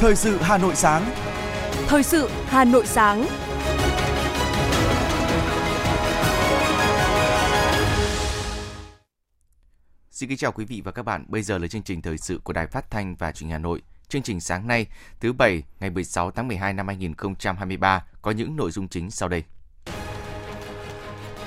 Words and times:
Thời 0.00 0.16
sự 0.16 0.38
Hà 0.40 0.58
Nội 0.58 0.74
sáng. 0.74 1.10
Thời 1.86 2.02
sự 2.02 2.30
Hà 2.46 2.64
Nội 2.64 2.86
sáng. 2.86 3.26
Xin 10.10 10.28
kính 10.28 10.38
chào 10.38 10.52
quý 10.52 10.64
vị 10.64 10.82
và 10.84 10.92
các 10.92 11.02
bạn. 11.02 11.24
Bây 11.28 11.42
giờ 11.42 11.58
là 11.58 11.66
chương 11.66 11.82
trình 11.82 12.02
thời 12.02 12.18
sự 12.18 12.40
của 12.44 12.52
Đài 12.52 12.66
Phát 12.66 12.90
thanh 12.90 13.16
và 13.16 13.32
Truyền 13.32 13.48
hình 13.48 13.52
Hà 13.52 13.58
Nội. 13.58 13.82
Chương 14.08 14.22
trình 14.22 14.40
sáng 14.40 14.66
nay, 14.66 14.86
thứ 15.20 15.32
bảy, 15.32 15.62
ngày 15.80 15.90
16 15.90 16.30
tháng 16.30 16.48
12 16.48 16.72
năm 16.72 16.86
2023 16.86 18.04
có 18.22 18.30
những 18.30 18.56
nội 18.56 18.70
dung 18.70 18.88
chính 18.88 19.10
sau 19.10 19.28
đây. 19.28 19.44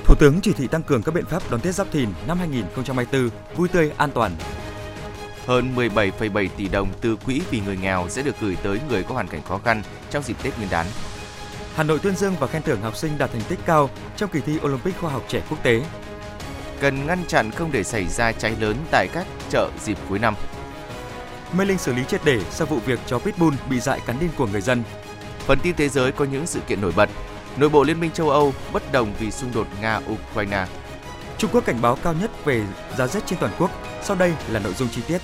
Thủ 0.05 0.15
tướng 0.19 0.39
chỉ 0.41 0.53
thị 0.53 0.67
tăng 0.67 0.83
cường 0.83 1.03
các 1.03 1.15
biện 1.15 1.25
pháp 1.25 1.51
đón 1.51 1.61
Tết 1.61 1.75
Giáp 1.75 1.91
Thìn 1.91 2.09
năm 2.27 2.37
2024 2.37 3.29
vui 3.55 3.67
tươi 3.67 3.91
an 3.97 4.11
toàn. 4.13 4.31
Hơn 5.51 5.75
17,7 5.75 6.47
tỷ 6.57 6.67
đồng 6.67 6.89
từ 7.01 7.15
quỹ 7.15 7.41
vì 7.49 7.59
người 7.59 7.77
nghèo 7.77 8.09
sẽ 8.09 8.21
được 8.21 8.35
gửi 8.41 8.57
tới 8.63 8.79
người 8.89 9.03
có 9.03 9.13
hoàn 9.13 9.27
cảnh 9.27 9.41
khó 9.47 9.57
khăn 9.57 9.83
trong 10.11 10.23
dịp 10.23 10.35
Tết 10.43 10.57
Nguyên 10.57 10.69
đán. 10.71 10.85
Hà 11.75 11.83
Nội 11.83 11.99
tuyên 11.99 12.15
dương 12.15 12.35
và 12.39 12.47
khen 12.47 12.61
thưởng 12.61 12.81
học 12.81 12.97
sinh 12.97 13.17
đạt 13.17 13.31
thành 13.31 13.41
tích 13.49 13.59
cao 13.65 13.89
trong 14.17 14.29
kỳ 14.29 14.39
thi 14.39 14.59
Olympic 14.65 14.97
khoa 14.97 15.11
học 15.11 15.25
trẻ 15.27 15.41
quốc 15.49 15.63
tế. 15.63 15.81
Cần 16.79 17.07
ngăn 17.07 17.25
chặn 17.27 17.51
không 17.51 17.71
để 17.71 17.83
xảy 17.83 18.05
ra 18.07 18.31
cháy 18.31 18.55
lớn 18.59 18.75
tại 18.91 19.07
các 19.13 19.27
chợ 19.49 19.69
dịp 19.83 19.97
cuối 20.09 20.19
năm. 20.19 20.35
Mê 21.57 21.65
Linh 21.65 21.77
xử 21.77 21.93
lý 21.93 22.03
triệt 22.07 22.21
để 22.25 22.39
sau 22.49 22.67
vụ 22.67 22.77
việc 22.85 22.99
chó 23.07 23.19
Pitbull 23.19 23.55
bị 23.69 23.79
dại 23.79 23.99
cắn 24.05 24.19
điên 24.19 24.29
của 24.37 24.47
người 24.47 24.61
dân. 24.61 24.83
Phần 25.39 25.59
tin 25.59 25.75
thế 25.75 25.89
giới 25.89 26.11
có 26.11 26.25
những 26.25 26.47
sự 26.47 26.59
kiện 26.67 26.81
nổi 26.81 26.93
bật. 26.95 27.09
Nội 27.57 27.69
bộ 27.69 27.83
Liên 27.83 27.99
minh 27.99 28.11
châu 28.11 28.29
Âu 28.29 28.53
bất 28.73 28.91
đồng 28.91 29.13
vì 29.19 29.31
xung 29.31 29.53
đột 29.53 29.67
Nga-Ukraine. 29.81 30.65
Trung 31.37 31.51
Quốc 31.53 31.65
cảnh 31.65 31.81
báo 31.81 31.97
cao 32.03 32.13
nhất 32.13 32.45
về 32.45 32.61
giá 32.97 33.07
rét 33.07 33.21
trên 33.25 33.39
toàn 33.39 33.53
quốc. 33.59 33.71
Sau 34.03 34.15
đây 34.15 34.33
là 34.49 34.59
nội 34.59 34.73
dung 34.73 34.89
chi 34.89 35.01
tiết. 35.07 35.21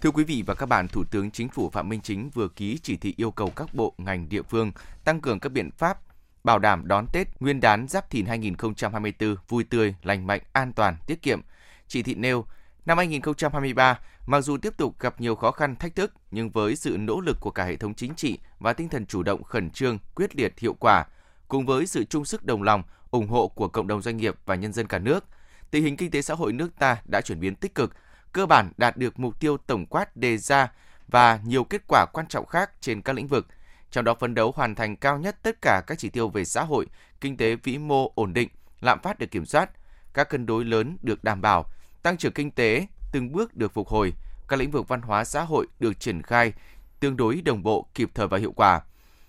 Thưa 0.00 0.10
quý 0.10 0.24
vị 0.24 0.42
và 0.46 0.54
các 0.54 0.66
bạn, 0.66 0.88
Thủ 0.88 1.04
tướng 1.04 1.30
Chính 1.30 1.48
phủ 1.48 1.70
Phạm 1.70 1.88
Minh 1.88 2.00
Chính 2.00 2.30
vừa 2.30 2.48
ký 2.48 2.78
chỉ 2.82 2.96
thị 2.96 3.14
yêu 3.16 3.30
cầu 3.30 3.50
các 3.56 3.74
bộ, 3.74 3.94
ngành, 3.98 4.28
địa 4.28 4.42
phương 4.42 4.72
tăng 5.04 5.20
cường 5.20 5.40
các 5.40 5.48
biện 5.52 5.70
pháp 5.70 5.98
bảo 6.44 6.58
đảm 6.58 6.88
đón 6.88 7.06
Tết 7.12 7.28
Nguyên 7.40 7.60
đán 7.60 7.88
Giáp 7.88 8.10
Thìn 8.10 8.26
2024 8.26 9.36
vui 9.48 9.64
tươi, 9.64 9.94
lành 10.02 10.26
mạnh, 10.26 10.40
an 10.52 10.72
toàn, 10.72 10.96
tiết 11.06 11.22
kiệm. 11.22 11.40
Chỉ 11.88 12.02
thị 12.02 12.14
nêu, 12.14 12.46
năm 12.86 12.98
2023, 12.98 13.98
mặc 14.26 14.40
dù 14.40 14.56
tiếp 14.56 14.76
tục 14.76 15.00
gặp 15.00 15.20
nhiều 15.20 15.34
khó 15.34 15.50
khăn, 15.50 15.76
thách 15.76 15.94
thức, 15.94 16.12
nhưng 16.30 16.50
với 16.50 16.76
sự 16.76 16.96
nỗ 17.00 17.20
lực 17.20 17.36
của 17.40 17.50
cả 17.50 17.64
hệ 17.64 17.76
thống 17.76 17.94
chính 17.94 18.14
trị 18.14 18.38
và 18.58 18.72
tinh 18.72 18.88
thần 18.88 19.06
chủ 19.06 19.22
động, 19.22 19.42
khẩn 19.42 19.70
trương, 19.70 19.98
quyết 20.14 20.36
liệt, 20.36 20.58
hiệu 20.58 20.74
quả, 20.80 21.04
cùng 21.48 21.66
với 21.66 21.86
sự 21.86 22.04
chung 22.04 22.24
sức 22.24 22.44
đồng 22.44 22.62
lòng, 22.62 22.82
ủng 23.10 23.28
hộ 23.28 23.48
của 23.48 23.68
cộng 23.68 23.86
đồng 23.86 24.02
doanh 24.02 24.16
nghiệp 24.16 24.34
và 24.46 24.54
nhân 24.54 24.72
dân 24.72 24.86
cả 24.86 24.98
nước, 24.98 25.24
tình 25.70 25.84
hình 25.84 25.96
kinh 25.96 26.10
tế 26.10 26.22
xã 26.22 26.34
hội 26.34 26.52
nước 26.52 26.78
ta 26.78 26.96
đã 27.04 27.20
chuyển 27.20 27.40
biến 27.40 27.54
tích 27.54 27.74
cực, 27.74 27.92
cơ 28.36 28.46
bản 28.46 28.72
đạt 28.76 28.96
được 28.96 29.18
mục 29.18 29.40
tiêu 29.40 29.56
tổng 29.56 29.86
quát 29.86 30.16
đề 30.16 30.36
ra 30.36 30.72
và 31.08 31.40
nhiều 31.44 31.64
kết 31.64 31.82
quả 31.88 32.06
quan 32.12 32.26
trọng 32.26 32.46
khác 32.46 32.70
trên 32.80 33.02
các 33.02 33.12
lĩnh 33.16 33.26
vực, 33.26 33.46
trong 33.90 34.04
đó 34.04 34.14
phấn 34.14 34.34
đấu 34.34 34.52
hoàn 34.56 34.74
thành 34.74 34.96
cao 34.96 35.18
nhất 35.18 35.36
tất 35.42 35.62
cả 35.62 35.82
các 35.86 35.98
chỉ 35.98 36.10
tiêu 36.10 36.28
về 36.28 36.44
xã 36.44 36.62
hội, 36.62 36.86
kinh 37.20 37.36
tế 37.36 37.54
vĩ 37.54 37.78
mô 37.78 38.12
ổn 38.14 38.34
định, 38.34 38.48
lạm 38.80 38.98
phát 39.02 39.18
được 39.18 39.30
kiểm 39.30 39.46
soát, 39.46 39.70
các 40.14 40.28
cân 40.28 40.46
đối 40.46 40.64
lớn 40.64 40.96
được 41.02 41.24
đảm 41.24 41.40
bảo, 41.40 41.64
tăng 42.02 42.16
trưởng 42.16 42.32
kinh 42.32 42.50
tế 42.50 42.86
từng 43.12 43.32
bước 43.32 43.56
được 43.56 43.74
phục 43.74 43.88
hồi, 43.88 44.12
các 44.48 44.58
lĩnh 44.58 44.70
vực 44.70 44.88
văn 44.88 45.02
hóa 45.02 45.24
xã 45.24 45.42
hội 45.42 45.66
được 45.80 46.00
triển 46.00 46.22
khai 46.22 46.52
tương 47.00 47.16
đối 47.16 47.40
đồng 47.40 47.62
bộ, 47.62 47.86
kịp 47.94 48.10
thời 48.14 48.28
và 48.28 48.38
hiệu 48.38 48.52
quả. 48.56 48.80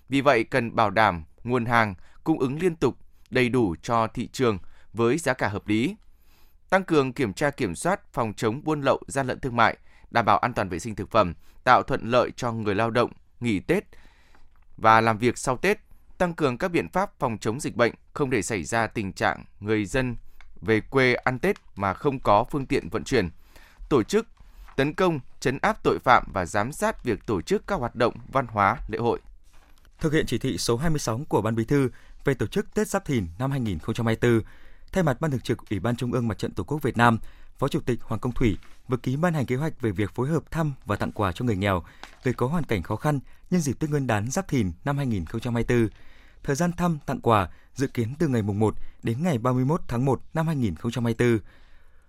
Vì 0.08 0.20
vậy 0.20 0.44
cần 0.44 0.76
bảo 0.76 0.90
đảm 0.90 1.24
nguồn 1.44 1.66
hàng 1.66 1.94
cung 2.24 2.38
ứng 2.38 2.62
liên 2.62 2.76
tục, 2.76 2.96
đầy 3.30 3.48
đủ 3.48 3.74
cho 3.82 4.06
thị 4.06 4.28
trường 4.32 4.58
với 4.92 5.18
giá 5.18 5.32
cả 5.34 5.48
hợp 5.48 5.68
lý. 5.68 5.96
Tăng 6.70 6.84
cường 6.84 7.12
kiểm 7.12 7.32
tra 7.32 7.50
kiểm 7.50 7.74
soát 7.74 8.00
phòng 8.12 8.32
chống 8.36 8.64
buôn 8.64 8.80
lậu 8.80 9.00
gian 9.08 9.26
lận 9.26 9.40
thương 9.40 9.56
mại, 9.56 9.76
đảm 10.10 10.24
bảo 10.24 10.38
an 10.38 10.52
toàn 10.54 10.68
vệ 10.68 10.78
sinh 10.78 10.94
thực 10.94 11.10
phẩm, 11.10 11.34
tạo 11.64 11.82
thuận 11.82 12.10
lợi 12.10 12.30
cho 12.36 12.52
người 12.52 12.74
lao 12.74 12.90
động 12.90 13.10
nghỉ 13.40 13.60
Tết 13.60 13.84
và 14.76 15.00
làm 15.00 15.18
việc 15.18 15.38
sau 15.38 15.56
Tết, 15.56 15.78
tăng 16.18 16.34
cường 16.34 16.58
các 16.58 16.68
biện 16.68 16.88
pháp 16.88 17.10
phòng 17.18 17.38
chống 17.38 17.60
dịch 17.60 17.76
bệnh, 17.76 17.94
không 18.12 18.30
để 18.30 18.42
xảy 18.42 18.64
ra 18.64 18.86
tình 18.86 19.12
trạng 19.12 19.44
người 19.60 19.84
dân 19.84 20.16
về 20.60 20.80
quê 20.80 21.14
ăn 21.14 21.38
Tết 21.38 21.56
mà 21.76 21.94
không 21.94 22.20
có 22.20 22.44
phương 22.50 22.66
tiện 22.66 22.88
vận 22.88 23.04
chuyển. 23.04 23.30
Tổ 23.88 24.02
chức 24.02 24.26
tấn 24.76 24.94
công, 24.94 25.20
chấn 25.40 25.58
áp 25.62 25.82
tội 25.82 25.98
phạm 25.98 26.24
và 26.34 26.46
giám 26.46 26.72
sát 26.72 27.04
việc 27.04 27.26
tổ 27.26 27.42
chức 27.42 27.66
các 27.66 27.76
hoạt 27.76 27.94
động 27.94 28.14
văn 28.32 28.46
hóa, 28.46 28.76
lễ 28.88 28.98
hội. 28.98 29.20
Thực 30.00 30.12
hiện 30.12 30.26
chỉ 30.26 30.38
thị 30.38 30.58
số 30.58 30.76
26 30.76 31.20
của 31.28 31.42
Ban 31.42 31.54
Bí 31.54 31.64
thư 31.64 31.90
về 32.24 32.34
tổ 32.34 32.46
chức 32.46 32.74
Tết 32.74 32.88
Giáp 32.88 33.04
Thìn 33.04 33.26
năm 33.38 33.50
2024, 33.50 34.40
thay 34.92 35.02
mặt 35.02 35.20
Ban 35.20 35.30
Thường 35.30 35.40
trực 35.40 35.70
Ủy 35.70 35.80
ban 35.80 35.96
Trung 35.96 36.12
ương 36.12 36.28
Mặt 36.28 36.38
trận 36.38 36.52
Tổ 36.52 36.64
quốc 36.64 36.82
Việt 36.82 36.96
Nam, 36.96 37.18
Phó 37.58 37.68
Chủ 37.68 37.80
tịch 37.80 38.02
Hoàng 38.02 38.20
Công 38.20 38.32
Thủy 38.32 38.58
vừa 38.88 38.96
ký 38.96 39.16
ban 39.16 39.34
hành 39.34 39.46
kế 39.46 39.56
hoạch 39.56 39.80
về 39.80 39.90
việc 39.90 40.14
phối 40.14 40.28
hợp 40.28 40.50
thăm 40.50 40.72
và 40.84 40.96
tặng 40.96 41.12
quà 41.12 41.32
cho 41.32 41.44
người 41.44 41.56
nghèo, 41.56 41.82
người 42.24 42.34
có 42.34 42.46
hoàn 42.46 42.64
cảnh 42.64 42.82
khó 42.82 42.96
khăn 42.96 43.20
nhân 43.50 43.60
dịp 43.60 43.78
Tết 43.78 43.90
Nguyên 43.90 44.06
đán 44.06 44.30
Giáp 44.30 44.48
Thìn 44.48 44.72
năm 44.84 44.96
2024. 44.96 45.88
Thời 46.42 46.56
gian 46.56 46.72
thăm 46.72 46.98
tặng 47.06 47.20
quà 47.20 47.48
dự 47.74 47.86
kiến 47.86 48.14
từ 48.18 48.28
ngày 48.28 48.42
mùng 48.42 48.58
1 48.58 48.74
đến 49.02 49.22
ngày 49.22 49.38
31 49.38 49.80
tháng 49.88 50.04
1 50.04 50.20
năm 50.34 50.46
2024. 50.46 51.38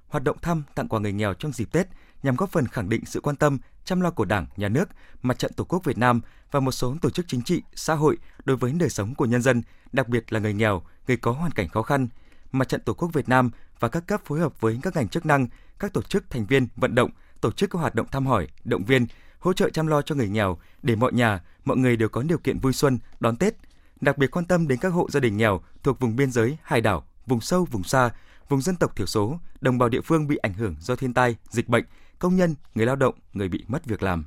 Hoạt 0.08 0.24
động 0.24 0.38
thăm 0.42 0.64
tặng 0.76 0.88
quà 0.88 1.00
người 1.00 1.14
nghèo 1.14 1.34
trong 1.34 1.52
dịp 1.52 1.72
Tết 1.72 1.88
nhằm 2.24 2.36
góp 2.36 2.50
phần 2.50 2.68
khẳng 2.68 2.90
định 2.90 3.06
sự 3.06 3.22
quan 3.22 3.36
tâm, 3.36 3.58
chăm 3.86 4.02
lo 4.02 4.12
của 4.12 4.26
Đảng, 4.26 4.46
Nhà 4.58 4.70
nước, 4.70 4.90
Mặt 5.22 5.40
trận 5.40 5.54
Tổ 5.54 5.64
quốc 5.64 5.84
Việt 5.84 5.98
Nam 5.98 6.22
và 6.52 6.60
một 6.60 6.72
số 6.72 6.96
tổ 7.02 7.10
chức 7.10 7.26
chính 7.28 7.42
trị, 7.42 7.62
xã 7.76 7.94
hội 7.94 8.18
đối 8.46 8.58
với 8.58 8.72
đời 8.72 8.90
sống 8.90 9.16
của 9.16 9.26
nhân 9.26 9.42
dân, 9.42 9.62
đặc 9.94 10.08
biệt 10.08 10.34
là 10.34 10.40
người 10.40 10.54
nghèo, 10.54 10.82
người 11.08 11.18
có 11.18 11.32
hoàn 11.32 11.52
cảnh 11.52 11.70
khó 11.70 11.82
khăn. 11.82 12.08
Mặt 12.52 12.70
trận 12.70 12.82
Tổ 12.82 12.94
quốc 12.94 13.10
Việt 13.14 13.30
Nam 13.30 13.50
và 13.80 13.90
các 13.90 14.08
cấp 14.08 14.22
phối 14.26 14.40
hợp 14.40 14.62
với 14.62 14.80
các 14.82 14.96
ngành 14.96 15.10
chức 15.10 15.26
năng, 15.26 15.48
các 15.80 15.94
tổ 15.94 16.02
chức 16.02 16.30
thành 16.30 16.46
viên 16.46 16.68
vận 16.76 16.96
động, 16.96 17.12
tổ 17.42 17.52
chức 17.52 17.70
các 17.70 17.80
hoạt 17.80 17.96
động 17.96 18.08
thăm 18.12 18.26
hỏi, 18.26 18.48
động 18.64 18.84
viên, 18.84 19.08
hỗ 19.40 19.54
trợ 19.54 19.70
chăm 19.70 19.88
lo 19.88 20.02
cho 20.02 20.16
người 20.16 20.30
nghèo 20.30 20.58
để 20.84 20.96
mọi 20.96 21.14
nhà, 21.14 21.42
mọi 21.66 21.78
người 21.78 21.96
đều 21.96 22.10
có 22.10 22.22
điều 22.22 22.38
kiện 22.38 22.60
vui 22.60 22.74
xuân, 22.74 23.00
đón 23.20 23.36
Tết. 23.36 23.56
Đặc 24.02 24.18
biệt 24.18 24.32
quan 24.32 24.46
tâm 24.46 24.68
đến 24.68 24.80
các 24.80 24.90
hộ 24.90 25.10
gia 25.10 25.20
đình 25.20 25.38
nghèo 25.38 25.62
thuộc 25.84 26.00
vùng 26.00 26.16
biên 26.16 26.32
giới, 26.32 26.58
hải 26.64 26.82
đảo, 26.82 27.06
vùng 27.26 27.42
sâu, 27.42 27.68
vùng 27.72 27.84
xa, 27.84 28.10
vùng 28.50 28.62
dân 28.62 28.76
tộc 28.76 28.96
thiểu 28.96 29.06
số, 29.06 29.40
đồng 29.62 29.78
bào 29.78 29.90
địa 29.90 30.02
phương 30.02 30.28
bị 30.28 30.38
ảnh 30.38 30.54
hưởng 30.54 30.76
do 30.80 30.96
thiên 30.96 31.14
tai, 31.14 31.36
dịch 31.50 31.68
bệnh, 31.68 31.86
công 32.20 32.36
nhân, 32.36 32.56
người 32.76 32.86
lao 32.86 32.96
động, 32.96 33.16
người 33.34 33.50
bị 33.50 33.64
mất 33.68 33.86
việc 33.86 34.04
làm. 34.04 34.26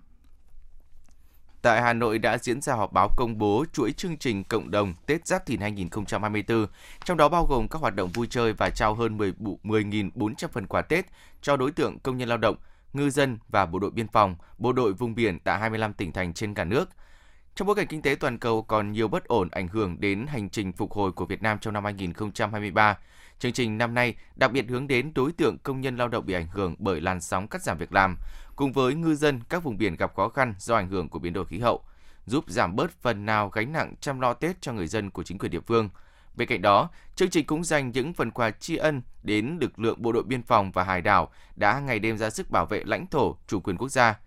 Tại 1.63 1.83
Hà 1.83 1.93
Nội 1.93 2.19
đã 2.19 2.39
diễn 2.39 2.61
ra 2.61 2.75
họp 2.75 2.93
báo 2.93 3.09
công 3.17 3.39
bố 3.39 3.65
chuỗi 3.73 3.93
chương 3.93 4.17
trình 4.17 4.45
cộng 4.45 4.71
đồng 4.71 4.95
Tết 5.07 5.27
Giáp 5.27 5.47
Thìn 5.47 5.61
2024, 5.61 6.67
trong 7.05 7.17
đó 7.17 7.29
bao 7.29 7.47
gồm 7.47 7.69
các 7.69 7.79
hoạt 7.79 7.95
động 7.95 8.09
vui 8.09 8.27
chơi 8.31 8.53
và 8.53 8.71
trao 8.71 8.95
hơn 8.95 9.19
10.400 9.19 10.49
phần 10.53 10.67
quà 10.67 10.83
Tết 10.83 11.07
cho 11.43 11.57
đối 11.57 11.73
tượng 11.73 11.99
công 11.99 12.19
nhân 12.19 12.29
lao 12.29 12.39
động, 12.39 12.57
ngư 12.93 13.11
dân 13.11 13.39
và 13.49 13.67
bộ 13.67 13.79
đội 13.79 13.91
biên 13.91 14.09
phòng, 14.09 14.37
bộ 14.59 14.73
đội 14.73 14.93
vùng 14.93 15.15
biển 15.15 15.39
tại 15.39 15.59
25 15.59 15.93
tỉnh 15.93 16.13
thành 16.13 16.33
trên 16.33 16.55
cả 16.55 16.65
nước. 16.65 16.89
Trong 17.55 17.67
bối 17.67 17.77
cảnh 17.77 17.87
kinh 17.87 18.03
tế 18.03 18.15
toàn 18.15 18.39
cầu 18.39 18.63
còn 18.63 18.93
nhiều 18.93 19.09
bất 19.09 19.25
ổn 19.25 19.49
ảnh 19.51 19.69
hưởng 19.69 20.01
đến 20.01 20.27
hành 20.27 20.51
trình 20.51 20.73
phục 20.73 20.93
hồi 20.93 21.13
của 21.13 21.27
Việt 21.27 21.43
Nam 21.43 21.59
trong 21.59 21.75
năm 21.75 21.85
2023, 21.85 22.99
chương 23.39 23.53
trình 23.53 23.79
năm 23.79 23.95
nay 23.95 24.15
đặc 24.37 24.53
biệt 24.53 24.65
hướng 24.69 24.87
đến 24.87 25.13
đối 25.15 25.33
tượng 25.33 25.59
công 25.59 25.81
nhân 25.81 25.97
lao 25.97 26.09
động 26.09 26.27
bị 26.27 26.35
ảnh 26.35 26.47
hưởng 26.53 26.75
bởi 26.79 27.01
làn 27.01 27.21
sóng 27.21 27.49
cắt 27.49 27.63
giảm 27.63 27.79
việc 27.79 27.93
làm, 27.93 28.17
cùng 28.57 28.73
với 28.73 28.95
ngư 28.95 29.15
dân 29.15 29.41
các 29.49 29.63
vùng 29.63 29.79
biển 29.79 29.97
gặp 29.97 30.15
khó 30.17 30.29
khăn 30.29 30.55
do 30.59 30.77
ảnh 30.77 30.89
hưởng 30.89 31.09
của 31.09 31.19
biến 31.19 31.33
đổi 31.33 31.45
khí 31.45 31.59
hậu, 31.59 31.83
giúp 32.27 32.45
giảm 32.49 32.77
bớt 32.77 32.91
phần 32.91 33.27
nào 33.27 33.49
gánh 33.49 33.73
nặng 33.73 33.95
chăm 34.01 34.21
lo 34.21 34.35
Tết 34.35 34.63
cho 34.63 34.73
người 34.73 34.87
dân 34.87 35.11
của 35.11 35.23
chính 35.23 35.39
quyền 35.39 35.51
địa 35.51 35.61
phương. 35.61 35.89
Bên 36.35 36.49
cạnh 36.49 36.63
đó, 36.63 36.91
chương 37.17 37.31
trình 37.31 37.47
cũng 37.47 37.65
dành 37.65 37.91
những 37.91 38.15
phần 38.15 38.31
quà 38.31 38.51
tri 38.51 38.77
ân 38.77 39.03
đến 39.23 39.59
lực 39.61 39.79
lượng 39.79 40.03
bộ 40.03 40.13
đội 40.13 40.23
biên 40.23 40.43
phòng 40.43 40.73
và 40.73 40.85
hải 40.85 41.01
đảo 41.01 41.31
đã 41.57 41.81
ngày 41.81 41.99
đêm 41.99 42.19
ra 42.19 42.31
sức 42.31 42.51
bảo 42.51 42.67
vệ 42.67 42.83
lãnh 42.85 43.07
thổ, 43.07 43.37
chủ 43.47 43.61
quyền 43.61 43.77
quốc 43.77 43.89
gia. 43.89 44.19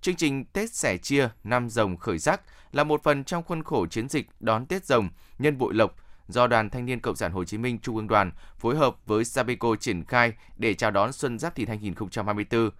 Chương 0.00 0.16
trình 0.16 0.44
Tết 0.44 0.74
sẻ 0.74 0.96
chia 0.96 1.28
năm 1.44 1.70
rồng 1.70 1.96
khởi 1.96 2.18
sắc 2.18 2.40
là 2.72 2.84
một 2.84 3.02
phần 3.02 3.24
trong 3.24 3.42
khuôn 3.42 3.62
khổ 3.62 3.86
chiến 3.86 4.08
dịch 4.08 4.26
đón 4.40 4.66
Tết 4.66 4.84
rồng 4.84 5.08
nhân 5.38 5.58
bội 5.58 5.74
lộc 5.74 5.96
do 6.28 6.46
Đoàn 6.46 6.70
Thanh 6.70 6.86
niên 6.86 7.00
Cộng 7.00 7.16
sản 7.16 7.32
Hồ 7.32 7.44
Chí 7.44 7.58
Minh 7.58 7.78
Trung 7.78 7.96
ương 7.96 8.08
Đoàn 8.08 8.32
phối 8.58 8.76
hợp 8.76 8.96
với 9.06 9.24
Sabeco 9.24 9.76
triển 9.80 10.04
khai 10.04 10.32
để 10.56 10.74
chào 10.74 10.90
đón 10.90 11.12
Xuân 11.12 11.38
Giáp 11.38 11.54
Thìn 11.54 11.68
2024. 11.68 12.70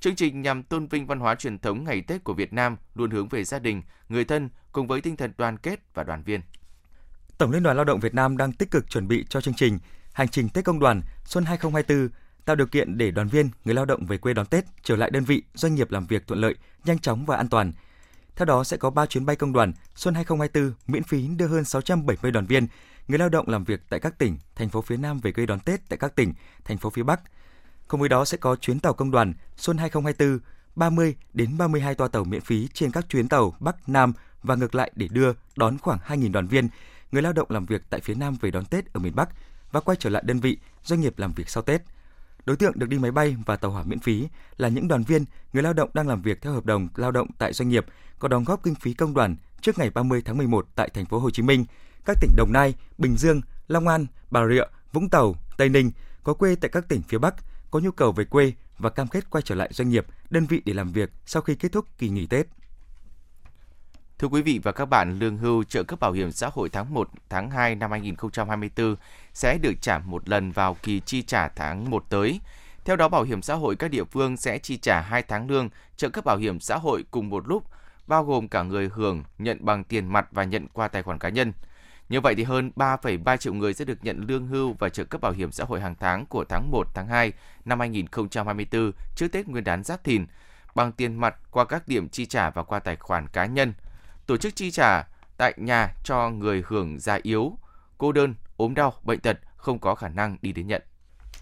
Chương 0.00 0.16
trình 0.16 0.42
nhằm 0.42 0.62
tôn 0.62 0.86
vinh 0.86 1.06
văn 1.06 1.20
hóa 1.20 1.34
truyền 1.34 1.58
thống 1.58 1.84
ngày 1.84 2.00
Tết 2.00 2.24
của 2.24 2.34
Việt 2.34 2.52
Nam, 2.52 2.76
luôn 2.94 3.10
hướng 3.10 3.28
về 3.28 3.44
gia 3.44 3.58
đình, 3.58 3.82
người 4.08 4.24
thân 4.24 4.50
cùng 4.72 4.86
với 4.86 5.00
tinh 5.00 5.16
thần 5.16 5.32
đoàn 5.38 5.56
kết 5.56 5.80
và 5.94 6.04
đoàn 6.04 6.22
viên. 6.22 6.40
Tổng 7.38 7.50
Liên 7.50 7.62
đoàn 7.62 7.76
Lao 7.76 7.84
động 7.84 8.00
Việt 8.00 8.14
Nam 8.14 8.36
đang 8.36 8.52
tích 8.52 8.70
cực 8.70 8.90
chuẩn 8.90 9.08
bị 9.08 9.24
cho 9.28 9.40
chương 9.40 9.54
trình 9.54 9.78
Hành 10.12 10.28
trình 10.28 10.48
Tết 10.48 10.64
Công 10.64 10.80
đoàn 10.80 11.02
Xuân 11.24 11.44
2024 11.44 12.08
tạo 12.44 12.56
điều 12.56 12.66
kiện 12.66 12.98
để 12.98 13.10
đoàn 13.10 13.28
viên, 13.28 13.50
người 13.64 13.74
lao 13.74 13.84
động 13.84 14.06
về 14.06 14.18
quê 14.18 14.34
đón 14.34 14.46
Tết, 14.46 14.64
trở 14.82 14.96
lại 14.96 15.10
đơn 15.10 15.24
vị, 15.24 15.42
doanh 15.54 15.74
nghiệp 15.74 15.90
làm 15.90 16.06
việc 16.06 16.26
thuận 16.26 16.40
lợi, 16.40 16.54
nhanh 16.84 16.98
chóng 16.98 17.26
và 17.26 17.36
an 17.36 17.48
toàn. 17.48 17.72
Theo 18.36 18.46
đó 18.46 18.64
sẽ 18.64 18.76
có 18.76 18.90
3 18.90 19.06
chuyến 19.06 19.26
bay 19.26 19.36
công 19.36 19.52
đoàn 19.52 19.72
Xuân 19.94 20.14
2024 20.14 20.74
miễn 20.86 21.02
phí 21.02 21.28
đưa 21.28 21.46
hơn 21.46 21.64
670 21.64 22.32
đoàn 22.32 22.46
viên, 22.46 22.66
người 23.08 23.18
lao 23.18 23.28
động 23.28 23.48
làm 23.48 23.64
việc 23.64 23.80
tại 23.88 24.00
các 24.00 24.18
tỉnh, 24.18 24.38
thành 24.54 24.68
phố 24.68 24.82
phía 24.82 24.96
Nam 24.96 25.20
về 25.20 25.32
quê 25.32 25.46
đón 25.46 25.60
Tết 25.60 25.88
tại 25.88 25.98
các 25.98 26.16
tỉnh, 26.16 26.32
thành 26.64 26.78
phố 26.78 26.90
phía 26.90 27.02
Bắc. 27.02 27.20
Cùng 27.88 28.00
với 28.00 28.08
đó 28.08 28.24
sẽ 28.24 28.36
có 28.36 28.56
chuyến 28.56 28.80
tàu 28.80 28.92
công 28.92 29.10
đoàn 29.10 29.34
Xuân 29.56 29.78
2024 29.78 30.38
30 30.76 31.14
đến 31.32 31.58
32 31.58 31.94
toa 31.94 32.08
tàu 32.08 32.24
miễn 32.24 32.40
phí 32.40 32.68
trên 32.74 32.90
các 32.90 33.08
chuyến 33.08 33.28
tàu 33.28 33.56
Bắc 33.60 33.88
Nam 33.88 34.12
và 34.42 34.54
ngược 34.54 34.74
lại 34.74 34.92
để 34.96 35.08
đưa 35.10 35.32
đón 35.56 35.78
khoảng 35.78 35.98
2.000 36.06 36.32
đoàn 36.32 36.46
viên, 36.46 36.68
người 37.12 37.22
lao 37.22 37.32
động 37.32 37.50
làm 37.50 37.66
việc 37.66 37.82
tại 37.90 38.00
phía 38.00 38.14
Nam 38.14 38.36
về 38.40 38.50
đón 38.50 38.64
Tết 38.64 38.92
ở 38.92 39.00
miền 39.00 39.14
Bắc 39.14 39.28
và 39.72 39.80
quay 39.80 39.96
trở 40.00 40.10
lại 40.10 40.22
đơn 40.26 40.40
vị, 40.40 40.58
doanh 40.84 41.00
nghiệp 41.00 41.18
làm 41.18 41.32
việc 41.32 41.48
sau 41.48 41.62
Tết. 41.62 41.82
Đối 42.46 42.56
tượng 42.56 42.78
được 42.78 42.88
đi 42.88 42.98
máy 42.98 43.10
bay 43.10 43.36
và 43.46 43.56
tàu 43.56 43.70
hỏa 43.70 43.82
miễn 43.82 43.98
phí 43.98 44.28
là 44.56 44.68
những 44.68 44.88
đoàn 44.88 45.02
viên, 45.02 45.24
người 45.52 45.62
lao 45.62 45.72
động 45.72 45.90
đang 45.94 46.08
làm 46.08 46.22
việc 46.22 46.42
theo 46.42 46.52
hợp 46.52 46.66
đồng 46.66 46.88
lao 46.96 47.10
động 47.10 47.28
tại 47.38 47.52
doanh 47.52 47.68
nghiệp 47.68 47.86
có 48.18 48.28
đóng 48.28 48.44
góp 48.44 48.62
kinh 48.62 48.74
phí 48.74 48.94
công 48.94 49.14
đoàn 49.14 49.36
trước 49.60 49.78
ngày 49.78 49.90
30 49.90 50.22
tháng 50.24 50.38
11 50.38 50.66
tại 50.74 50.90
thành 50.94 51.06
phố 51.06 51.18
Hồ 51.18 51.30
Chí 51.30 51.42
Minh, 51.42 51.64
các 52.04 52.16
tỉnh 52.20 52.30
Đồng 52.36 52.52
Nai, 52.52 52.74
Bình 52.98 53.16
Dương, 53.16 53.40
Long 53.68 53.88
An, 53.88 54.06
Bà 54.30 54.46
Rịa, 54.48 54.64
Vũng 54.92 55.10
Tàu, 55.10 55.34
Tây 55.56 55.68
Ninh 55.68 55.90
có 56.22 56.34
quê 56.34 56.54
tại 56.54 56.68
các 56.68 56.88
tỉnh 56.88 57.02
phía 57.02 57.18
Bắc 57.18 57.34
có 57.70 57.80
nhu 57.80 57.90
cầu 57.90 58.12
về 58.12 58.24
quê 58.24 58.52
và 58.78 58.90
cam 58.90 59.08
kết 59.08 59.30
quay 59.30 59.42
trở 59.42 59.54
lại 59.54 59.68
doanh 59.72 59.88
nghiệp, 59.88 60.06
đơn 60.30 60.46
vị 60.46 60.62
để 60.64 60.74
làm 60.74 60.92
việc 60.92 61.10
sau 61.26 61.42
khi 61.42 61.54
kết 61.54 61.72
thúc 61.72 61.86
kỳ 61.98 62.08
nghỉ 62.08 62.26
Tết. 62.26 62.46
Thưa 64.18 64.28
quý 64.28 64.42
vị 64.42 64.60
và 64.62 64.72
các 64.72 64.84
bạn, 64.84 65.18
lương 65.18 65.38
hưu 65.38 65.64
trợ 65.64 65.82
cấp 65.82 66.00
bảo 66.00 66.12
hiểm 66.12 66.32
xã 66.32 66.50
hội 66.52 66.68
tháng 66.68 66.94
1, 66.94 67.10
tháng 67.28 67.50
2 67.50 67.74
năm 67.74 67.90
2024 67.90 68.96
sẽ 69.32 69.58
được 69.58 69.72
trả 69.80 69.98
một 69.98 70.28
lần 70.28 70.52
vào 70.52 70.76
kỳ 70.82 71.00
chi 71.00 71.22
trả 71.22 71.48
tháng 71.48 71.90
1 71.90 72.04
tới. 72.08 72.40
Theo 72.84 72.96
đó, 72.96 73.08
bảo 73.08 73.22
hiểm 73.22 73.42
xã 73.42 73.54
hội 73.54 73.76
các 73.76 73.90
địa 73.90 74.04
phương 74.04 74.36
sẽ 74.36 74.58
chi 74.58 74.76
trả 74.76 75.00
2 75.00 75.22
tháng 75.22 75.50
lương 75.50 75.68
trợ 75.96 76.08
cấp 76.08 76.24
bảo 76.24 76.36
hiểm 76.36 76.60
xã 76.60 76.76
hội 76.76 77.04
cùng 77.10 77.30
một 77.30 77.48
lúc, 77.48 77.64
bao 78.06 78.24
gồm 78.24 78.48
cả 78.48 78.62
người 78.62 78.90
hưởng 78.94 79.24
nhận 79.38 79.64
bằng 79.64 79.84
tiền 79.84 80.06
mặt 80.06 80.26
và 80.30 80.44
nhận 80.44 80.68
qua 80.68 80.88
tài 80.88 81.02
khoản 81.02 81.18
cá 81.18 81.28
nhân. 81.28 81.52
Như 82.08 82.20
vậy 82.20 82.34
thì 82.34 82.42
hơn 82.42 82.70
3,3 82.76 83.36
triệu 83.36 83.54
người 83.54 83.74
sẽ 83.74 83.84
được 83.84 83.98
nhận 84.04 84.24
lương 84.28 84.46
hưu 84.46 84.72
và 84.78 84.88
trợ 84.88 85.04
cấp 85.04 85.20
bảo 85.20 85.32
hiểm 85.32 85.52
xã 85.52 85.64
hội 85.64 85.80
hàng 85.80 85.94
tháng 86.00 86.26
của 86.26 86.44
tháng 86.48 86.70
1, 86.70 86.86
tháng 86.94 87.08
2 87.08 87.32
năm 87.64 87.80
2024 87.80 88.92
trước 89.16 89.28
Tết 89.32 89.48
Nguyên 89.48 89.64
đán 89.64 89.84
Giáp 89.84 90.04
Thìn 90.04 90.26
bằng 90.74 90.92
tiền 90.92 91.14
mặt 91.14 91.34
qua 91.50 91.64
các 91.64 91.88
điểm 91.88 92.08
chi 92.08 92.26
trả 92.26 92.50
và 92.50 92.62
qua 92.62 92.78
tài 92.78 92.96
khoản 92.96 93.28
cá 93.28 93.46
nhân. 93.46 93.72
Tổ 94.26 94.36
chức 94.36 94.56
chi 94.56 94.70
trả 94.70 95.08
tại 95.36 95.54
nhà 95.56 95.94
cho 96.04 96.30
người 96.30 96.62
hưởng 96.66 96.98
già 97.00 97.18
yếu, 97.22 97.58
cô 97.98 98.12
đơn, 98.12 98.34
ốm 98.56 98.74
đau, 98.74 98.94
bệnh 99.02 99.20
tật 99.20 99.38
không 99.56 99.78
có 99.78 99.94
khả 99.94 100.08
năng 100.08 100.36
đi 100.42 100.52
đến 100.52 100.66
nhận. 100.66 100.82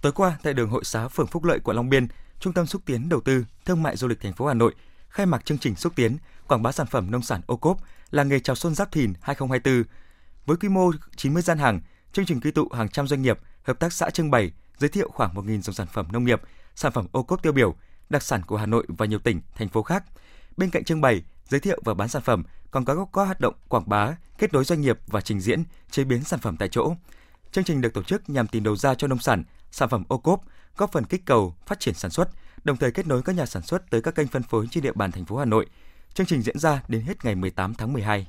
Tối 0.03 0.13
qua 0.13 0.39
tại 0.43 0.55
đường 0.55 0.71
Hội 0.71 0.85
xá 0.85 1.09
phường 1.09 1.27
Phúc 1.27 1.45
Lợi 1.45 1.59
quận 1.65 1.77
Long 1.77 1.89
Biên, 1.89 2.09
Trung 2.43 2.53
tâm 2.53 2.67
xúc 2.67 2.83
tiến 2.87 3.09
đầu 3.09 3.21
tư 3.21 3.45
thương 3.65 3.83
mại 3.83 3.97
du 3.97 4.09
lịch 4.09 4.21
thành 4.21 4.33
phố 4.33 4.47
Hà 4.47 4.55
Nội 4.55 4.75
khai 5.09 5.27
mạc 5.27 5.45
chương 5.45 5.59
trình 5.59 5.77
xúc 5.77 5.93
tiến 5.97 6.17
quảng 6.49 6.63
bá 6.63 6.73
sản 6.73 6.87
phẩm 6.87 7.11
nông 7.11 7.23
sản 7.23 7.41
ô 7.47 7.57
cốp 7.57 7.79
là 8.11 8.23
nghề 8.23 8.41
chào 8.41 8.57
xuân 8.57 8.75
Giáp 8.75 8.93
Thìn 8.93 9.13
2024 9.21 9.85
với 10.47 10.57
quy 10.57 10.69
mô 10.69 10.91
90 11.17 11.43
gian 11.43 11.59
hàng, 11.59 11.81
chương 12.13 12.27
trình 12.27 12.41
quy 12.41 12.51
tụ 12.51 12.69
hàng 12.73 12.89
trăm 12.89 13.09
doanh 13.09 13.23
nghiệp, 13.23 13.39
hợp 13.63 13.81
tác 13.81 13.93
xã 13.93 14.11
trưng 14.11 14.31
bày, 14.31 14.53
giới 14.79 14.91
thiệu 14.91 15.11
khoảng 15.15 15.35
1.000 15.35 15.61
dòng 15.61 15.75
sản 15.75 15.87
phẩm 15.93 16.07
nông 16.13 16.25
nghiệp, 16.25 16.41
sản 16.75 16.93
phẩm 16.93 17.07
ô 17.13 17.23
cốp 17.23 17.43
tiêu 17.43 17.53
biểu, 17.53 17.75
đặc 18.11 18.23
sản 18.23 18.43
của 18.47 18.57
Hà 18.57 18.67
Nội 18.67 18.87
và 18.89 19.07
nhiều 19.07 19.19
tỉnh, 19.19 19.41
thành 19.57 19.69
phố 19.69 19.83
khác. 19.83 20.05
Bên 20.57 20.71
cạnh 20.71 20.85
trưng 20.85 21.01
bày, 21.01 21.23
giới 21.53 21.61
thiệu 21.61 21.81
và 21.85 21.95
bán 21.95 22.09
sản 22.09 22.23
phẩm, 22.23 22.45
còn 22.71 22.85
có 22.85 23.07
các 23.13 23.25
hoạt 23.25 23.41
động 23.41 23.55
quảng 23.69 23.89
bá, 23.89 24.17
kết 24.39 24.53
nối 24.53 24.65
doanh 24.65 24.81
nghiệp 24.81 24.99
và 25.07 25.21
trình 25.21 25.41
diễn, 25.41 25.65
chế 25.91 26.05
biến 26.05 26.25
sản 26.25 26.41
phẩm 26.41 26.57
tại 26.57 26.69
chỗ. 26.69 26.95
Chương 27.53 27.65
trình 27.65 27.81
được 27.81 27.95
tổ 27.95 28.03
chức 28.03 28.31
nhằm 28.31 28.47
tìm 28.47 28.65
đầu 28.65 28.77
ra 28.77 28.95
cho 28.95 29.09
nông 29.09 29.19
sản, 29.19 29.45
sản 29.71 29.89
phẩm 29.89 30.05
ô 30.09 30.19
cốp, 30.19 30.41
góp 30.77 30.93
phần 30.93 31.05
kích 31.05 31.23
cầu 31.27 31.55
phát 31.67 31.81
triển 31.81 31.95
sản 31.95 32.11
xuất, 32.11 32.29
đồng 32.65 32.77
thời 32.77 32.91
kết 32.91 33.07
nối 33.07 33.23
các 33.23 33.37
nhà 33.37 33.47
sản 33.47 33.63
xuất 33.63 33.91
tới 33.91 34.03
các 34.03 34.15
kênh 34.15 34.29
phân 34.29 34.43
phối 34.43 34.67
trên 34.71 34.83
địa 34.83 34.93
bàn 34.93 35.13
thành 35.13 35.25
phố 35.25 35.37
Hà 35.37 35.45
Nội. 35.45 35.67
Chương 36.15 36.27
trình 36.27 36.43
diễn 36.43 36.59
ra 36.59 36.83
đến 36.89 37.03
hết 37.03 37.25
ngày 37.25 37.35
18 37.35 37.75
tháng 37.75 37.93
12. 37.93 38.27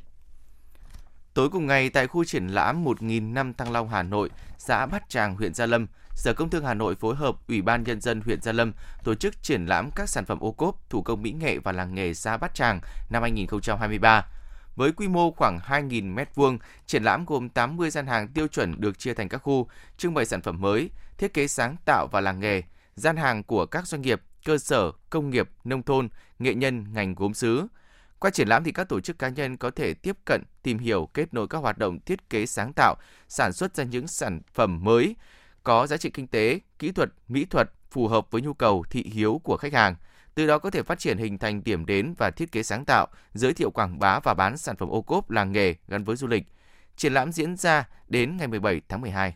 Tối 1.33 1.49
cùng 1.49 1.67
ngày 1.67 1.89
tại 1.89 2.07
khu 2.07 2.23
triển 2.23 2.47
lãm 2.47 2.83
1.000 2.85 3.33
năm 3.33 3.53
Thăng 3.53 3.71
Long 3.71 3.89
Hà 3.89 4.03
Nội, 4.03 4.29
xã 4.57 4.85
Bát 4.85 5.09
Tràng, 5.09 5.35
huyện 5.35 5.53
Gia 5.53 5.65
Lâm, 5.65 5.87
Sở 6.15 6.33
Công 6.33 6.49
Thương 6.49 6.65
Hà 6.65 6.73
Nội 6.73 6.95
phối 6.95 7.15
hợp 7.15 7.35
Ủy 7.47 7.61
ban 7.61 7.83
Nhân 7.83 8.01
dân 8.01 8.21
huyện 8.21 8.41
Gia 8.41 8.51
Lâm 8.51 8.73
tổ 9.03 9.15
chức 9.15 9.43
triển 9.43 9.65
lãm 9.65 9.91
các 9.95 10.09
sản 10.09 10.25
phẩm 10.25 10.39
ô 10.39 10.51
cốp, 10.51 10.89
thủ 10.89 11.01
công 11.01 11.21
mỹ 11.21 11.31
nghệ 11.31 11.57
và 11.57 11.71
làng 11.71 11.95
nghề 11.95 12.13
xã 12.13 12.37
Bát 12.37 12.53
Tràng 12.55 12.79
năm 13.09 13.21
2023. 13.21 14.25
Với 14.75 14.91
quy 14.91 15.07
mô 15.07 15.31
khoảng 15.31 15.59
2.000 15.59 16.15
m2, 16.15 16.57
triển 16.85 17.03
lãm 17.03 17.25
gồm 17.25 17.49
80 17.49 17.89
gian 17.89 18.07
hàng 18.07 18.27
tiêu 18.27 18.47
chuẩn 18.47 18.81
được 18.81 18.99
chia 18.99 19.13
thành 19.13 19.29
các 19.29 19.37
khu, 19.37 19.67
trưng 19.97 20.13
bày 20.13 20.25
sản 20.25 20.41
phẩm 20.41 20.61
mới, 20.61 20.89
thiết 21.17 21.33
kế 21.33 21.47
sáng 21.47 21.75
tạo 21.85 22.07
và 22.11 22.21
làng 22.21 22.39
nghề, 22.39 22.61
gian 22.95 23.17
hàng 23.17 23.43
của 23.43 23.65
các 23.65 23.87
doanh 23.87 24.01
nghiệp, 24.01 24.21
cơ 24.45 24.57
sở, 24.57 24.91
công 25.09 25.29
nghiệp, 25.29 25.49
nông 25.63 25.83
thôn, 25.83 26.09
nghệ 26.39 26.53
nhân, 26.53 26.93
ngành 26.93 27.15
gốm 27.15 27.33
sứ, 27.33 27.67
qua 28.19 28.31
triển 28.31 28.47
lãm 28.47 28.63
thì 28.63 28.71
các 28.71 28.89
tổ 28.89 28.99
chức 28.99 29.19
cá 29.19 29.29
nhân 29.29 29.57
có 29.57 29.71
thể 29.71 29.93
tiếp 29.93 30.17
cận, 30.25 30.43
tìm 30.63 30.77
hiểu, 30.77 31.09
kết 31.13 31.33
nối 31.33 31.47
các 31.47 31.57
hoạt 31.57 31.77
động 31.77 31.99
thiết 31.99 32.29
kế 32.29 32.45
sáng 32.45 32.73
tạo, 32.75 32.95
sản 33.27 33.53
xuất 33.53 33.75
ra 33.75 33.83
những 33.83 34.07
sản 34.07 34.41
phẩm 34.53 34.83
mới 34.83 35.15
có 35.63 35.87
giá 35.87 35.97
trị 35.97 36.09
kinh 36.09 36.27
tế, 36.27 36.59
kỹ 36.79 36.91
thuật, 36.91 37.09
mỹ 37.27 37.45
thuật 37.45 37.71
phù 37.91 38.07
hợp 38.07 38.31
với 38.31 38.41
nhu 38.41 38.53
cầu 38.53 38.83
thị 38.89 39.05
hiếu 39.13 39.41
của 39.43 39.57
khách 39.57 39.73
hàng. 39.73 39.95
Từ 40.35 40.47
đó 40.47 40.59
có 40.59 40.69
thể 40.69 40.83
phát 40.83 40.99
triển 40.99 41.17
hình 41.17 41.37
thành 41.37 41.63
điểm 41.63 41.85
đến 41.85 42.13
và 42.17 42.29
thiết 42.29 42.51
kế 42.51 42.63
sáng 42.63 42.85
tạo, 42.85 43.07
giới 43.33 43.53
thiệu 43.53 43.71
quảng 43.71 43.99
bá 43.99 44.19
và 44.19 44.33
bán 44.33 44.57
sản 44.57 44.77
phẩm 44.77 44.89
ô 44.89 45.01
cốp 45.01 45.29
làng 45.29 45.51
nghề 45.51 45.75
gắn 45.87 46.03
với 46.03 46.15
du 46.15 46.27
lịch. 46.27 46.43
Triển 46.97 47.13
lãm 47.13 47.31
diễn 47.31 47.57
ra 47.57 47.87
đến 48.07 48.37
ngày 48.37 48.47
17 48.47 48.81
tháng 48.89 49.01
12. 49.01 49.35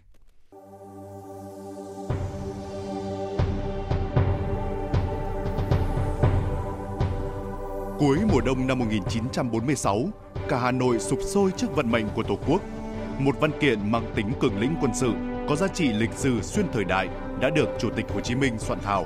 Cuối 8.00 8.18
mùa 8.32 8.42
đông 8.42 8.68
năm 8.68 8.80
1946, 8.80 10.10
cả 10.50 10.60
Hà 10.60 10.72
Nội 10.72 11.00
sụp 11.00 11.20
sôi 11.22 11.52
trước 11.58 11.76
vận 11.76 11.92
mệnh 11.92 12.10
của 12.16 12.24
Tổ 12.24 12.40
quốc. 12.48 12.62
Một 13.20 13.36
văn 13.40 13.52
kiện 13.60 13.92
mang 13.92 14.12
tính 14.16 14.32
cường 14.40 14.60
lĩnh 14.60 14.76
quân 14.82 14.92
sự, 14.96 15.14
có 15.48 15.56
giá 15.56 15.68
trị 15.68 15.88
lịch 15.94 16.14
sử 16.16 16.42
xuyên 16.42 16.66
thời 16.74 16.84
đại 16.84 17.08
đã 17.40 17.50
được 17.50 17.70
Chủ 17.80 17.90
tịch 17.96 18.06
Hồ 18.14 18.20
Chí 18.20 18.36
Minh 18.36 18.54
soạn 18.60 18.80
thảo. 18.80 19.06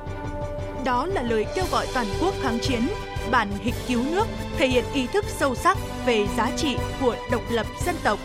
Đó 0.85 1.05
là 1.05 1.21
lời 1.21 1.45
kêu 1.55 1.65
gọi 1.71 1.87
toàn 1.93 2.07
quốc 2.21 2.33
kháng 2.41 2.59
chiến, 2.61 2.87
bản 3.31 3.47
hịch 3.59 3.75
cứu 3.87 4.03
nước, 4.11 4.27
thể 4.57 4.67
hiện 4.67 4.85
ý 4.93 5.07
thức 5.07 5.25
sâu 5.27 5.55
sắc 5.55 5.77
về 6.05 6.27
giá 6.37 6.51
trị 6.57 6.77
của 7.01 7.15
độc 7.31 7.41
lập 7.51 7.65
dân 7.85 7.95
tộc. 8.03 8.19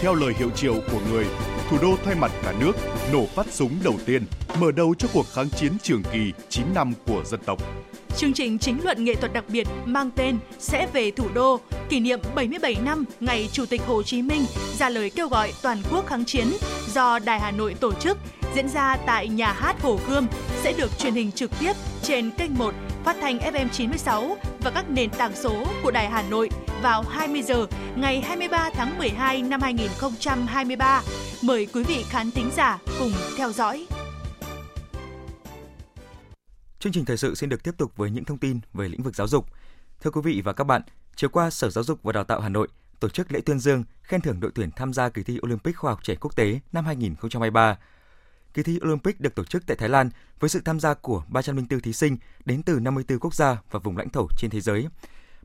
Theo 0.00 0.14
lời 0.14 0.32
hiệu 0.38 0.50
triệu 0.50 0.74
của 0.92 1.00
người, 1.12 1.24
thủ 1.72 1.78
đô 1.82 1.96
thay 2.04 2.14
mặt 2.14 2.32
cả 2.42 2.54
nước 2.60 2.72
nổ 3.12 3.26
phát 3.26 3.46
súng 3.50 3.70
đầu 3.84 3.94
tiên, 4.06 4.24
mở 4.60 4.72
đầu 4.72 4.94
cho 4.98 5.08
cuộc 5.12 5.26
kháng 5.34 5.50
chiến 5.50 5.72
trường 5.82 6.02
kỳ 6.12 6.32
9 6.48 6.64
năm 6.74 6.92
của 7.06 7.22
dân 7.24 7.40
tộc. 7.46 7.58
Chương 8.16 8.32
trình 8.32 8.58
chính 8.58 8.84
luận 8.84 9.04
nghệ 9.04 9.14
thuật 9.14 9.32
đặc 9.32 9.44
biệt 9.48 9.66
mang 9.84 10.10
tên 10.16 10.38
Sẽ 10.58 10.86
về 10.92 11.10
thủ 11.10 11.24
đô, 11.34 11.60
kỷ 11.88 12.00
niệm 12.00 12.20
77 12.34 12.76
năm 12.84 13.04
ngày 13.20 13.48
Chủ 13.52 13.66
tịch 13.66 13.82
Hồ 13.86 14.02
Chí 14.02 14.22
Minh 14.22 14.44
ra 14.78 14.88
lời 14.88 15.10
kêu 15.10 15.28
gọi 15.28 15.52
toàn 15.62 15.82
quốc 15.90 16.06
kháng 16.06 16.24
chiến 16.24 16.46
do 16.88 17.18
Đài 17.18 17.40
Hà 17.40 17.50
Nội 17.50 17.74
tổ 17.80 17.92
chức 17.92 18.18
diễn 18.54 18.68
ra 18.68 18.96
tại 19.06 19.28
nhà 19.28 19.52
hát 19.52 19.82
Hồ 19.82 19.98
Gươm 20.08 20.26
sẽ 20.62 20.72
được 20.72 20.98
truyền 20.98 21.14
hình 21.14 21.32
trực 21.32 21.50
tiếp 21.60 21.72
trên 22.02 22.30
kênh 22.30 22.58
1 22.58 22.74
phát 23.04 23.16
thanh 23.20 23.38
FM 23.38 23.68
96 23.68 24.36
và 24.60 24.70
các 24.70 24.90
nền 24.90 25.10
tảng 25.10 25.32
số 25.34 25.66
của 25.82 25.90
Đài 25.90 26.10
Hà 26.10 26.22
Nội 26.22 26.48
vào 26.82 27.02
20 27.02 27.42
giờ 27.42 27.66
ngày 27.96 28.20
23 28.20 28.70
tháng 28.74 28.98
12 28.98 29.42
năm 29.42 29.60
2023. 29.60 31.02
Mời 31.42 31.66
quý 31.74 31.82
vị 31.82 32.04
khán 32.08 32.30
thính 32.30 32.50
giả 32.56 32.78
cùng 32.98 33.12
theo 33.36 33.52
dõi. 33.52 33.86
Chương 36.78 36.92
trình 36.92 37.04
thời 37.04 37.16
sự 37.16 37.34
xin 37.34 37.48
được 37.48 37.62
tiếp 37.62 37.74
tục 37.78 37.96
với 37.96 38.10
những 38.10 38.24
thông 38.24 38.38
tin 38.38 38.60
về 38.72 38.88
lĩnh 38.88 39.02
vực 39.02 39.16
giáo 39.16 39.28
dục. 39.28 39.46
Thưa 40.00 40.10
quý 40.10 40.20
vị 40.24 40.42
và 40.44 40.52
các 40.52 40.64
bạn, 40.64 40.82
chiều 41.16 41.30
qua 41.30 41.50
Sở 41.50 41.70
Giáo 41.70 41.84
dục 41.84 42.02
và 42.02 42.12
Đào 42.12 42.24
tạo 42.24 42.40
Hà 42.40 42.48
Nội 42.48 42.68
tổ 43.00 43.08
chức 43.08 43.32
lễ 43.32 43.40
tuyên 43.46 43.58
dương 43.58 43.84
khen 44.02 44.20
thưởng 44.20 44.40
đội 44.40 44.50
tuyển 44.54 44.70
tham 44.76 44.92
gia 44.92 45.08
kỳ 45.08 45.22
thi 45.22 45.38
Olympic 45.46 45.76
khoa 45.76 45.90
học 45.90 46.00
trẻ 46.02 46.14
quốc 46.14 46.36
tế 46.36 46.60
năm 46.72 46.84
2023. 46.86 47.78
Kỳ 48.54 48.62
thi 48.62 48.78
Olympic 48.84 49.20
được 49.20 49.34
tổ 49.34 49.44
chức 49.44 49.66
tại 49.66 49.76
Thái 49.76 49.88
Lan 49.88 50.10
với 50.40 50.50
sự 50.50 50.60
tham 50.64 50.80
gia 50.80 50.94
của 50.94 51.24
304 51.28 51.80
thí 51.80 51.92
sinh 51.92 52.16
đến 52.44 52.62
từ 52.62 52.78
54 52.80 53.18
quốc 53.18 53.34
gia 53.34 53.56
và 53.70 53.78
vùng 53.78 53.96
lãnh 53.96 54.08
thổ 54.10 54.26
trên 54.38 54.50
thế 54.50 54.60
giới. 54.60 54.88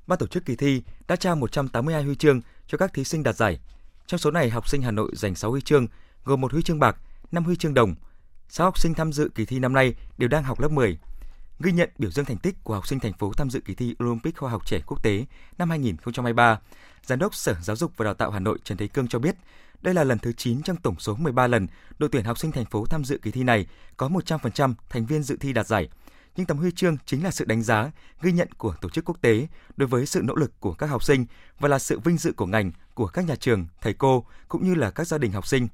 Ban 0.08 0.20
tổ 0.20 0.28
chức 0.28 0.46
kỳ 0.46 0.56
thi 0.56 0.82
đã 1.08 1.16
trao 1.16 1.36
182 1.36 2.04
huy 2.04 2.16
chương 2.16 2.42
cho 2.68 2.78
các 2.78 2.94
thí 2.94 3.04
sinh 3.04 3.24
đạt 3.24 3.36
giải. 3.36 3.60
Trong 4.08 4.18
số 4.18 4.32
này, 4.32 4.50
học 4.50 4.70
sinh 4.70 4.82
Hà 4.82 4.92
Nội 4.92 5.12
giành 5.14 5.36
6 5.36 5.52
huy 5.52 5.62
chương, 5.62 5.88
gồm 6.24 6.42
một 6.42 6.52
huy 6.52 6.62
chương 6.62 6.80
bạc, 6.80 6.98
5 7.32 7.44
huy 7.44 7.56
chương 7.56 7.74
đồng. 7.74 7.96
6 8.50 8.68
học 8.68 8.80
sinh 8.80 8.94
tham 8.94 9.14
dự 9.14 9.30
kỳ 9.36 9.46
thi 9.46 9.60
năm 9.60 9.74
nay 9.74 9.96
đều 10.18 10.30
đang 10.30 10.44
học 10.44 10.60
lớp 10.60 10.72
10 10.72 10.98
ghi 11.60 11.72
nhận 11.72 11.90
biểu 11.98 12.12
dương 12.12 12.26
thành 12.26 12.38
tích 12.38 12.56
của 12.64 12.74
học 12.74 12.88
sinh 12.88 13.00
thành 13.00 13.14
phố 13.14 13.34
tham 13.34 13.50
dự 13.50 13.60
kỳ 13.60 13.76
thi 13.76 13.96
Olympic 14.04 14.38
khoa 14.38 14.50
học 14.52 14.66
trẻ 14.66 14.80
quốc 14.88 15.04
tế 15.04 15.26
năm 15.58 15.70
2023. 15.70 16.60
Giám 17.04 17.20
đốc 17.20 17.36
Sở 17.36 17.56
Giáo 17.62 17.76
dục 17.76 17.92
và 17.98 18.06
Đào 18.06 18.14
tạo 18.14 18.32
Hà 18.32 18.40
Nội 18.40 18.60
Trần 18.64 18.78
Thế 18.78 18.88
Cương 18.88 19.08
cho 19.08 19.20
biết, 19.20 19.36
đây 19.82 19.94
là 19.94 20.04
lần 20.04 20.20
thứ 20.20 20.34
9 20.34 20.62
trong 20.64 20.78
tổng 20.78 21.00
số 21.00 21.16
13 21.16 21.48
lần 21.48 21.68
đội 22.00 22.10
tuyển 22.12 22.24
học 22.24 22.40
sinh 22.40 22.52
thành 22.52 22.66
phố 22.66 22.86
tham 22.86 23.06
dự 23.06 23.18
kỳ 23.18 23.32
thi 23.32 23.44
này 23.44 23.68
có 23.98 24.08
100% 24.08 24.74
thành 24.90 25.06
viên 25.06 25.24
dự 25.24 25.38
thi 25.40 25.54
đạt 25.54 25.68
giải. 25.68 25.90
Nhưng 26.38 26.46
tấm 26.46 26.58
huy 26.58 26.72
chương 26.72 26.98
chính 27.06 27.24
là 27.24 27.32
sự 27.32 27.46
đánh 27.46 27.62
giá, 27.62 27.91
ghi 28.22 28.32
nhận 28.32 28.48
của 28.58 28.75
tổ 28.82 28.89
chức 28.89 29.06
quốc 29.06 29.17
tế 29.22 29.48
đối 29.77 29.88
với 29.88 30.06
sự 30.06 30.22
nỗ 30.22 30.36
lực 30.36 30.60
của 30.60 30.74
các 30.74 30.88
học 30.88 31.03
sinh 31.03 31.25
và 31.60 31.70
là 31.70 31.79
sự 31.79 32.00
vinh 32.00 32.17
dự 32.17 32.34
của 32.34 32.46
ngành, 32.46 32.72
của 32.94 33.08
các 33.08 33.25
nhà 33.25 33.36
trường, 33.36 33.65
thầy 33.82 33.94
cô 33.94 34.25
cũng 34.48 34.63
như 34.63 34.75
là 34.75 34.91
các 34.91 35.08
gia 35.08 35.17
đình 35.17 35.32
học 35.32 35.48
sinh. 35.48 35.67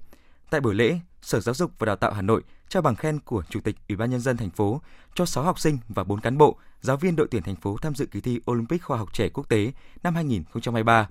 Tại 0.49 0.61
buổi 0.61 0.75
lễ, 0.75 0.99
Sở 1.21 1.39
Giáo 1.39 1.55
dục 1.55 1.71
và 1.79 1.85
Đào 1.85 1.95
tạo 1.95 2.13
Hà 2.13 2.21
Nội 2.21 2.41
trao 2.69 2.81
bằng 2.81 2.95
khen 2.95 3.19
của 3.19 3.43
Chủ 3.49 3.59
tịch 3.59 3.75
Ủy 3.89 3.95
ban 3.95 4.09
nhân 4.09 4.19
dân 4.19 4.37
thành 4.37 4.49
phố 4.49 4.81
cho 5.15 5.25
6 5.25 5.43
học 5.43 5.59
sinh 5.59 5.77
và 5.89 6.03
4 6.03 6.21
cán 6.21 6.37
bộ, 6.37 6.57
giáo 6.81 6.97
viên 6.97 7.15
đội 7.15 7.27
tuyển 7.31 7.43
thành 7.43 7.55
phố 7.55 7.77
tham 7.77 7.95
dự 7.95 8.05
kỳ 8.05 8.21
thi 8.21 8.39
Olympic 8.51 8.83
khoa 8.83 8.97
học 8.97 9.13
trẻ 9.13 9.29
quốc 9.29 9.49
tế 9.49 9.71
năm 10.03 10.15
2023. 10.15 11.09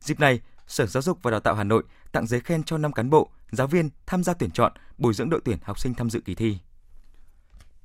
Dịp 0.00 0.20
này, 0.20 0.40
Sở 0.66 0.86
Giáo 0.86 1.02
dục 1.02 1.18
và 1.22 1.30
Đào 1.30 1.40
tạo 1.40 1.54
Hà 1.54 1.64
Nội 1.64 1.82
tặng 2.12 2.26
giấy 2.26 2.40
khen 2.40 2.62
cho 2.62 2.78
5 2.78 2.92
cán 2.92 3.10
bộ, 3.10 3.30
giáo 3.50 3.66
viên 3.66 3.90
tham 4.06 4.24
gia 4.24 4.34
tuyển 4.34 4.50
chọn, 4.50 4.72
bồi 4.98 5.14
dưỡng 5.14 5.30
đội 5.30 5.40
tuyển 5.44 5.58
học 5.62 5.78
sinh 5.78 5.94
tham 5.94 6.10
dự 6.10 6.20
kỳ 6.20 6.34
thi. 6.34 6.58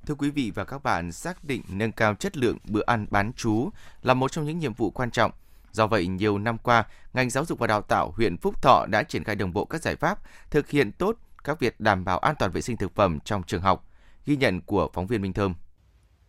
Thưa 0.06 0.16
quý 0.16 0.30
vị 0.30 0.52
và 0.56 0.64
các 0.64 0.84
bạn, 0.84 1.12
xác 1.12 1.44
định 1.44 1.62
nâng 1.70 1.92
cao 1.92 2.16
chất 2.16 2.38
lượng 2.38 2.58
bữa 2.64 2.84
ăn 2.86 3.06
bán 3.10 3.32
chú 3.36 3.70
là 4.02 4.14
một 4.14 4.32
trong 4.32 4.46
những 4.46 4.60
nhiệm 4.60 4.74
vụ 4.74 4.90
quan 4.90 5.12
trọng. 5.12 5.32
Do 5.72 5.88
vậy, 5.88 6.08
nhiều 6.08 6.38
năm 6.38 6.58
qua, 6.58 6.86
ngành 7.14 7.30
giáo 7.30 7.46
dục 7.46 7.60
và 7.60 7.68
đào 7.68 7.82
tạo 7.82 8.12
huyện 8.16 8.38
Phúc 8.38 8.62
Thọ 8.62 8.86
đã 8.90 9.04
triển 9.04 9.24
khai 9.24 9.36
đồng 9.36 9.54
bộ 9.54 9.66
các 9.66 9.82
giải 9.82 9.96
pháp 9.96 10.20
thực 10.52 10.70
hiện 10.70 10.92
tốt 10.92 11.18
các 11.44 11.60
việc 11.60 11.80
đảm 11.80 12.06
bảo 12.06 12.20
an 12.20 12.36
toàn 12.40 12.52
vệ 12.52 12.62
sinh 12.62 12.78
thực 12.78 12.96
phẩm 12.96 13.20
trong 13.26 13.44
trường 13.44 13.62
học. 13.62 13.90
Ghi 14.26 14.36
nhận 14.36 14.62
của 14.62 14.90
phóng 14.94 15.08
viên 15.08 15.22
Minh 15.22 15.34
Thơm. 15.34 15.54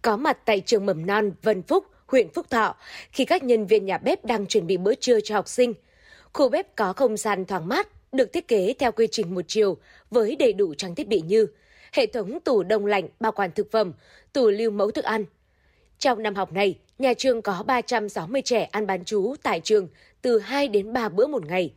Có 0.03 0.17
mặt 0.17 0.39
tại 0.45 0.61
trường 0.67 0.87
mầm 0.87 1.07
non 1.07 1.33
Vân 1.43 1.63
Phúc, 1.63 1.85
huyện 2.07 2.33
Phúc 2.35 2.47
Thọ, 2.51 2.77
khi 3.13 3.25
các 3.25 3.45
nhân 3.45 3.67
viên 3.67 3.87
nhà 3.87 3.99
bếp 3.99 4.25
đang 4.25 4.47
chuẩn 4.47 4.67
bị 4.67 4.77
bữa 4.77 4.95
trưa 4.95 5.21
cho 5.21 5.35
học 5.35 5.49
sinh. 5.49 5.75
Khu 6.33 6.49
bếp 6.49 6.77
có 6.77 6.93
không 6.93 7.17
gian 7.17 7.45
thoáng 7.45 7.69
mát, 7.69 7.89
được 8.13 8.33
thiết 8.33 8.49
kế 8.49 8.75
theo 8.79 8.93
quy 8.93 9.07
trình 9.11 9.35
một 9.35 9.45
chiều 9.49 9.77
với 10.11 10.37
đầy 10.37 10.53
đủ 10.53 10.75
trang 10.75 10.95
thiết 10.95 11.09
bị 11.09 11.21
như 11.21 11.47
hệ 11.93 12.07
thống 12.07 12.41
tủ 12.41 12.63
đông 12.63 12.87
lạnh 12.87 13.09
bảo 13.21 13.33
quản 13.33 13.51
thực 13.53 13.71
phẩm, 13.71 13.93
tủ 14.33 14.51
lưu 14.51 14.71
mẫu 14.71 14.91
thức 14.91 15.05
ăn. 15.05 15.25
Trong 15.99 16.23
năm 16.23 16.35
học 16.35 16.53
này, 16.53 16.79
nhà 16.99 17.15
trường 17.15 17.43
có 17.43 17.65
360 17.67 18.43
trẻ 18.43 18.69
ăn 18.73 18.87
bán 18.87 19.05
chú 19.05 19.35
tại 19.43 19.61
trường 19.61 19.89
từ 20.23 20.39
2 20.39 20.69
đến 20.69 20.93
3 20.93 21.09
bữa 21.09 21.27
một 21.27 21.47
ngày. 21.47 21.73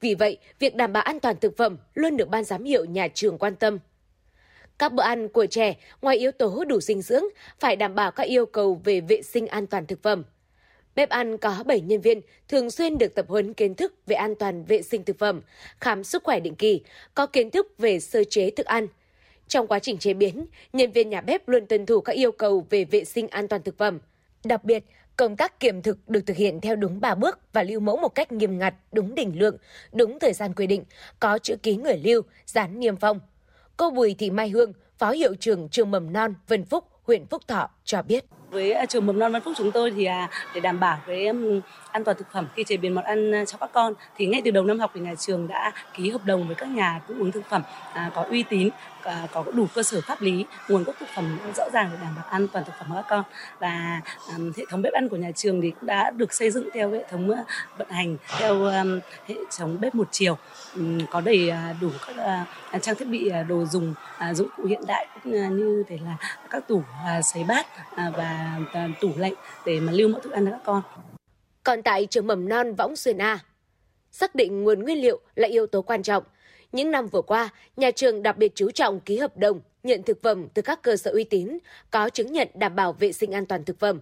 Vì 0.00 0.14
vậy, 0.14 0.38
việc 0.58 0.74
đảm 0.74 0.92
bảo 0.92 1.02
an 1.02 1.20
toàn 1.20 1.36
thực 1.40 1.56
phẩm 1.56 1.76
luôn 1.94 2.16
được 2.16 2.28
ban 2.28 2.44
giám 2.44 2.64
hiệu 2.64 2.84
nhà 2.84 3.08
trường 3.14 3.38
quan 3.38 3.56
tâm. 3.56 3.78
Các 4.78 4.92
bữa 4.92 5.02
ăn 5.02 5.28
của 5.28 5.46
trẻ, 5.46 5.76
ngoài 6.02 6.16
yếu 6.16 6.32
tố 6.32 6.64
đủ 6.64 6.80
dinh 6.80 7.02
dưỡng, 7.02 7.24
phải 7.60 7.76
đảm 7.76 7.94
bảo 7.94 8.10
các 8.10 8.22
yêu 8.22 8.46
cầu 8.46 8.80
về 8.84 9.00
vệ 9.00 9.22
sinh 9.22 9.46
an 9.46 9.66
toàn 9.66 9.86
thực 9.86 10.02
phẩm. 10.02 10.24
Bếp 10.94 11.08
ăn 11.08 11.38
có 11.38 11.62
7 11.66 11.80
nhân 11.80 12.00
viên 12.00 12.20
thường 12.48 12.70
xuyên 12.70 12.98
được 12.98 13.14
tập 13.14 13.26
huấn 13.28 13.54
kiến 13.54 13.74
thức 13.74 13.94
về 14.06 14.16
an 14.16 14.34
toàn 14.34 14.64
vệ 14.64 14.82
sinh 14.82 15.04
thực 15.04 15.18
phẩm, 15.18 15.40
khám 15.80 16.04
sức 16.04 16.24
khỏe 16.24 16.40
định 16.40 16.54
kỳ, 16.54 16.82
có 17.14 17.26
kiến 17.26 17.50
thức 17.50 17.74
về 17.78 18.00
sơ 18.00 18.24
chế 18.24 18.50
thức 18.50 18.66
ăn. 18.66 18.86
Trong 19.50 19.66
quá 19.66 19.78
trình 19.78 19.98
chế 19.98 20.14
biến, 20.14 20.46
nhân 20.72 20.92
viên 20.92 21.10
nhà 21.10 21.20
bếp 21.20 21.48
luôn 21.48 21.66
tuân 21.66 21.86
thủ 21.86 22.00
các 22.00 22.12
yêu 22.12 22.32
cầu 22.32 22.66
về 22.70 22.84
vệ 22.84 23.04
sinh 23.04 23.28
an 23.28 23.48
toàn 23.48 23.62
thực 23.62 23.78
phẩm. 23.78 23.98
Đặc 24.44 24.64
biệt, 24.64 24.84
công 25.16 25.36
tác 25.36 25.60
kiểm 25.60 25.82
thực 25.82 26.08
được 26.08 26.20
thực 26.26 26.36
hiện 26.36 26.60
theo 26.60 26.76
đúng 26.76 27.00
3 27.00 27.14
bước 27.14 27.38
và 27.52 27.62
lưu 27.62 27.80
mẫu 27.80 27.96
một 27.96 28.08
cách 28.08 28.32
nghiêm 28.32 28.58
ngặt, 28.58 28.74
đúng 28.92 29.14
đỉnh 29.14 29.38
lượng, 29.38 29.56
đúng 29.92 30.18
thời 30.18 30.32
gian 30.32 30.54
quy 30.54 30.66
định, 30.66 30.84
có 31.20 31.38
chữ 31.38 31.56
ký 31.62 31.76
người 31.76 31.98
lưu, 32.04 32.22
dán 32.46 32.80
niêm 32.80 32.96
phong. 32.96 33.20
Cô 33.76 33.90
Bùi 33.90 34.14
Thị 34.14 34.30
Mai 34.30 34.48
Hương, 34.48 34.72
Phó 34.98 35.10
Hiệu 35.10 35.34
trưởng 35.34 35.68
trường 35.68 35.90
mầm 35.90 36.12
non 36.12 36.34
Vân 36.48 36.64
Phúc, 36.64 36.84
huyện 37.02 37.26
Phúc 37.26 37.42
Thọ 37.48 37.70
cho 37.90 38.02
biết. 38.02 38.24
Với 38.50 38.72
à, 38.72 38.86
trường 38.86 39.06
mầm 39.06 39.18
non 39.18 39.32
văn 39.32 39.42
Phúc 39.42 39.54
chúng 39.56 39.72
tôi 39.72 39.90
thì 39.90 40.04
à, 40.04 40.28
để 40.54 40.60
đảm 40.60 40.80
bảo 40.80 40.98
cái 41.06 41.26
an 41.92 42.04
toàn 42.04 42.16
thực 42.16 42.32
phẩm 42.32 42.46
khi 42.54 42.64
chế 42.64 42.76
biến 42.76 42.94
món 42.94 43.04
ăn 43.04 43.34
à, 43.34 43.44
cho 43.44 43.58
các 43.58 43.70
con 43.72 43.94
thì 44.16 44.26
ngay 44.26 44.42
từ 44.44 44.50
đầu 44.50 44.64
năm 44.64 44.78
học 44.78 44.90
thì 44.94 45.00
nhà 45.00 45.14
trường 45.14 45.48
đã 45.48 45.72
ký 45.94 46.10
hợp 46.10 46.24
đồng 46.24 46.46
với 46.46 46.56
các 46.56 46.68
nhà 46.68 47.00
cung 47.08 47.18
ứng 47.18 47.32
thực 47.32 47.42
phẩm 47.48 47.62
có 48.14 48.26
uy 48.30 48.42
tín 48.42 48.68
có 49.32 49.44
đủ 49.54 49.66
cơ 49.74 49.82
sở 49.82 50.00
pháp 50.00 50.22
lý, 50.22 50.44
nguồn 50.68 50.84
gốc 50.84 50.96
thực 51.00 51.08
phẩm 51.14 51.38
rõ 51.56 51.64
ràng 51.72 51.90
để 51.92 51.98
đảm 52.02 52.14
bảo 52.16 52.24
an 52.30 52.48
toàn 52.48 52.64
thực 52.64 52.72
phẩm 52.78 52.88
cho 52.90 52.94
các 52.94 53.06
con 53.08 53.22
và 53.58 54.00
hệ 54.56 54.64
thống 54.70 54.82
bếp 54.82 54.92
ăn 54.92 55.08
của 55.08 55.16
nhà 55.16 55.30
trường 55.34 55.60
thì 55.60 55.70
cũng 55.70 55.86
đã 55.86 56.10
được 56.10 56.32
xây 56.32 56.50
dựng 56.50 56.68
theo 56.74 56.90
hệ 56.90 57.04
thống 57.10 57.30
vận 57.78 57.90
hành 57.90 58.16
theo 58.38 58.64
hệ 59.26 59.34
thống 59.58 59.80
bếp 59.80 59.94
một 59.94 60.08
chiều 60.10 60.38
có 61.10 61.20
đầy 61.20 61.52
đủ 61.80 61.90
các 62.06 62.46
trang 62.82 62.94
thiết 62.94 63.08
bị 63.08 63.30
đồ 63.48 63.64
dùng 63.64 63.94
dụng 64.32 64.48
cụ 64.56 64.64
hiện 64.64 64.82
đại 64.86 65.06
cũng 65.14 65.32
như 65.32 65.84
thể 65.88 65.98
là 66.04 66.16
các 66.50 66.68
tủ 66.68 66.82
sấy 67.22 67.44
bát 67.44 67.66
À, 67.94 68.12
và 68.16 68.58
à, 68.72 68.88
tủ 69.00 69.10
lạnh 69.16 69.34
để 69.66 69.80
mà 69.80 69.92
lưu 69.92 70.08
mẫu 70.08 70.20
thức 70.20 70.32
ăn 70.32 70.46
cho 70.46 70.52
các 70.52 70.60
con. 70.64 70.82
Còn 71.62 71.82
tại 71.82 72.06
trường 72.10 72.26
mầm 72.26 72.48
non 72.48 72.74
Võng 72.74 72.96
Xuyên 72.96 73.18
A, 73.18 73.38
xác 74.10 74.34
định 74.34 74.62
nguồn 74.62 74.82
nguyên 74.82 75.02
liệu 75.02 75.20
là 75.34 75.48
yếu 75.48 75.66
tố 75.66 75.82
quan 75.82 76.02
trọng. 76.02 76.24
Những 76.72 76.90
năm 76.90 77.08
vừa 77.08 77.22
qua, 77.22 77.48
nhà 77.76 77.90
trường 77.90 78.22
đặc 78.22 78.36
biệt 78.36 78.52
chú 78.54 78.70
trọng 78.70 79.00
ký 79.00 79.18
hợp 79.18 79.36
đồng 79.36 79.60
nhận 79.82 80.02
thực 80.02 80.22
phẩm 80.22 80.48
từ 80.54 80.62
các 80.62 80.82
cơ 80.82 80.96
sở 80.96 81.10
uy 81.10 81.24
tín 81.24 81.58
có 81.90 82.08
chứng 82.08 82.32
nhận 82.32 82.48
đảm 82.54 82.76
bảo 82.76 82.92
vệ 82.92 83.12
sinh 83.12 83.32
an 83.32 83.46
toàn 83.46 83.64
thực 83.64 83.78
phẩm. 83.78 84.00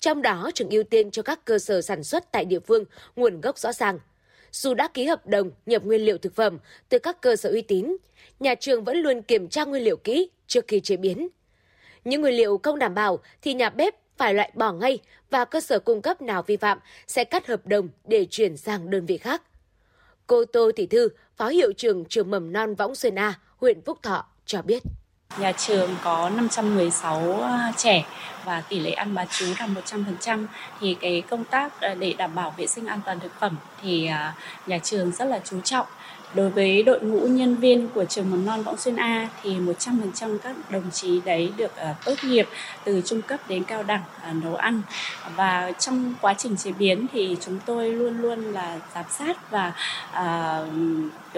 Trong 0.00 0.22
đó, 0.22 0.50
trường 0.54 0.70
ưu 0.70 0.82
tiên 0.82 1.10
cho 1.10 1.22
các 1.22 1.44
cơ 1.44 1.58
sở 1.58 1.82
sản 1.82 2.04
xuất 2.04 2.32
tại 2.32 2.44
địa 2.44 2.60
phương 2.60 2.84
nguồn 3.16 3.40
gốc 3.40 3.58
rõ 3.58 3.72
ràng. 3.72 3.98
Dù 4.52 4.74
đã 4.74 4.88
ký 4.94 5.04
hợp 5.04 5.26
đồng 5.26 5.50
nhập 5.66 5.84
nguyên 5.84 6.04
liệu 6.04 6.18
thực 6.18 6.34
phẩm 6.34 6.58
từ 6.88 6.98
các 6.98 7.20
cơ 7.20 7.36
sở 7.36 7.50
uy 7.50 7.62
tín, 7.62 7.96
nhà 8.40 8.54
trường 8.54 8.84
vẫn 8.84 8.96
luôn 8.96 9.22
kiểm 9.22 9.48
tra 9.48 9.64
nguyên 9.64 9.84
liệu 9.84 9.96
kỹ 9.96 10.30
trước 10.46 10.64
khi 10.68 10.80
chế 10.80 10.96
biến. 10.96 11.28
Những 12.04 12.20
nguyên 12.20 12.34
liệu 12.34 12.60
không 12.62 12.78
đảm 12.78 12.94
bảo 12.94 13.18
thì 13.42 13.54
nhà 13.54 13.70
bếp 13.70 13.94
phải 14.16 14.34
loại 14.34 14.50
bỏ 14.54 14.72
ngay 14.72 14.98
và 15.30 15.44
cơ 15.44 15.60
sở 15.60 15.78
cung 15.78 16.02
cấp 16.02 16.22
nào 16.22 16.42
vi 16.42 16.56
phạm 16.56 16.78
sẽ 17.06 17.24
cắt 17.24 17.46
hợp 17.46 17.66
đồng 17.66 17.88
để 18.04 18.26
chuyển 18.30 18.56
sang 18.56 18.90
đơn 18.90 19.06
vị 19.06 19.18
khác. 19.18 19.42
Cô 20.26 20.44
Tô 20.44 20.70
Thị 20.76 20.86
Thư, 20.86 21.08
Phó 21.36 21.48
Hiệu 21.48 21.72
trưởng 21.72 22.04
trường 22.04 22.30
mầm 22.30 22.52
non 22.52 22.74
Võng 22.74 22.94
Xuyên 22.94 23.14
A, 23.14 23.34
huyện 23.56 23.80
Phúc 23.80 23.98
Thọ 24.02 24.26
cho 24.46 24.62
biết. 24.62 24.82
Nhà 25.38 25.52
trường 25.52 25.96
có 26.04 26.30
516 26.30 27.42
à, 27.42 27.72
trẻ 27.76 28.04
và 28.44 28.60
tỷ 28.60 28.80
lệ 28.80 28.90
ăn 28.90 29.14
bán 29.14 29.26
chú 29.30 29.46
là 29.58 29.68
100% 30.24 30.46
thì 30.80 30.96
cái 31.00 31.22
công 31.30 31.44
tác 31.44 31.80
à, 31.80 31.94
để 31.94 32.14
đảm 32.18 32.34
bảo 32.34 32.54
vệ 32.56 32.66
sinh 32.66 32.86
an 32.86 33.00
toàn 33.04 33.20
thực 33.20 33.32
phẩm 33.40 33.56
thì 33.82 34.06
à, 34.06 34.34
nhà 34.66 34.78
trường 34.78 35.12
rất 35.12 35.24
là 35.24 35.40
chú 35.44 35.60
trọng 35.60 35.86
Đối 36.34 36.50
với 36.50 36.82
đội 36.82 37.00
ngũ 37.00 37.26
nhân 37.26 37.56
viên 37.56 37.88
của 37.88 38.04
trường 38.04 38.30
mầm 38.30 38.46
non 38.46 38.62
Võng 38.62 38.76
Xuyên 38.76 38.96
A 38.96 39.28
thì 39.42 39.50
100% 39.50 40.38
các 40.38 40.56
đồng 40.70 40.90
chí 40.90 41.20
đấy 41.24 41.52
được 41.56 41.72
uh, 41.90 42.04
tốt 42.04 42.14
nghiệp 42.22 42.46
từ 42.84 43.02
trung 43.04 43.22
cấp 43.22 43.40
đến 43.48 43.64
cao 43.64 43.82
đẳng 43.82 44.02
uh, 44.30 44.44
nấu 44.44 44.54
ăn 44.54 44.82
và 45.36 45.72
trong 45.78 46.14
quá 46.20 46.34
trình 46.38 46.56
chế 46.56 46.72
biến 46.72 47.06
thì 47.12 47.36
chúng 47.40 47.58
tôi 47.66 47.90
luôn 47.90 48.18
luôn 48.18 48.52
là 48.52 48.80
giám 48.94 49.04
sát 49.10 49.50
và 49.50 49.72
uh, 50.12 50.68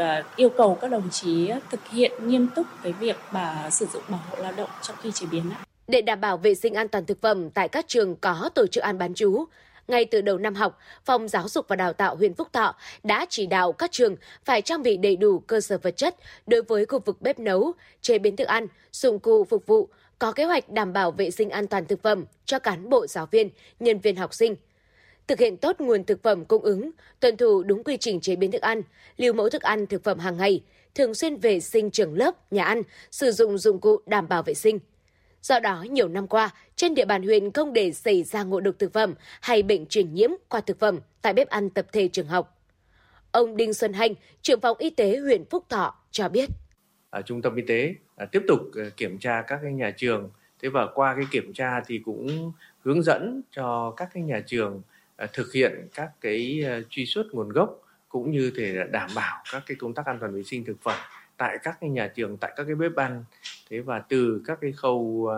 uh, 0.00 0.36
yêu 0.36 0.48
cầu 0.48 0.78
các 0.80 0.90
đồng 0.90 1.10
chí 1.10 1.50
thực 1.70 1.88
hiện 1.88 2.12
nghiêm 2.28 2.48
túc 2.56 2.66
cái 2.82 2.92
việc 2.92 3.16
bà 3.32 3.70
sử 3.70 3.86
dụng 3.92 4.02
bảo 4.08 4.20
hộ 4.30 4.36
lao 4.42 4.52
động 4.56 4.70
trong 4.82 4.96
khi 5.02 5.12
chế 5.12 5.26
biến. 5.30 5.50
Để 5.88 6.00
đảm 6.02 6.20
bảo 6.20 6.36
vệ 6.36 6.54
sinh 6.54 6.74
an 6.74 6.88
toàn 6.88 7.06
thực 7.06 7.20
phẩm 7.20 7.50
tại 7.50 7.68
các 7.68 7.88
trường 7.88 8.16
có 8.16 8.50
tổ 8.54 8.66
chức 8.66 8.84
ăn 8.84 8.98
bán 8.98 9.14
chú, 9.14 9.46
ngay 9.88 10.04
từ 10.04 10.20
đầu 10.20 10.38
năm 10.38 10.54
học, 10.54 10.78
Phòng 11.04 11.28
Giáo 11.28 11.48
dục 11.48 11.68
và 11.68 11.76
Đào 11.76 11.92
tạo 11.92 12.16
huyện 12.16 12.34
Phúc 12.34 12.48
Thọ 12.52 12.76
đã 13.02 13.26
chỉ 13.28 13.46
đạo 13.46 13.72
các 13.72 13.92
trường 13.92 14.16
phải 14.44 14.62
trang 14.62 14.82
bị 14.82 14.96
đầy 14.96 15.16
đủ 15.16 15.38
cơ 15.38 15.60
sở 15.60 15.78
vật 15.78 15.96
chất 15.96 16.16
đối 16.46 16.62
với 16.62 16.86
khu 16.86 16.98
vực 16.98 17.22
bếp 17.22 17.38
nấu, 17.38 17.72
chế 18.00 18.18
biến 18.18 18.36
thức 18.36 18.48
ăn, 18.48 18.66
dụng 18.92 19.18
cụ 19.18 19.44
phục 19.44 19.66
vụ, 19.66 19.88
có 20.18 20.32
kế 20.32 20.44
hoạch 20.44 20.68
đảm 20.68 20.92
bảo 20.92 21.10
vệ 21.10 21.30
sinh 21.30 21.50
an 21.50 21.66
toàn 21.66 21.86
thực 21.86 22.02
phẩm 22.02 22.24
cho 22.44 22.58
cán 22.58 22.88
bộ 22.88 23.06
giáo 23.06 23.26
viên, 23.26 23.50
nhân 23.80 23.98
viên 23.98 24.16
học 24.16 24.34
sinh. 24.34 24.56
Thực 25.26 25.38
hiện 25.38 25.56
tốt 25.56 25.76
nguồn 25.78 26.04
thực 26.04 26.22
phẩm 26.22 26.44
cung 26.44 26.62
ứng, 26.62 26.90
tuân 27.20 27.36
thủ 27.36 27.62
đúng 27.62 27.84
quy 27.84 27.96
trình 27.96 28.20
chế 28.20 28.36
biến 28.36 28.50
thức 28.50 28.62
ăn, 28.62 28.82
lưu 29.16 29.32
mẫu 29.32 29.48
thức 29.48 29.62
ăn 29.62 29.86
thực 29.86 30.04
phẩm 30.04 30.18
hàng 30.18 30.36
ngày, 30.36 30.62
thường 30.94 31.14
xuyên 31.14 31.36
vệ 31.36 31.60
sinh 31.60 31.90
trường 31.90 32.14
lớp, 32.14 32.52
nhà 32.52 32.64
ăn, 32.64 32.82
sử 33.10 33.32
dụng 33.32 33.58
dụng 33.58 33.80
cụ 33.80 34.00
đảm 34.06 34.28
bảo 34.28 34.42
vệ 34.42 34.54
sinh– 34.54 34.78
Do 35.46 35.60
đó, 35.60 35.84
nhiều 35.90 36.08
năm 36.08 36.26
qua, 36.26 36.50
trên 36.76 36.94
địa 36.94 37.04
bàn 37.04 37.22
huyện 37.22 37.52
không 37.52 37.72
để 37.72 37.92
xảy 37.92 38.22
ra 38.22 38.42
ngộ 38.42 38.60
độc 38.60 38.74
thực 38.78 38.92
phẩm 38.92 39.14
hay 39.40 39.62
bệnh 39.62 39.86
truyền 39.86 40.14
nhiễm 40.14 40.30
qua 40.48 40.60
thực 40.60 40.78
phẩm 40.78 40.98
tại 41.22 41.32
bếp 41.32 41.48
ăn 41.48 41.70
tập 41.70 41.86
thể 41.92 42.08
trường 42.08 42.26
học. 42.26 42.62
Ông 43.32 43.56
Đinh 43.56 43.74
Xuân 43.74 43.92
Hành, 43.92 44.14
trưởng 44.42 44.60
phòng 44.60 44.76
y 44.78 44.90
tế 44.90 45.18
huyện 45.18 45.44
Phúc 45.50 45.64
Thọ 45.68 45.94
cho 46.10 46.28
biết. 46.28 46.50
Ở 47.10 47.22
trung 47.22 47.42
tâm 47.42 47.56
y 47.56 47.62
tế 47.62 47.94
à, 48.16 48.26
tiếp 48.32 48.42
tục 48.48 48.60
à, 48.74 48.82
kiểm 48.96 49.18
tra 49.18 49.42
các 49.42 49.58
cái 49.62 49.72
nhà 49.72 49.90
trường. 49.96 50.30
Thế 50.62 50.68
và 50.68 50.86
qua 50.94 51.14
cái 51.14 51.24
kiểm 51.30 51.52
tra 51.52 51.80
thì 51.86 52.00
cũng 52.04 52.52
hướng 52.84 53.02
dẫn 53.02 53.42
cho 53.50 53.94
các 53.96 54.08
cái 54.14 54.22
nhà 54.22 54.42
trường 54.46 54.82
à, 55.16 55.26
thực 55.32 55.52
hiện 55.52 55.88
các 55.94 56.10
cái 56.20 56.64
truy 56.90 57.06
xuất 57.06 57.26
nguồn 57.32 57.48
gốc 57.48 57.80
cũng 58.08 58.30
như 58.30 58.52
thể 58.56 58.74
đảm 58.90 59.10
bảo 59.14 59.42
các 59.52 59.62
cái 59.66 59.76
công 59.80 59.94
tác 59.94 60.06
an 60.06 60.18
toàn 60.20 60.34
vệ 60.34 60.42
sinh 60.42 60.64
thực 60.64 60.82
phẩm 60.82 60.98
tại 61.36 61.58
các 61.62 61.78
cái 61.80 61.90
nhà 61.90 62.06
trường 62.06 62.36
tại 62.36 62.52
các 62.56 62.64
cái 62.64 62.74
bếp 62.74 62.96
ăn. 62.96 63.24
Thế 63.70 63.80
và 63.80 63.98
từ 63.98 64.42
các 64.46 64.58
cái 64.60 64.72
khâu 64.72 64.98
uh, 64.98 65.30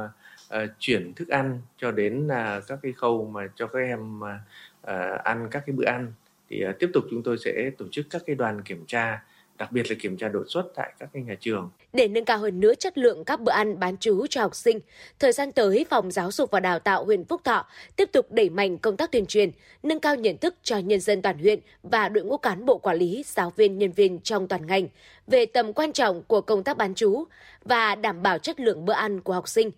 uh, 0.63 0.71
chuyển 0.79 1.15
thức 1.15 1.29
ăn 1.29 1.61
cho 1.77 1.91
đến 1.91 2.27
uh, 2.27 2.67
các 2.67 2.79
cái 2.83 2.93
khâu 2.93 3.31
mà 3.35 3.49
cho 3.55 3.67
các 3.67 3.79
em 3.79 4.21
uh, 4.21 5.25
ăn 5.25 5.49
các 5.51 5.63
cái 5.67 5.77
bữa 5.77 5.87
ăn 5.87 6.13
thì 6.51 6.65
uh, 6.69 6.79
tiếp 6.79 6.91
tục 6.95 7.05
chúng 7.11 7.23
tôi 7.23 7.39
sẽ 7.39 7.71
tổ 7.79 7.85
chức 7.91 8.07
các 8.11 8.23
cái 8.27 8.37
đoàn 8.37 8.63
kiểm 8.63 8.85
tra 8.87 9.23
đặc 9.59 9.73
biệt 9.73 9.91
là 9.91 9.97
kiểm 10.01 10.17
tra 10.17 10.29
đột 10.29 10.45
xuất 10.49 10.65
tại 10.75 10.93
các 10.99 11.09
nhà 11.15 11.35
trường. 11.41 11.71
Để 11.93 12.09
nâng 12.09 12.25
cao 12.25 12.39
hơn 12.39 12.61
nữa 12.61 12.75
chất 12.75 12.99
lượng 12.99 13.25
các 13.25 13.41
bữa 13.41 13.53
ăn 13.53 13.81
bán 13.81 13.97
trú 13.97 14.27
cho 14.31 14.41
học 14.41 14.55
sinh, 14.55 14.81
thời 15.19 15.33
gian 15.33 15.53
tới 15.53 15.87
Phòng 15.91 16.11
Giáo 16.11 16.33
dục 16.33 16.51
và 16.51 16.61
Đào 16.61 16.79
tạo 16.79 17.05
huyện 17.05 17.25
Phúc 17.25 17.41
Thọ 17.45 17.67
tiếp 17.97 18.09
tục 18.13 18.33
đẩy 18.33 18.51
mạnh 18.51 18.79
công 18.79 18.97
tác 18.97 19.13
tuyên 19.13 19.27
truyền, 19.27 19.51
nâng 19.83 20.01
cao 20.01 20.17
nhận 20.17 20.39
thức 20.39 20.55
cho 20.63 20.79
nhân 20.79 21.01
dân 21.01 21.23
toàn 21.23 21.39
huyện 21.39 21.61
và 21.83 22.09
đội 22.09 22.25
ngũ 22.25 22.37
cán 22.37 22.67
bộ 22.67 22.79
quản 22.79 22.97
lý, 22.97 23.25
giáo 23.27 23.53
viên, 23.57 23.79
nhân 23.79 23.93
viên 23.93 24.21
trong 24.21 24.49
toàn 24.49 24.67
ngành 24.67 24.89
về 25.27 25.47
tầm 25.47 25.73
quan 25.73 25.93
trọng 25.93 26.23
của 26.23 26.41
công 26.41 26.65
tác 26.65 26.77
bán 26.77 26.95
trú 26.95 27.25
và 27.65 27.95
đảm 27.95 28.23
bảo 28.23 28.39
chất 28.39 28.61
lượng 28.61 28.85
bữa 28.85 28.93
ăn 28.93 29.21
của 29.21 29.33
học 29.33 29.49
sinh 29.49 29.71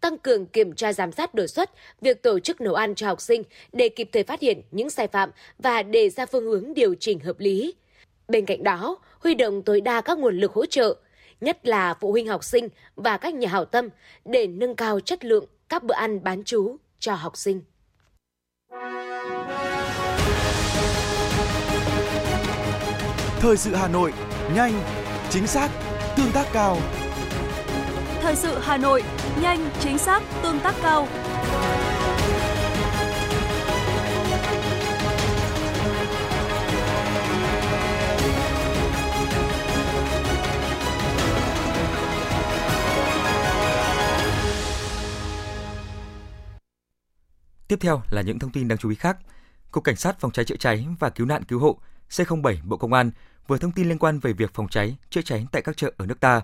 tăng 0.00 0.18
cường 0.18 0.46
kiểm 0.46 0.72
tra 0.72 0.92
giám 0.92 1.12
sát 1.12 1.34
đột 1.34 1.46
xuất 1.46 1.70
việc 2.00 2.22
tổ 2.22 2.38
chức 2.38 2.60
nấu 2.60 2.74
ăn 2.74 2.94
cho 2.94 3.06
học 3.06 3.20
sinh 3.20 3.42
để 3.72 3.88
kịp 3.88 4.08
thời 4.12 4.22
phát 4.22 4.40
hiện 4.40 4.62
những 4.70 4.90
sai 4.90 5.08
phạm 5.08 5.30
và 5.58 5.82
đề 5.82 6.10
ra 6.10 6.26
phương 6.26 6.44
hướng 6.44 6.74
điều 6.74 6.94
chỉnh 6.94 7.20
hợp 7.20 7.40
lý. 7.40 7.74
Bên 8.28 8.46
cạnh 8.46 8.62
đó, 8.62 8.98
huy 9.20 9.34
động 9.34 9.62
tối 9.62 9.80
đa 9.80 10.00
các 10.00 10.18
nguồn 10.18 10.36
lực 10.38 10.52
hỗ 10.52 10.66
trợ, 10.66 10.96
nhất 11.40 11.66
là 11.66 11.94
phụ 11.94 12.10
huynh 12.10 12.28
học 12.28 12.44
sinh 12.44 12.68
và 12.96 13.16
các 13.16 13.34
nhà 13.34 13.48
hảo 13.48 13.64
tâm 13.64 13.88
để 14.24 14.46
nâng 14.46 14.76
cao 14.76 15.00
chất 15.00 15.24
lượng 15.24 15.44
các 15.68 15.82
bữa 15.82 15.94
ăn 15.94 16.24
bán 16.24 16.44
chú 16.44 16.76
cho 16.98 17.14
học 17.14 17.36
sinh. 17.36 17.62
Thời 23.40 23.56
sự 23.56 23.74
Hà 23.74 23.88
Nội, 23.88 24.12
nhanh, 24.54 24.72
chính 25.30 25.46
xác, 25.46 25.70
tương 26.16 26.32
tác 26.32 26.46
cao. 26.52 26.78
Thời 28.20 28.36
sự 28.36 28.58
Hà 28.60 28.76
Nội, 28.76 29.02
nhanh, 29.42 29.70
chính 29.80 29.98
xác, 29.98 30.22
tương 30.42 30.60
tác 30.60 30.74
cao. 30.82 31.08
Theo 47.86 48.02
là 48.10 48.22
những 48.22 48.38
thông 48.38 48.50
tin 48.50 48.68
đáng 48.68 48.78
chú 48.78 48.88
ý 48.88 48.94
khác. 48.94 49.16
Cục 49.70 49.84
Cảnh 49.84 49.96
sát 49.96 50.20
Phòng 50.20 50.32
cháy 50.32 50.44
chữa 50.44 50.56
cháy 50.56 50.86
và 50.98 51.10
Cứu 51.10 51.26
nạn 51.26 51.44
Cứu 51.44 51.58
hộ 51.58 51.78
C07 52.10 52.56
Bộ 52.64 52.76
Công 52.76 52.92
an 52.92 53.10
vừa 53.46 53.58
thông 53.58 53.72
tin 53.72 53.88
liên 53.88 53.98
quan 53.98 54.18
về 54.18 54.32
việc 54.32 54.54
phòng 54.54 54.68
cháy, 54.68 54.96
chữa 55.10 55.22
cháy 55.22 55.46
tại 55.52 55.62
các 55.62 55.76
chợ 55.76 55.92
ở 55.96 56.06
nước 56.06 56.20
ta. 56.20 56.40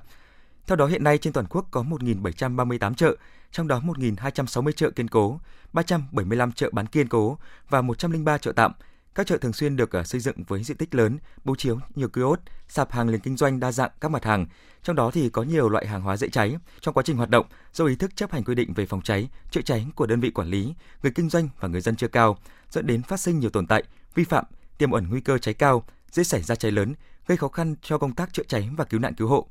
Theo 0.67 0.77
đó 0.77 0.87
hiện 0.87 1.05
nay 1.05 1.19
trên 1.19 1.33
toàn 1.33 1.47
quốc 1.51 1.67
có 1.71 1.83
1.738 1.83 2.95
chợ, 2.95 3.17
trong 3.51 3.69
đó 3.69 3.81
1.260 3.81 4.73
chợ 4.73 4.91
kiên 4.91 5.09
cố, 5.09 5.41
375 5.73 6.53
chợ 6.53 6.71
bán 6.73 6.87
kiên 6.87 7.09
cố 7.09 7.39
và 7.69 7.83
103 7.83 8.39
chợ 8.39 8.53
tạm. 8.53 8.73
Các 9.15 9.27
chợ 9.27 9.39
thường 9.39 9.53
xuyên 9.53 9.77
được 9.77 9.93
ờ, 9.93 10.05
xây 10.05 10.21
dựng 10.21 10.37
với 10.49 10.65
diện 10.65 10.77
tích 10.77 10.95
lớn, 10.95 11.19
bố 11.45 11.55
chiếu 11.55 11.81
nhiều 11.95 12.09
kiosk, 12.09 12.41
sạp 12.69 12.93
hàng 12.93 13.09
liền 13.09 13.21
kinh 13.21 13.37
doanh 13.37 13.61
đa 13.61 13.73
dạng 13.73 13.91
các 14.01 14.11
mặt 14.11 14.25
hàng, 14.25 14.47
trong 14.83 14.97
đó 14.97 15.11
thì 15.11 15.29
có 15.29 15.43
nhiều 15.43 15.69
loại 15.69 15.87
hàng 15.87 16.03
hóa 16.03 16.17
dễ 16.17 16.29
cháy. 16.29 16.57
Trong 16.81 16.95
quá 16.95 17.03
trình 17.07 17.17
hoạt 17.17 17.31
động, 17.31 17.47
do 17.73 17.87
ý 17.87 17.97
thức 17.97 18.17
chấp 18.17 18.33
hành 18.33 18.45
quy 18.45 18.55
định 18.55 18.75
về 18.75 18.87
phòng 18.87 19.03
cháy, 19.03 19.29
chữa 19.51 19.61
cháy 19.63 19.87
của 19.95 20.07
đơn 20.07 20.21
vị 20.21 20.31
quản 20.31 20.49
lý, 20.49 20.75
người 21.03 21.13
kinh 21.15 21.29
doanh 21.29 21.49
và 21.61 21.69
người 21.69 21.81
dân 21.81 21.97
chưa 21.97 22.09
cao, 22.09 22.39
dẫn 22.71 22.87
đến 22.87 23.03
phát 23.03 23.21
sinh 23.21 23.41
nhiều 23.41 23.51
tồn 23.51 23.67
tại, 23.67 23.83
vi 24.15 24.25
phạm, 24.25 24.45
tiềm 24.79 24.91
ẩn 24.91 25.09
nguy 25.11 25.21
cơ 25.21 25.39
cháy 25.39 25.55
cao, 25.55 25.85
dễ 26.11 26.25
xảy 26.25 26.43
ra 26.43 26.55
cháy 26.55 26.71
lớn, 26.71 26.95
gây 27.27 27.37
khó 27.37 27.49
khăn 27.49 27.75
cho 27.83 27.99
công 27.99 28.15
tác 28.15 28.33
chữa 28.33 28.45
cháy 28.49 28.71
và 28.77 28.85
cứu 28.85 29.01
nạn 29.01 29.15
cứu 29.15 29.29
hộ. 29.29 29.47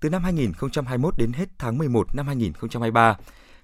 Từ 0.00 0.10
năm 0.10 0.24
2021 0.24 1.14
đến 1.18 1.32
hết 1.32 1.48
tháng 1.58 1.78
11 1.78 2.14
năm 2.14 2.26
2023, 2.26 3.16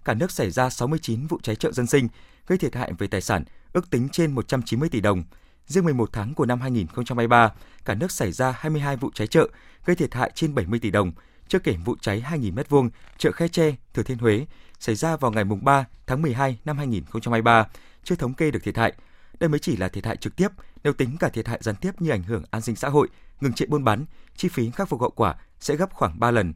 cả 0.04 0.14
nước 0.14 0.30
xảy 0.30 0.50
ra 0.50 0.70
69 0.70 1.26
vụ 1.26 1.38
cháy 1.42 1.56
chợ 1.56 1.72
dân 1.72 1.86
sinh, 1.86 2.08
gây 2.46 2.58
thiệt 2.58 2.74
hại 2.74 2.92
về 2.98 3.06
tài 3.06 3.20
sản 3.20 3.44
ước 3.76 3.90
tính 3.90 4.09
trên 4.09 4.33
190 4.33 4.88
tỷ 4.88 5.00
đồng. 5.00 5.25
Riêng 5.66 5.85
11 5.85 6.09
tháng 6.12 6.35
của 6.35 6.47
năm 6.47 6.61
2023, 6.61 7.52
cả 7.85 7.95
nước 7.95 8.12
xảy 8.12 8.33
ra 8.33 8.54
22 8.59 8.97
vụ 8.97 9.11
cháy 9.14 9.26
chợ, 9.26 9.49
gây 9.85 9.97
thiệt 9.97 10.14
hại 10.14 10.30
trên 10.35 10.54
70 10.54 10.78
tỷ 10.78 10.90
đồng, 10.90 11.12
chưa 11.49 11.59
kể 11.59 11.76
vụ 11.85 11.97
cháy 12.00 12.25
2.000 12.30 12.54
m2 12.54 12.88
chợ 13.18 13.33
Khe 13.33 13.49
Tre, 13.49 13.75
Thừa 13.95 14.02
Thiên 14.02 14.18
Huế 14.18 14.47
xảy 14.78 14.95
ra 14.95 15.16
vào 15.16 15.30
ngày 15.30 15.45
3 15.45 15.85
tháng 16.06 16.23
12 16.23 16.59
năm 16.64 16.78
2023, 16.78 17.66
chưa 18.04 18.14
thống 18.14 18.35
kê 18.35 18.50
được 18.50 18.62
thiệt 18.62 18.76
hại. 18.76 18.92
Đây 19.40 19.49
mới 19.49 19.59
chỉ 19.59 19.76
là 19.76 19.88
thiệt 19.88 20.06
hại 20.06 20.16
trực 20.16 20.37
tiếp, 20.37 20.49
nếu 20.85 20.92
tính 20.92 21.16
cả 21.21 21.28
thiệt 21.28 21.49
hại 21.49 21.59
gián 21.62 21.76
tiếp 21.76 22.00
như 22.00 22.11
ảnh 22.11 22.23
hưởng 22.23 22.45
an 22.50 22.62
sinh 22.62 22.76
xã 22.76 22.88
hội, 22.88 23.09
ngừng 23.40 23.52
trệ 23.52 23.66
buôn 23.66 23.85
bán, 23.85 24.04
chi 24.37 24.49
phí 24.49 24.71
khắc 24.71 24.88
phục 24.88 25.00
hậu 25.00 25.11
quả 25.11 25.35
sẽ 25.61 25.76
gấp 25.76 25.92
khoảng 25.92 26.21
3 26.21 26.30
lần. 26.30 26.54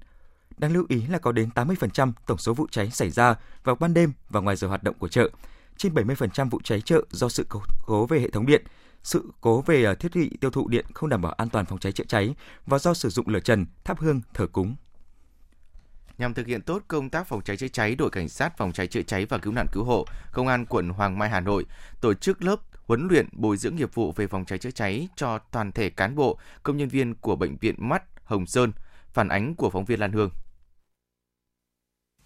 Đáng 0.59 0.73
lưu 0.73 0.85
ý 0.89 1.07
là 1.07 1.19
có 1.19 1.33
đến 1.33 1.49
80% 1.55 2.13
tổng 2.27 2.39
số 2.39 2.55
vụ 2.55 2.67
cháy 2.71 2.91
xảy 2.91 3.11
ra 3.11 3.35
vào 3.65 3.75
ban 3.75 3.95
đêm 3.95 4.13
và 4.29 4.41
ngoài 4.41 4.57
giờ 4.57 4.69
hoạt 4.69 4.83
động 4.83 4.95
của 4.99 5.09
chợ. 5.09 5.31
Trên 5.81 5.95
70% 5.95 6.51
vụ 6.51 6.61
cháy 6.65 6.81
chợ 6.81 7.03
do 7.11 7.29
sự 7.29 7.47
cố 7.87 8.07
về 8.07 8.21
hệ 8.21 8.31
thống 8.31 8.47
điện, 8.47 8.65
sự 9.03 9.33
cố 9.41 9.61
về 9.61 9.85
à, 9.85 9.95
thiết 9.95 10.15
bị 10.15 10.31
tiêu 10.41 10.51
thụ 10.51 10.69
điện 10.69 10.85
không 10.95 11.09
đảm 11.09 11.23
bảo 11.23 11.33
an 11.33 11.49
toàn 11.49 11.67
phòng 11.67 11.79
cháy 11.79 11.93
chữa 11.93 12.05
cháy 12.09 12.35
và 12.67 12.79
do 12.79 12.95
sử 12.95 13.09
dụng 13.09 13.29
lửa 13.29 13.41
trần, 13.41 13.67
thắp 13.85 14.01
hương, 14.01 14.21
thờ 14.35 14.47
cúng. 14.47 14.77
Nhằm 16.19 16.35
thực 16.35 16.47
hiện 16.47 16.63
tốt 16.63 16.83
công 16.89 17.11
tác 17.11 17.27
phòng 17.27 17.43
cháy 17.43 17.57
chữa 17.57 17.69
cháy, 17.69 17.95
đội 17.95 18.11
cảnh 18.11 18.29
sát 18.29 18.57
phòng 18.57 18.73
cháy 18.73 18.87
chữa 18.87 19.03
cháy 19.03 19.27
và 19.27 19.39
cứu 19.39 19.53
nạn 19.53 19.67
cứu 19.73 19.85
hộ, 19.85 20.07
công 20.33 20.47
an 20.47 20.67
quận 20.67 20.89
Hoàng 20.89 21.19
Mai 21.19 21.29
Hà 21.29 21.41
Nội 21.41 21.65
tổ 22.01 22.15
chức 22.15 22.43
lớp 22.43 22.61
huấn 22.87 23.09
luyện 23.09 23.29
bồi 23.33 23.57
dưỡng 23.57 23.77
nghiệp 23.77 23.95
vụ 23.95 24.13
về 24.13 24.27
phòng 24.27 24.45
cháy 24.45 24.59
chữa 24.59 24.71
cháy 24.71 25.09
cho 25.17 25.39
toàn 25.39 25.73
thể 25.73 25.91
cán 25.91 26.15
bộ, 26.15 26.39
công 26.63 26.77
nhân 26.77 26.89
viên 26.89 27.15
của 27.15 27.37
bệnh 27.37 27.57
viện 27.57 27.75
Mắt 27.79 28.03
Hồng 28.25 28.47
Sơn. 28.47 28.73
Phản 29.13 29.29
ánh 29.29 29.55
của 29.55 29.71
phóng 29.71 29.85
viên 29.85 30.01
Lan 30.01 30.13
Hương. 30.13 30.31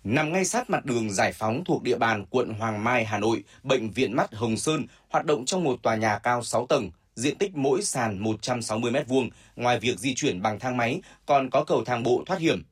Nằm 0.05 0.33
ngay 0.33 0.45
sát 0.45 0.71
mặt 0.71 0.85
đường 0.85 1.11
giải 1.11 1.33
phóng 1.33 1.65
thuộc 1.65 1.83
địa 1.83 1.99
bàn 1.99 2.25
quận 2.31 2.55
Hoàng 2.55 2.85
Mai, 2.85 3.05
Hà 3.05 3.19
Nội, 3.19 3.45
Bệnh 3.63 3.91
viện 3.91 4.17
Mắt 4.17 4.35
Hồng 4.35 4.57
Sơn 4.57 4.87
hoạt 5.09 5.25
động 5.25 5.45
trong 5.45 5.65
một 5.65 5.83
tòa 5.83 5.97
nhà 5.97 6.19
cao 6.19 6.43
6 6.43 6.67
tầng, 6.67 6.91
diện 7.15 7.39
tích 7.39 7.57
mỗi 7.57 7.83
sàn 7.83 8.19
160 8.19 8.93
m2, 8.93 9.29
ngoài 9.57 9.81
việc 9.81 9.99
di 9.99 10.15
chuyển 10.15 10.43
bằng 10.43 10.59
thang 10.59 10.77
máy, 10.77 11.01
còn 11.27 11.51
có 11.51 11.65
cầu 11.65 11.85
thang 11.85 12.03
bộ 12.03 12.23
thoát 12.27 12.41
hiểm. 12.41 12.65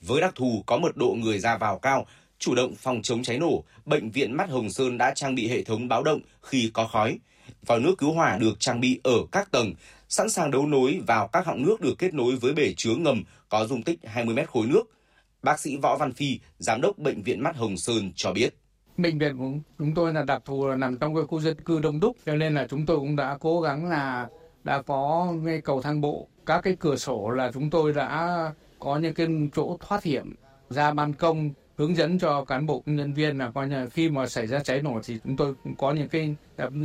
Với 0.00 0.20
đặc 0.20 0.34
thù 0.34 0.62
có 0.66 0.78
mật 0.78 0.96
độ 0.96 1.16
người 1.18 1.38
ra 1.38 1.56
vào 1.56 1.78
cao, 1.78 2.06
chủ 2.38 2.54
động 2.54 2.74
phòng 2.74 3.02
chống 3.02 3.22
cháy 3.22 3.38
nổ, 3.38 3.64
Bệnh 3.84 4.10
viện 4.10 4.36
Mắt 4.36 4.50
Hồng 4.50 4.70
Sơn 4.70 4.98
đã 4.98 5.12
trang 5.14 5.34
bị 5.34 5.48
hệ 5.48 5.62
thống 5.62 5.88
báo 5.88 6.02
động 6.02 6.20
khi 6.42 6.70
có 6.74 6.86
khói. 6.86 7.18
Vòi 7.66 7.80
nước 7.80 7.94
cứu 7.98 8.12
hỏa 8.12 8.38
được 8.38 8.60
trang 8.60 8.80
bị 8.80 9.00
ở 9.04 9.16
các 9.32 9.50
tầng, 9.50 9.74
sẵn 10.08 10.30
sàng 10.30 10.50
đấu 10.50 10.66
nối 10.66 11.00
vào 11.06 11.28
các 11.28 11.46
họng 11.46 11.62
nước 11.62 11.80
được 11.80 11.94
kết 11.98 12.14
nối 12.14 12.36
với 12.36 12.52
bể 12.52 12.74
chứa 12.76 12.94
ngầm 12.94 13.22
có 13.48 13.66
dung 13.66 13.82
tích 13.82 13.98
20 14.04 14.34
mét 14.34 14.48
khối 14.48 14.66
nước. 14.66 14.95
Bác 15.42 15.60
sĩ 15.60 15.76
Võ 15.76 15.96
Văn 15.96 16.12
Phi, 16.12 16.40
giám 16.58 16.80
đốc 16.80 16.98
bệnh 16.98 17.22
viện 17.22 17.42
Mắt 17.42 17.56
Hồng 17.56 17.76
Sơn 17.76 18.12
cho 18.14 18.32
biết. 18.32 18.58
Bệnh 18.96 19.18
viện 19.18 19.38
của 19.38 19.50
chúng 19.78 19.94
tôi 19.94 20.12
là 20.12 20.22
đặc 20.22 20.42
thù 20.44 20.66
là 20.66 20.76
nằm 20.76 20.98
trong 20.98 21.14
cái 21.14 21.24
khu 21.24 21.40
dân 21.40 21.60
cư 21.60 21.80
đông 21.80 22.00
đúc, 22.00 22.16
cho 22.26 22.34
nên 22.36 22.54
là 22.54 22.66
chúng 22.70 22.86
tôi 22.86 22.96
cũng 22.96 23.16
đã 23.16 23.36
cố 23.40 23.60
gắng 23.60 23.90
là 23.90 24.28
đã 24.64 24.82
có 24.82 25.32
ngay 25.42 25.60
cầu 25.60 25.82
thang 25.82 26.00
bộ, 26.00 26.28
các 26.46 26.60
cái 26.60 26.76
cửa 26.80 26.96
sổ 26.96 27.30
là 27.30 27.50
chúng 27.54 27.70
tôi 27.70 27.92
đã 27.92 28.52
có 28.78 28.98
những 28.98 29.14
cái 29.14 29.26
chỗ 29.54 29.76
thoát 29.80 30.02
hiểm 30.02 30.34
ra 30.70 30.92
ban 30.92 31.12
công 31.12 31.50
hướng 31.76 31.96
dẫn 31.96 32.18
cho 32.18 32.44
cán 32.44 32.66
bộ 32.66 32.82
nhân 32.86 33.12
viên 33.14 33.38
là 33.38 33.50
coi 33.54 33.68
như 33.68 33.88
khi 33.88 34.08
mà 34.10 34.26
xảy 34.26 34.46
ra 34.46 34.58
cháy 34.58 34.82
nổ 34.82 35.00
thì 35.04 35.18
chúng 35.24 35.36
tôi 35.36 35.54
cũng 35.64 35.74
có 35.74 35.92
những 35.92 36.08
cái 36.08 36.34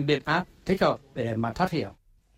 biện 0.05 0.21
pháp 0.25 0.45
thích 0.65 0.81
hợp 0.81 0.97
để 1.15 1.35
mà 1.35 1.53
thoát 1.53 1.71
hiểm. 1.71 1.89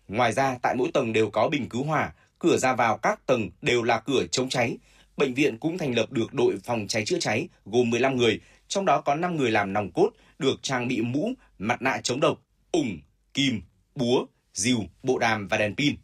Ngoài 0.08 0.32
ra, 0.32 0.58
tại 0.62 0.74
mỗi 0.78 0.90
tầng 0.94 1.12
đều 1.12 1.30
có 1.30 1.48
bình 1.48 1.68
cứu 1.68 1.84
hỏa, 1.84 2.12
cửa 2.38 2.56
ra 2.56 2.74
vào 2.74 2.98
các 2.98 3.26
tầng 3.26 3.50
đều 3.62 3.82
là 3.82 4.00
cửa 4.00 4.24
chống 4.30 4.48
cháy. 4.48 4.78
Bệnh 5.16 5.34
viện 5.34 5.58
cũng 5.58 5.78
thành 5.78 5.94
lập 5.94 6.12
được 6.12 6.34
đội 6.34 6.56
phòng 6.64 6.86
cháy 6.88 7.04
chữa 7.04 7.18
cháy 7.18 7.48
gồm 7.64 7.90
15 7.90 8.16
người, 8.16 8.40
trong 8.68 8.84
đó 8.84 9.00
có 9.00 9.14
5 9.14 9.36
người 9.36 9.50
làm 9.50 9.72
nòng 9.72 9.92
cốt, 9.92 10.10
được 10.38 10.62
trang 10.62 10.88
bị 10.88 11.00
mũ, 11.00 11.32
mặt 11.58 11.82
nạ 11.82 12.00
chống 12.02 12.20
độc, 12.20 12.40
ủng, 12.72 12.98
kim, 13.34 13.62
búa, 13.94 14.26
dìu, 14.54 14.78
bộ 15.02 15.18
đàm 15.18 15.48
và 15.48 15.56
đèn 15.56 15.76
pin. 15.76 15.96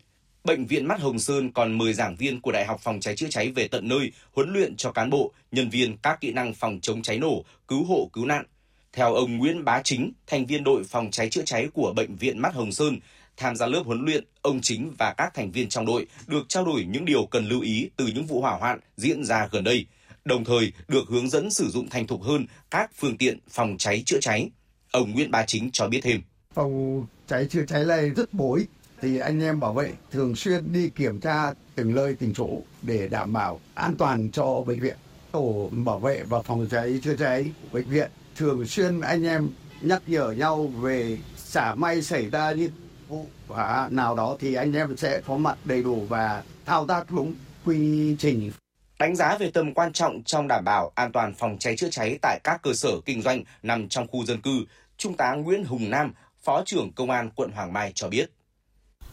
Bệnh 0.44 0.66
viện 0.66 0.86
Mắt 0.86 1.00
Hồng 1.00 1.18
Sơn 1.18 1.52
còn 1.52 1.78
mời 1.78 1.92
giảng 1.92 2.16
viên 2.16 2.40
của 2.40 2.52
Đại 2.52 2.66
học 2.66 2.80
Phòng 2.80 3.00
cháy 3.00 3.16
chữa 3.16 3.28
cháy 3.30 3.50
về 3.50 3.68
tận 3.68 3.88
nơi 3.88 4.12
huấn 4.32 4.52
luyện 4.52 4.76
cho 4.76 4.92
cán 4.92 5.10
bộ, 5.10 5.32
nhân 5.52 5.70
viên 5.70 5.96
các 5.96 6.20
kỹ 6.20 6.32
năng 6.32 6.54
phòng 6.54 6.78
chống 6.82 7.02
cháy 7.02 7.18
nổ, 7.18 7.44
cứu 7.68 7.84
hộ 7.84 8.10
cứu 8.12 8.26
nạn. 8.26 8.44
Theo 8.92 9.14
ông 9.14 9.38
Nguyễn 9.38 9.64
Bá 9.64 9.82
Chính, 9.82 10.12
thành 10.26 10.46
viên 10.46 10.64
đội 10.64 10.84
phòng 10.84 11.10
cháy 11.10 11.28
chữa 11.28 11.42
cháy 11.44 11.68
của 11.72 11.92
Bệnh 11.96 12.16
viện 12.16 12.38
Mắt 12.38 12.54
Hồng 12.54 12.72
Sơn, 12.72 12.98
tham 13.40 13.56
gia 13.56 13.66
lớp 13.66 13.82
huấn 13.86 14.04
luyện, 14.04 14.24
ông 14.42 14.60
Chính 14.60 14.92
và 14.98 15.14
các 15.16 15.34
thành 15.34 15.52
viên 15.52 15.68
trong 15.68 15.86
đội 15.86 16.06
được 16.26 16.48
trao 16.48 16.64
đổi 16.64 16.84
những 16.84 17.04
điều 17.04 17.26
cần 17.26 17.48
lưu 17.48 17.60
ý 17.60 17.90
từ 17.96 18.06
những 18.06 18.26
vụ 18.26 18.40
hỏa 18.40 18.58
hoạn 18.58 18.80
diễn 18.96 19.24
ra 19.24 19.48
gần 19.52 19.64
đây, 19.64 19.86
đồng 20.24 20.44
thời 20.44 20.72
được 20.88 21.08
hướng 21.08 21.28
dẫn 21.28 21.50
sử 21.50 21.68
dụng 21.68 21.88
thành 21.88 22.06
thục 22.06 22.22
hơn 22.22 22.46
các 22.70 22.90
phương 22.96 23.16
tiện 23.16 23.38
phòng 23.48 23.76
cháy 23.78 24.02
chữa 24.06 24.20
cháy. 24.20 24.50
Ông 24.90 25.10
Nguyễn 25.10 25.30
Bá 25.30 25.44
Chính 25.46 25.70
cho 25.70 25.88
biết 25.88 26.00
thêm. 26.02 26.20
Phòng 26.54 27.06
cháy 27.26 27.46
chữa 27.50 27.64
cháy 27.68 27.84
này 27.84 28.10
rất 28.10 28.34
bổ 28.34 28.54
ích 28.54 28.68
thì 29.02 29.18
anh 29.18 29.42
em 29.42 29.60
bảo 29.60 29.74
vệ 29.74 29.92
thường 30.10 30.36
xuyên 30.36 30.72
đi 30.72 30.88
kiểm 30.88 31.20
tra 31.20 31.52
từng 31.74 31.94
nơi 31.94 32.16
từng 32.20 32.34
chỗ 32.34 32.48
để 32.82 33.08
đảm 33.08 33.32
bảo 33.32 33.60
an 33.74 33.94
toàn 33.96 34.30
cho 34.30 34.62
bệnh 34.66 34.80
viện. 34.80 34.96
Tổ 35.32 35.70
bảo 35.72 35.98
vệ 35.98 36.22
và 36.22 36.42
phòng 36.42 36.68
cháy 36.70 37.00
chữa 37.04 37.16
cháy 37.16 37.50
của 37.62 37.68
bệnh 37.72 37.88
viện 37.88 38.10
thường 38.36 38.66
xuyên 38.66 39.00
anh 39.00 39.26
em 39.26 39.48
nhắc 39.80 40.02
nhở 40.06 40.30
nhau 40.30 40.66
về 40.66 41.18
xả 41.36 41.74
may 41.74 42.02
xảy 42.02 42.30
ra 42.30 42.52
những 42.52 42.70
vụ 43.10 43.26
và 43.48 43.88
nào 43.90 44.14
đó 44.14 44.36
thì 44.40 44.54
anh 44.54 44.72
em 44.72 44.96
sẽ 44.96 45.20
có 45.26 45.36
mặt 45.36 45.58
đầy 45.64 45.82
đủ 45.82 46.06
và 46.08 46.42
thao 46.66 46.86
tác 46.86 47.10
đúng 47.10 47.34
quy 47.64 48.16
trình. 48.18 48.52
Đánh 48.98 49.16
giá 49.16 49.36
về 49.38 49.50
tầm 49.54 49.74
quan 49.74 49.92
trọng 49.92 50.22
trong 50.24 50.48
đảm 50.48 50.64
bảo 50.64 50.92
an 50.94 51.12
toàn 51.12 51.34
phòng 51.34 51.56
cháy 51.58 51.76
chữa 51.76 51.90
cháy 51.90 52.18
tại 52.22 52.40
các 52.44 52.62
cơ 52.62 52.72
sở 52.74 52.90
kinh 53.04 53.22
doanh 53.22 53.44
nằm 53.62 53.88
trong 53.88 54.06
khu 54.06 54.24
dân 54.24 54.40
cư, 54.40 54.64
Trung 54.96 55.16
tá 55.16 55.34
Nguyễn 55.34 55.64
Hùng 55.64 55.90
Nam, 55.90 56.12
Phó 56.42 56.62
trưởng 56.66 56.92
Công 56.92 57.10
an 57.10 57.30
quận 57.36 57.50
Hoàng 57.52 57.72
Mai 57.72 57.92
cho 57.94 58.08
biết. 58.08 58.30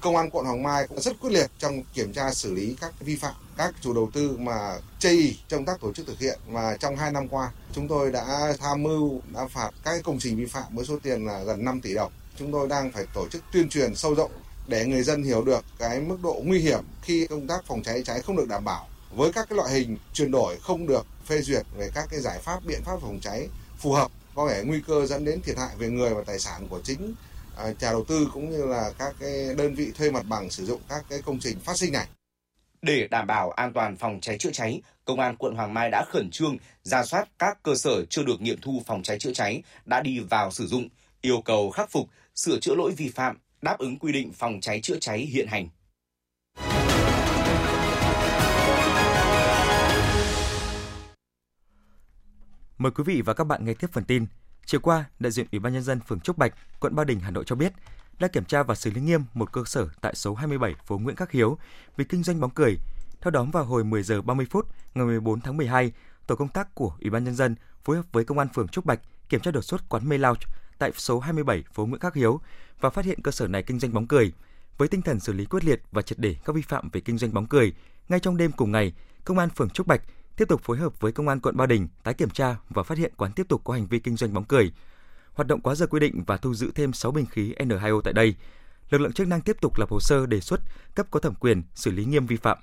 Công 0.02 0.16
an 0.16 0.30
quận 0.30 0.46
Hoàng 0.46 0.64
Mai 0.64 0.88
cũng 0.88 1.00
rất 1.00 1.20
quyết 1.20 1.30
liệt 1.30 1.48
trong 1.60 1.84
kiểm 1.94 2.14
tra 2.14 2.32
xử 2.32 2.54
lý 2.54 2.76
các 2.82 3.00
vi 3.00 3.16
phạm, 3.16 3.34
các 3.58 3.76
chủ 3.82 3.94
đầu 3.94 4.10
tư 4.14 4.38
mà 4.40 4.78
chây 5.00 5.38
trong 5.48 5.66
tác 5.66 5.82
tổ 5.82 5.94
chức 5.94 6.08
thực 6.08 6.20
hiện 6.20 6.40
và 6.48 6.78
trong 6.78 6.96
2 6.96 7.12
năm 7.12 7.28
qua 7.28 7.52
chúng 7.74 7.88
tôi 7.88 8.12
đã 8.12 8.54
tham 8.60 8.84
mưu 8.84 9.22
đã 9.34 9.48
phạt 9.50 9.72
các 9.84 10.02
công 10.04 10.20
trình 10.20 10.38
vi 10.38 10.46
phạm 10.46 10.76
với 10.76 10.86
số 10.86 11.00
tiền 11.04 11.26
là 11.26 11.44
gần 11.44 11.66
5 11.66 11.82
tỷ 11.82 11.94
đồng. 11.94 12.12
Chúng 12.38 12.52
tôi 12.52 12.68
đang 12.68 12.92
phải 12.92 13.06
tổ 13.14 13.28
chức 13.28 13.44
tuyên 13.52 13.70
truyền 13.70 13.96
sâu 13.96 14.16
rộng 14.16 14.32
để 14.68 14.86
người 14.86 15.04
dân 15.04 15.24
hiểu 15.24 15.44
được 15.44 15.66
cái 15.80 16.00
mức 16.00 16.18
độ 16.24 16.42
nguy 16.46 16.60
hiểm 16.60 16.84
khi 17.02 17.28
công 17.28 17.48
tác 17.48 17.66
phòng 17.66 17.84
cháy 17.84 18.04
cháy 18.04 18.22
không 18.22 18.38
được 18.38 18.48
đảm 18.50 18.66
bảo 18.66 18.88
với 19.16 19.32
các 19.34 19.50
cái 19.50 19.58
loại 19.58 19.74
hình 19.74 19.98
chuyển 20.14 20.32
đổi 20.32 20.58
không 20.62 20.88
được 20.88 21.06
phê 21.26 21.42
duyệt 21.42 21.66
về 21.78 21.90
các 21.96 22.08
cái 22.12 22.20
giải 22.20 22.40
pháp 22.40 22.60
biện 22.66 22.82
pháp 22.86 22.98
phòng 23.02 23.20
cháy 23.22 23.48
phù 23.78 23.92
hợp 23.94 24.12
có 24.36 24.50
thể 24.50 24.64
nguy 24.66 24.82
cơ 24.88 25.06
dẫn 25.06 25.26
đến 25.26 25.42
thiệt 25.42 25.58
hại 25.58 25.76
về 25.78 25.90
người 25.90 26.14
và 26.14 26.24
tài 26.26 26.40
sản 26.40 26.68
của 26.70 26.82
chính 26.84 27.14
à, 27.58 27.66
nhà 27.66 27.92
đầu 27.92 28.04
tư 28.04 28.28
cũng 28.34 28.50
như 28.50 28.66
là 28.66 28.92
các 29.00 29.16
cái 29.20 29.56
đơn 29.58 29.76
vị 29.76 29.92
thuê 29.98 30.12
mặt 30.12 30.26
bằng 30.30 30.50
sử 30.50 30.66
dụng 30.66 30.82
các 30.90 31.06
cái 31.10 31.22
công 31.22 31.40
trình 31.40 31.60
phát 31.60 31.78
sinh 31.78 31.94
này. 31.94 32.08
Để 32.82 33.08
đảm 33.12 33.28
bảo 33.28 33.52
an 33.52 33.74
toàn 33.74 33.98
phòng 33.98 34.20
cháy 34.22 34.38
chữa 34.38 34.52
cháy, 34.54 34.82
Công 35.08 35.20
an 35.20 35.36
quận 35.38 35.56
Hoàng 35.56 35.74
Mai 35.74 35.90
đã 35.90 36.06
khẩn 36.10 36.30
trương 36.32 36.58
ra 36.84 37.04
soát 37.04 37.28
các 37.40 37.64
cơ 37.64 37.76
sở 37.76 38.06
chưa 38.10 38.24
được 38.24 38.42
nghiệm 38.42 38.62
thu 38.62 38.82
phòng 38.86 39.04
cháy 39.04 39.20
chữa 39.20 39.34
cháy 39.34 39.62
đã 39.86 40.02
đi 40.02 40.20
vào 40.20 40.52
sử 40.52 40.68
dụng, 40.68 40.88
yêu 41.22 41.42
cầu 41.42 41.70
khắc 41.70 41.92
phục, 41.92 42.10
sửa 42.36 42.60
chữa 42.60 42.76
lỗi 42.76 42.92
vi 42.98 43.10
phạm, 43.10 43.38
đáp 43.62 43.78
ứng 43.78 44.00
quy 44.00 44.12
định 44.12 44.34
phòng 44.34 44.60
cháy 44.62 44.80
chữa 44.82 44.98
cháy 45.00 45.20
hiện 45.20 45.48
hành. 45.48 45.70
Mời 52.78 52.92
quý 52.92 53.04
vị 53.04 53.22
và 53.22 53.34
các 53.34 53.44
bạn 53.44 53.66
nghe 53.66 53.74
tiếp 53.74 53.88
phần 53.92 54.04
tin. 54.04 54.26
Chiều 54.66 54.82
qua, 54.82 55.06
đại 55.20 55.32
diện 55.32 55.48
Ủy 55.52 55.60
ban 55.60 55.74
nhân 55.74 55.84
dân 55.84 56.00
phường 56.00 56.20
Trúc 56.20 56.38
Bạch, 56.38 56.54
quận 56.80 56.96
Ba 56.96 57.04
Đình, 57.04 57.20
Hà 57.20 57.32
Nội 57.32 57.44
cho 57.48 57.56
biết 57.56 57.74
đã 58.20 58.28
kiểm 58.28 58.46
tra 58.46 58.64
và 58.64 58.76
xử 58.76 58.92
lý 58.92 59.02
nghiêm 59.02 59.24
một 59.34 59.52
cơ 59.52 59.64
sở 59.66 59.88
tại 60.02 60.16
số 60.16 60.34
27 60.34 60.76
phố 60.86 60.98
Nguyễn 60.98 61.16
Khắc 61.16 61.32
Hiếu 61.32 61.58
vì 61.98 62.06
kinh 62.06 62.24
doanh 62.24 62.40
bóng 62.40 62.50
cười. 62.50 62.78
Theo 63.22 63.32
đó 63.32 63.48
vào 63.54 63.64
hồi 63.64 63.84
10 63.84 64.04
giờ 64.04 64.22
30 64.22 64.46
phút 64.50 64.68
ngày 64.94 65.06
14 65.06 65.42
tháng 65.42 65.58
12, 65.58 65.92
tổ 66.28 66.36
công 66.36 66.48
tác 66.48 66.76
của 66.76 66.98
Ủy 67.02 67.10
ban 67.10 67.24
nhân 67.24 67.36
dân 67.36 67.56
phối 67.84 67.96
hợp 67.96 68.06
với 68.12 68.26
công 68.26 68.40
an 68.40 68.48
phường 68.54 68.68
Trúc 68.68 68.86
Bạch 68.86 69.00
kiểm 69.30 69.42
tra 69.42 69.52
đột 69.52 69.62
xuất 69.62 69.90
quán 69.90 70.10
Mê 70.10 70.18
Lounge 70.18 70.42
tại 70.80 70.92
số 70.96 71.20
27 71.20 71.64
phố 71.74 71.86
Nguyễn 71.86 72.00
Khắc 72.00 72.14
Hiếu 72.14 72.40
và 72.80 72.90
phát 72.90 73.06
hiện 73.06 73.22
cơ 73.22 73.32
sở 73.32 73.48
này 73.48 73.64
kinh 73.64 73.80
doanh 73.80 73.94
bóng 73.94 74.08
cười. 74.08 74.32
Với 74.78 74.88
tinh 74.88 75.02
thần 75.02 75.20
xử 75.20 75.34
lý 75.34 75.46
quyết 75.46 75.66
liệt 75.66 75.82
và 75.92 76.02
triệt 76.02 76.20
để 76.20 76.36
các 76.46 76.56
vi 76.56 76.62
phạm 76.62 76.90
về 76.90 77.02
kinh 77.02 77.18
doanh 77.18 77.34
bóng 77.34 77.48
cười, 77.48 77.74
ngay 78.10 78.20
trong 78.20 78.38
đêm 78.38 78.52
cùng 78.52 78.72
ngày, 78.72 78.94
Công 79.24 79.38
an 79.38 79.50
phường 79.50 79.70
Trúc 79.70 79.88
Bạch 79.88 80.02
tiếp 80.38 80.48
tục 80.48 80.62
phối 80.64 80.78
hợp 80.78 81.00
với 81.00 81.12
Công 81.12 81.28
an 81.28 81.40
quận 81.40 81.58
Ba 81.58 81.66
Đình 81.66 81.88
tái 82.04 82.14
kiểm 82.14 82.30
tra 82.30 82.56
và 82.70 82.84
phát 82.84 82.98
hiện 82.98 83.14
quán 83.18 83.32
tiếp 83.32 83.48
tục 83.50 83.62
có 83.64 83.74
hành 83.74 83.88
vi 83.88 84.00
kinh 84.00 84.16
doanh 84.16 84.34
bóng 84.34 84.44
cười. 84.44 84.72
Hoạt 85.34 85.48
động 85.48 85.62
quá 85.62 85.76
giờ 85.76 85.88
quy 85.88 86.00
định 86.00 86.24
và 86.28 86.38
thu 86.38 86.54
giữ 86.54 86.72
thêm 86.76 86.94
6 86.94 87.12
bình 87.12 87.26
khí 87.26 87.54
N2O 87.60 88.02
tại 88.02 88.14
đây. 88.14 88.36
Lực 88.90 89.02
lượng 89.02 89.14
chức 89.14 89.28
năng 89.28 89.42
tiếp 89.42 89.58
tục 89.62 89.78
lập 89.78 89.90
hồ 89.90 90.00
sơ 90.00 90.26
đề 90.26 90.40
xuất 90.40 90.62
cấp 90.96 91.08
có 91.12 91.20
thẩm 91.20 91.36
quyền 91.36 91.64
xử 91.76 91.92
lý 91.92 92.06
nghiêm 92.06 92.26
vi 92.26 92.38
phạm. 92.38 92.58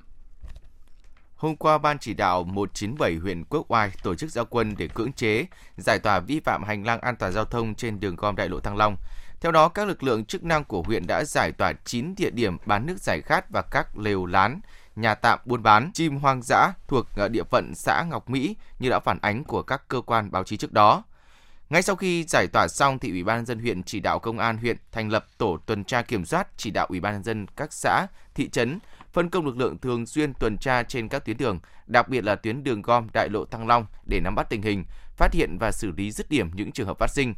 Hôm 1.37 1.57
qua, 1.57 1.79
Ban 1.79 1.99
chỉ 1.99 2.15
đạo 2.15 2.45
197 2.45 3.15
huyện 3.17 3.45
Quốc 3.45 3.71
Oai 3.73 3.91
tổ 4.03 4.15
chức 4.15 4.31
giao 4.31 4.45
quân 4.45 4.75
để 4.79 4.89
cưỡng 4.89 5.13
chế, 5.13 5.47
giải 5.77 5.99
tỏa 5.99 6.21
vi 6.21 6.41
phạm 6.41 6.63
hành 6.63 6.87
lang 6.87 7.01
an 7.01 7.17
toàn 7.17 7.33
giao 7.33 7.45
thông 7.45 7.75
trên 7.75 8.01
đường 8.01 8.17
gom 8.17 8.37
đại 8.37 8.49
lộ 8.49 8.61
Thăng 8.61 8.77
Long. 8.77 8.97
Theo 9.41 9.53
đó, 9.53 9.69
các 9.69 9.89
lực 9.89 10.03
lượng 10.03 10.25
chức 10.25 10.45
năng 10.45 10.65
của 10.65 10.83
huyện 10.83 11.07
đã 11.07 11.25
giải 11.25 11.53
tỏa 11.53 11.73
9 11.85 12.15
địa 12.17 12.31
điểm 12.31 12.57
bán 12.67 12.87
nước 12.87 12.99
giải 12.99 13.21
khát 13.21 13.51
và 13.51 13.63
các 13.63 13.99
lều 13.99 14.27
lán, 14.27 14.61
nhà 14.97 15.15
tạm 15.15 15.39
buôn 15.45 15.63
bán 15.63 15.91
chim 15.95 16.17
hoang 16.17 16.43
dã 16.43 16.73
thuộc 16.89 17.07
ờ, 17.17 17.29
địa 17.29 17.43
phận 17.51 17.75
xã 17.75 18.05
Ngọc 18.11 18.31
Mỹ 18.31 18.57
như 18.79 18.91
đã 18.91 19.01
phản 19.01 19.19
ánh 19.23 19.45
của 19.45 19.63
các 19.63 19.89
cơ 19.89 20.01
quan 20.01 20.31
báo 20.31 20.45
chí 20.45 20.57
trước 20.57 20.73
đó. 20.73 21.03
Ngay 21.71 21.83
sau 21.83 21.97
khi 21.97 22.25
giải 22.25 22.47
tỏa 22.47 22.69
xong 22.69 22.99
thì 22.99 23.11
Ủy 23.11 23.25
ban 23.25 23.47
dân 23.47 23.59
huyện 23.59 23.83
chỉ 23.83 24.01
đạo 24.01 24.19
công 24.19 24.39
an 24.39 24.57
huyện 24.59 24.77
thành 24.93 25.09
lập 25.09 25.27
tổ 25.39 25.59
tuần 25.67 25.85
tra 25.85 26.03
kiểm 26.03 26.25
soát, 26.25 26.49
chỉ 26.57 26.71
đạo 26.71 26.87
Ủy 26.89 27.01
ban 27.01 27.13
nhân 27.13 27.25
dân 27.25 27.47
các 27.57 27.73
xã, 27.73 28.07
thị 28.35 28.49
trấn 28.49 28.79
phân 29.15 29.31
công 29.31 29.47
lực 29.47 29.57
lượng 29.57 29.79
thường 29.79 30.07
xuyên 30.07 30.35
tuần 30.35 30.59
tra 30.59 30.83
trên 30.83 31.09
các 31.09 31.25
tuyến 31.25 31.37
đường, 31.37 31.61
đặc 31.87 32.09
biệt 32.09 32.25
là 32.25 32.35
tuyến 32.35 32.65
đường 32.65 32.83
gom 32.83 33.07
đại 33.13 33.29
lộ 33.29 33.45
Thăng 33.45 33.67
Long 33.67 33.87
để 34.05 34.21
nắm 34.21 34.35
bắt 34.35 34.47
tình 34.51 34.63
hình, 34.63 34.85
phát 35.17 35.33
hiện 35.33 35.57
và 35.61 35.73
xử 35.73 35.93
lý 35.97 36.11
dứt 36.11 36.31
điểm 36.31 36.51
những 36.55 36.73
trường 36.73 36.87
hợp 36.87 36.99
phát 36.99 37.11
sinh. 37.11 37.35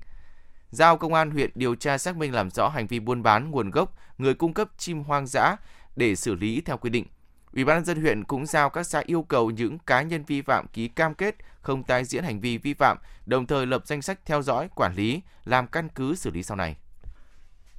Giao 0.71 0.97
công 0.97 1.15
an 1.15 1.31
huyện 1.31 1.51
điều 1.55 1.75
tra 1.75 1.99
xác 1.99 2.17
minh 2.17 2.35
làm 2.35 2.51
rõ 2.51 2.69
hành 2.69 2.87
vi 2.87 3.01
buôn 3.01 3.23
bán 3.23 3.51
nguồn 3.51 3.71
gốc, 3.71 3.99
người 4.19 4.35
cung 4.35 4.55
cấp 4.55 4.69
chim 4.79 5.03
hoang 5.03 5.27
dã 5.27 5.57
để 5.97 6.17
xử 6.17 6.35
lý 6.35 6.61
theo 6.61 6.77
quy 6.77 6.91
định. 6.91 7.07
Ủy 7.53 7.65
ban 7.65 7.77
nhân 7.77 7.85
dân 7.85 8.01
huyện 8.01 8.25
cũng 8.25 8.47
giao 8.47 8.71
các 8.71 8.87
xã 8.87 9.03
yêu 9.07 9.23
cầu 9.23 9.51
những 9.51 9.79
cá 9.79 10.03
nhân 10.03 10.25
vi 10.25 10.43
phạm 10.43 10.67
ký 10.69 10.89
cam 10.89 11.15
kết 11.15 11.37
không 11.61 11.83
tái 11.83 12.05
diễn 12.05 12.25
hành 12.25 12.41
vi 12.41 12.59
vi 12.59 12.75
phạm, 12.75 12.99
đồng 13.27 13.47
thời 13.47 13.67
lập 13.67 13.83
danh 13.87 14.03
sách 14.03 14.21
theo 14.25 14.43
dõi, 14.43 14.69
quản 14.75 14.95
lý, 14.95 15.21
làm 15.45 15.67
căn 15.67 15.89
cứ 15.89 16.15
xử 16.15 16.31
lý 16.31 16.43
sau 16.43 16.57
này. 16.57 16.77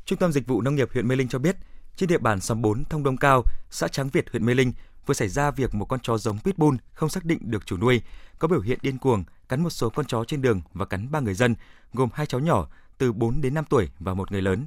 Trung 0.05 0.19
tâm 0.19 0.31
Dịch 0.31 0.47
vụ 0.47 0.61
Nông 0.61 0.75
nghiệp 0.75 0.89
huyện 0.93 1.07
Mê 1.07 1.15
Linh 1.15 1.27
cho 1.27 1.39
biết, 1.39 1.55
trên 1.97 2.09
địa 2.09 2.17
bàn 2.17 2.41
xóm 2.41 2.61
4 2.61 2.83
Thông 2.85 3.03
Đông 3.03 3.17
Cao, 3.17 3.43
xã 3.69 3.87
Tráng 3.87 4.09
Việt, 4.09 4.29
huyện 4.29 4.45
Mê 4.45 4.53
Linh 4.53 4.73
vừa 5.05 5.13
xảy 5.13 5.27
ra 5.29 5.51
việc 5.51 5.75
một 5.75 5.85
con 5.85 5.99
chó 5.99 6.17
giống 6.17 6.39
pitbull 6.39 6.77
không 6.93 7.09
xác 7.09 7.25
định 7.25 7.39
được 7.41 7.65
chủ 7.65 7.77
nuôi 7.77 8.01
có 8.39 8.47
biểu 8.47 8.61
hiện 8.61 8.79
điên 8.81 8.97
cuồng 8.97 9.23
cắn 9.49 9.63
một 9.63 9.69
số 9.69 9.89
con 9.89 10.05
chó 10.05 10.23
trên 10.23 10.41
đường 10.41 10.61
và 10.73 10.85
cắn 10.85 11.11
ba 11.11 11.19
người 11.19 11.33
dân, 11.33 11.55
gồm 11.93 12.09
hai 12.13 12.25
cháu 12.25 12.41
nhỏ 12.41 12.67
từ 12.97 13.13
4 13.13 13.41
đến 13.41 13.53
5 13.53 13.65
tuổi 13.69 13.89
và 13.99 14.13
một 14.13 14.31
người 14.31 14.41
lớn. 14.41 14.65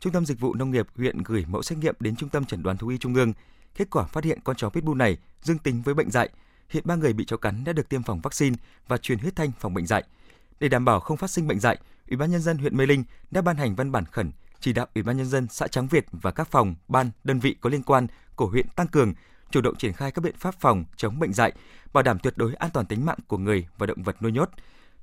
Trung 0.00 0.12
tâm 0.12 0.26
Dịch 0.26 0.40
vụ 0.40 0.54
Nông 0.54 0.70
nghiệp 0.70 0.86
huyện 0.96 1.22
gửi 1.22 1.44
mẫu 1.48 1.62
xét 1.62 1.78
nghiệm 1.78 1.94
đến 2.00 2.16
Trung 2.16 2.28
tâm 2.28 2.44
Chẩn 2.44 2.62
đoán 2.62 2.76
thú 2.76 2.88
y 2.88 2.98
Trung 2.98 3.14
ương. 3.14 3.32
Kết 3.74 3.90
quả 3.90 4.04
phát 4.04 4.24
hiện 4.24 4.38
con 4.44 4.56
chó 4.56 4.68
pitbull 4.68 4.98
này 4.98 5.16
dương 5.42 5.58
tính 5.58 5.82
với 5.82 5.94
bệnh 5.94 6.10
dạy. 6.10 6.30
Hiện 6.68 6.82
ba 6.86 6.94
người 6.94 7.12
bị 7.12 7.24
chó 7.24 7.36
cắn 7.36 7.64
đã 7.64 7.72
được 7.72 7.88
tiêm 7.88 8.02
phòng 8.02 8.20
vaccine 8.20 8.56
và 8.88 8.96
truyền 8.96 9.18
huyết 9.18 9.36
thanh 9.36 9.52
phòng 9.58 9.74
bệnh 9.74 9.86
dạy. 9.86 10.04
Để 10.60 10.68
đảm 10.68 10.84
bảo 10.84 11.00
không 11.00 11.16
phát 11.16 11.30
sinh 11.30 11.46
bệnh 11.46 11.60
dạy, 11.60 11.78
Ủy 12.08 12.16
ban 12.16 12.30
nhân 12.30 12.40
dân 12.40 12.58
huyện 12.58 12.76
Mê 12.76 12.86
Linh 12.86 13.04
đã 13.30 13.42
ban 13.42 13.56
hành 13.56 13.74
văn 13.74 13.92
bản 13.92 14.04
khẩn 14.04 14.32
chỉ 14.62 14.72
đạo 14.72 14.86
Ủy 14.94 15.02
ban 15.02 15.16
nhân 15.16 15.26
dân 15.26 15.48
xã 15.50 15.68
Tráng 15.68 15.86
Việt 15.86 16.06
và 16.12 16.30
các 16.30 16.48
phòng, 16.50 16.74
ban, 16.88 17.10
đơn 17.24 17.40
vị 17.40 17.56
có 17.60 17.70
liên 17.70 17.82
quan 17.82 18.06
của 18.36 18.46
huyện 18.46 18.68
tăng 18.68 18.86
cường 18.86 19.14
chủ 19.50 19.60
động 19.60 19.76
triển 19.76 19.92
khai 19.92 20.10
các 20.10 20.20
biện 20.24 20.34
pháp 20.38 20.54
phòng 20.60 20.84
chống 20.96 21.18
bệnh 21.18 21.32
dạy, 21.32 21.52
bảo 21.92 22.02
đảm 22.02 22.18
tuyệt 22.18 22.34
đối 22.36 22.54
an 22.54 22.70
toàn 22.70 22.86
tính 22.86 23.06
mạng 23.06 23.18
của 23.26 23.38
người 23.38 23.66
và 23.78 23.86
động 23.86 24.02
vật 24.02 24.22
nuôi 24.22 24.32
nhốt. 24.32 24.50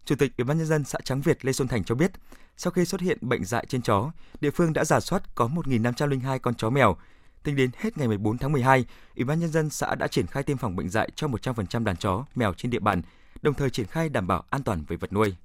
Chủ 0.05 0.15
tịch 0.15 0.31
Ủy 0.37 0.45
ban 0.45 0.57
nhân 0.57 0.67
dân 0.67 0.83
xã 0.83 0.99
Tráng 1.03 1.21
Việt 1.21 1.45
Lê 1.45 1.53
Xuân 1.53 1.67
Thành 1.67 1.83
cho 1.83 1.95
biết, 1.95 2.11
sau 2.57 2.71
khi 2.71 2.85
xuất 2.85 3.01
hiện 3.01 3.17
bệnh 3.21 3.45
dạy 3.45 3.65
trên 3.69 3.81
chó, 3.81 4.11
địa 4.41 4.51
phương 4.51 4.73
đã 4.73 4.85
giả 4.85 4.99
soát 4.99 5.35
có 5.35 5.47
1.502 5.47 6.39
con 6.39 6.55
chó 6.55 6.69
mèo. 6.69 6.97
Tính 7.43 7.55
đến 7.55 7.69
hết 7.77 7.97
ngày 7.97 8.07
14 8.07 8.37
tháng 8.37 8.51
12, 8.51 8.85
Ủy 9.15 9.25
ban 9.25 9.39
nhân 9.39 9.51
dân 9.51 9.69
xã 9.69 9.95
đã 9.95 10.07
triển 10.07 10.27
khai 10.27 10.43
tiêm 10.43 10.57
phòng 10.57 10.75
bệnh 10.75 10.89
dạy 10.89 11.09
cho 11.15 11.27
100% 11.27 11.83
đàn 11.83 11.97
chó, 11.97 12.25
mèo 12.35 12.53
trên 12.53 12.71
địa 12.71 12.79
bàn, 12.79 13.01
đồng 13.41 13.53
thời 13.53 13.69
triển 13.69 13.85
khai 13.85 14.09
đảm 14.09 14.27
bảo 14.27 14.43
an 14.49 14.63
toàn 14.63 14.83
về 14.87 14.95
vật 14.97 15.13
nuôi. 15.13 15.35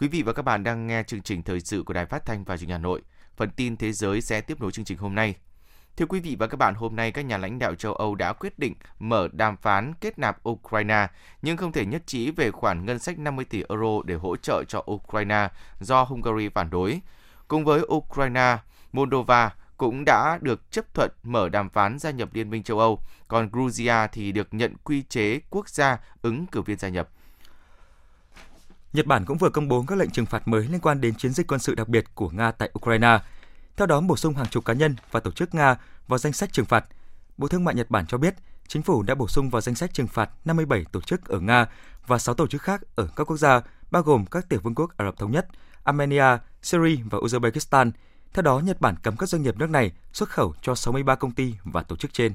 Quý 0.00 0.08
vị 0.08 0.22
và 0.22 0.32
các 0.32 0.42
bạn 0.42 0.64
đang 0.64 0.86
nghe 0.86 1.02
chương 1.02 1.22
trình 1.22 1.42
thời 1.42 1.60
sự 1.60 1.82
của 1.82 1.92
Đài 1.92 2.06
Phát 2.06 2.26
thanh 2.26 2.44
và 2.44 2.56
Truyền 2.56 2.68
hình 2.68 2.72
Hà 2.72 2.78
Nội. 2.78 3.02
Phần 3.36 3.50
tin 3.50 3.76
thế 3.76 3.92
giới 3.92 4.20
sẽ 4.20 4.40
tiếp 4.40 4.60
nối 4.60 4.72
chương 4.72 4.84
trình 4.84 4.98
hôm 4.98 5.14
nay. 5.14 5.34
Thưa 5.96 6.06
quý 6.06 6.20
vị 6.20 6.36
và 6.38 6.46
các 6.46 6.56
bạn, 6.56 6.74
hôm 6.74 6.96
nay 6.96 7.12
các 7.12 7.22
nhà 7.22 7.36
lãnh 7.36 7.58
đạo 7.58 7.74
châu 7.74 7.94
Âu 7.94 8.14
đã 8.14 8.32
quyết 8.32 8.58
định 8.58 8.74
mở 8.98 9.28
đàm 9.32 9.56
phán 9.56 9.92
kết 10.00 10.18
nạp 10.18 10.48
Ukraine, 10.48 11.08
nhưng 11.42 11.56
không 11.56 11.72
thể 11.72 11.86
nhất 11.86 12.02
trí 12.06 12.30
về 12.30 12.50
khoản 12.50 12.86
ngân 12.86 12.98
sách 12.98 13.18
50 13.18 13.44
tỷ 13.44 13.62
euro 13.68 14.02
để 14.04 14.14
hỗ 14.14 14.36
trợ 14.36 14.64
cho 14.64 14.84
Ukraine 14.90 15.48
do 15.80 16.02
Hungary 16.02 16.48
phản 16.48 16.70
đối. 16.70 17.00
Cùng 17.48 17.64
với 17.64 17.80
Ukraine, 17.94 18.56
Moldova 18.92 19.54
cũng 19.76 20.04
đã 20.04 20.38
được 20.42 20.70
chấp 20.70 20.94
thuận 20.94 21.10
mở 21.22 21.48
đàm 21.48 21.70
phán 21.70 21.98
gia 21.98 22.10
nhập 22.10 22.28
Liên 22.32 22.50
minh 22.50 22.62
châu 22.62 22.78
Âu, 22.78 23.00
còn 23.28 23.50
Georgia 23.52 24.06
thì 24.06 24.32
được 24.32 24.54
nhận 24.54 24.74
quy 24.84 25.02
chế 25.02 25.40
quốc 25.50 25.68
gia 25.68 25.98
ứng 26.22 26.46
cử 26.46 26.62
viên 26.62 26.78
gia 26.78 26.88
nhập. 26.88 27.08
Nhật 28.92 29.06
Bản 29.06 29.24
cũng 29.24 29.38
vừa 29.38 29.50
công 29.50 29.68
bố 29.68 29.84
các 29.86 29.98
lệnh 29.98 30.10
trừng 30.10 30.26
phạt 30.26 30.48
mới 30.48 30.68
liên 30.70 30.80
quan 30.80 31.00
đến 31.00 31.14
chiến 31.14 31.32
dịch 31.32 31.46
quân 31.46 31.60
sự 31.60 31.74
đặc 31.74 31.88
biệt 31.88 32.04
của 32.14 32.30
Nga 32.30 32.52
tại 32.52 32.70
Ukraine. 32.78 33.18
Theo 33.76 33.86
đó, 33.86 34.00
bổ 34.00 34.16
sung 34.16 34.34
hàng 34.34 34.46
chục 34.46 34.64
cá 34.64 34.72
nhân 34.72 34.96
và 35.10 35.20
tổ 35.20 35.30
chức 35.30 35.54
Nga 35.54 35.76
vào 36.08 36.18
danh 36.18 36.32
sách 36.32 36.52
trừng 36.52 36.66
phạt. 36.66 36.84
Bộ 37.36 37.48
Thương 37.48 37.64
mại 37.64 37.74
Nhật 37.74 37.90
Bản 37.90 38.06
cho 38.06 38.18
biết, 38.18 38.34
chính 38.68 38.82
phủ 38.82 39.02
đã 39.02 39.14
bổ 39.14 39.28
sung 39.28 39.50
vào 39.50 39.60
danh 39.60 39.74
sách 39.74 39.94
trừng 39.94 40.06
phạt 40.06 40.30
57 40.44 40.84
tổ 40.92 41.00
chức 41.00 41.28
ở 41.28 41.40
Nga 41.40 41.66
và 42.06 42.18
6 42.18 42.34
tổ 42.34 42.46
chức 42.46 42.62
khác 42.62 42.80
ở 42.96 43.08
các 43.16 43.24
quốc 43.24 43.36
gia, 43.36 43.60
bao 43.90 44.02
gồm 44.02 44.26
các 44.26 44.48
tiểu 44.48 44.60
vương 44.62 44.74
quốc 44.74 44.96
Ả 44.96 45.04
Rập 45.04 45.16
Thống 45.16 45.32
Nhất, 45.32 45.46
Armenia, 45.84 46.38
Syria 46.62 46.96
và 47.10 47.18
Uzbekistan. 47.18 47.90
Theo 48.32 48.42
đó, 48.42 48.58
Nhật 48.58 48.80
Bản 48.80 48.94
cấm 49.02 49.16
các 49.16 49.28
doanh 49.28 49.42
nghiệp 49.42 49.58
nước 49.58 49.70
này 49.70 49.92
xuất 50.12 50.28
khẩu 50.28 50.54
cho 50.62 50.74
63 50.74 51.14
công 51.14 51.32
ty 51.32 51.54
và 51.64 51.82
tổ 51.82 51.96
chức 51.96 52.12
trên. 52.12 52.34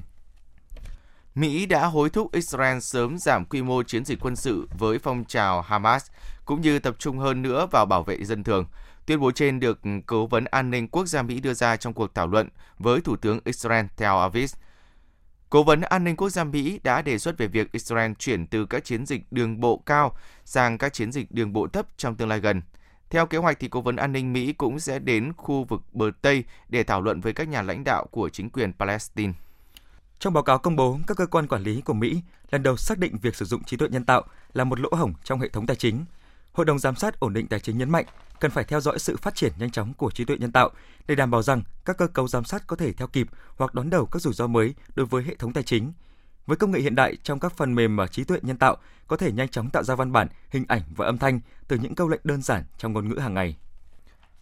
Mỹ 1.34 1.66
đã 1.66 1.86
hối 1.86 2.10
thúc 2.10 2.32
Israel 2.32 2.78
sớm 2.78 3.18
giảm 3.18 3.44
quy 3.44 3.62
mô 3.62 3.82
chiến 3.82 4.04
dịch 4.04 4.20
quân 4.20 4.36
sự 4.36 4.68
với 4.78 4.98
phong 4.98 5.24
trào 5.24 5.62
Hamas, 5.62 6.06
cũng 6.46 6.60
như 6.60 6.78
tập 6.78 6.96
trung 6.98 7.18
hơn 7.18 7.42
nữa 7.42 7.66
vào 7.70 7.86
bảo 7.86 8.02
vệ 8.02 8.24
dân 8.24 8.44
thường. 8.44 8.66
Tuyên 9.06 9.20
bố 9.20 9.30
trên 9.30 9.60
được 9.60 9.80
Cố 10.06 10.26
vấn 10.26 10.44
An 10.44 10.70
ninh 10.70 10.88
Quốc 10.88 11.06
gia 11.06 11.22
Mỹ 11.22 11.40
đưa 11.40 11.54
ra 11.54 11.76
trong 11.76 11.92
cuộc 11.92 12.14
thảo 12.14 12.26
luận 12.26 12.48
với 12.78 13.00
Thủ 13.00 13.16
tướng 13.16 13.40
Israel 13.44 13.86
Tel 13.96 14.10
Aviv. 14.10 14.50
Cố 15.50 15.62
vấn 15.62 15.80
An 15.80 16.04
ninh 16.04 16.16
Quốc 16.16 16.28
gia 16.28 16.44
Mỹ 16.44 16.80
đã 16.82 17.02
đề 17.02 17.18
xuất 17.18 17.38
về 17.38 17.46
việc 17.46 17.72
Israel 17.72 18.12
chuyển 18.18 18.46
từ 18.46 18.66
các 18.66 18.84
chiến 18.84 19.06
dịch 19.06 19.32
đường 19.32 19.60
bộ 19.60 19.82
cao 19.86 20.16
sang 20.44 20.78
các 20.78 20.92
chiến 20.92 21.12
dịch 21.12 21.32
đường 21.32 21.52
bộ 21.52 21.66
thấp 21.66 21.86
trong 21.96 22.14
tương 22.14 22.28
lai 22.28 22.40
gần. 22.40 22.62
Theo 23.10 23.26
kế 23.26 23.38
hoạch 23.38 23.60
thì 23.60 23.68
Cố 23.68 23.80
vấn 23.80 23.96
An 23.96 24.12
ninh 24.12 24.32
Mỹ 24.32 24.52
cũng 24.52 24.80
sẽ 24.80 24.98
đến 24.98 25.32
khu 25.36 25.64
vực 25.64 25.82
bờ 25.92 26.10
Tây 26.22 26.44
để 26.68 26.82
thảo 26.84 27.00
luận 27.00 27.20
với 27.20 27.32
các 27.32 27.48
nhà 27.48 27.62
lãnh 27.62 27.84
đạo 27.84 28.06
của 28.10 28.28
chính 28.28 28.50
quyền 28.50 28.72
Palestine. 28.72 29.32
Trong 30.18 30.32
báo 30.32 30.42
cáo 30.42 30.58
công 30.58 30.76
bố, 30.76 30.98
các 31.06 31.16
cơ 31.16 31.26
quan 31.26 31.46
quản 31.46 31.62
lý 31.62 31.80
của 31.80 31.94
Mỹ 31.94 32.22
lần 32.50 32.62
đầu 32.62 32.76
xác 32.76 32.98
định 32.98 33.16
việc 33.22 33.36
sử 33.36 33.44
dụng 33.44 33.64
trí 33.64 33.76
tuệ 33.76 33.88
nhân 33.88 34.04
tạo 34.04 34.22
là 34.52 34.64
một 34.64 34.80
lỗ 34.80 34.88
hổng 34.92 35.14
trong 35.24 35.40
hệ 35.40 35.48
thống 35.48 35.66
tài 35.66 35.76
chính. 35.76 36.04
Hội 36.56 36.66
đồng 36.66 36.78
giám 36.78 36.96
sát 36.96 37.20
ổn 37.20 37.32
định 37.32 37.46
tài 37.46 37.60
chính 37.60 37.78
nhấn 37.78 37.90
mạnh 37.90 38.04
cần 38.40 38.50
phải 38.50 38.64
theo 38.64 38.80
dõi 38.80 38.98
sự 38.98 39.16
phát 39.16 39.34
triển 39.34 39.52
nhanh 39.58 39.70
chóng 39.70 39.94
của 39.94 40.10
trí 40.10 40.24
tuệ 40.24 40.36
nhân 40.36 40.52
tạo 40.52 40.70
để 41.06 41.14
đảm 41.14 41.30
bảo 41.30 41.42
rằng 41.42 41.62
các 41.84 41.98
cơ 41.98 42.06
cấu 42.06 42.28
giám 42.28 42.44
sát 42.44 42.66
có 42.66 42.76
thể 42.76 42.92
theo 42.92 43.08
kịp 43.08 43.26
hoặc 43.56 43.74
đón 43.74 43.90
đầu 43.90 44.06
các 44.06 44.22
rủi 44.22 44.34
ro 44.34 44.46
mới 44.46 44.74
đối 44.94 45.06
với 45.06 45.22
hệ 45.22 45.34
thống 45.34 45.52
tài 45.52 45.62
chính. 45.62 45.92
Với 46.46 46.56
công 46.56 46.70
nghệ 46.70 46.80
hiện 46.80 46.94
đại 46.94 47.16
trong 47.22 47.40
các 47.40 47.56
phần 47.56 47.74
mềm 47.74 47.96
mà 47.96 48.06
trí 48.06 48.24
tuệ 48.24 48.38
nhân 48.42 48.56
tạo 48.56 48.76
có 49.06 49.16
thể 49.16 49.32
nhanh 49.32 49.48
chóng 49.48 49.70
tạo 49.70 49.82
ra 49.82 49.94
văn 49.94 50.12
bản, 50.12 50.28
hình 50.50 50.64
ảnh 50.68 50.82
và 50.96 51.06
âm 51.06 51.18
thanh 51.18 51.40
từ 51.68 51.78
những 51.78 51.94
câu 51.94 52.08
lệnh 52.08 52.20
đơn 52.24 52.42
giản 52.42 52.64
trong 52.78 52.92
ngôn 52.92 53.08
ngữ 53.08 53.18
hàng 53.18 53.34
ngày. 53.34 53.56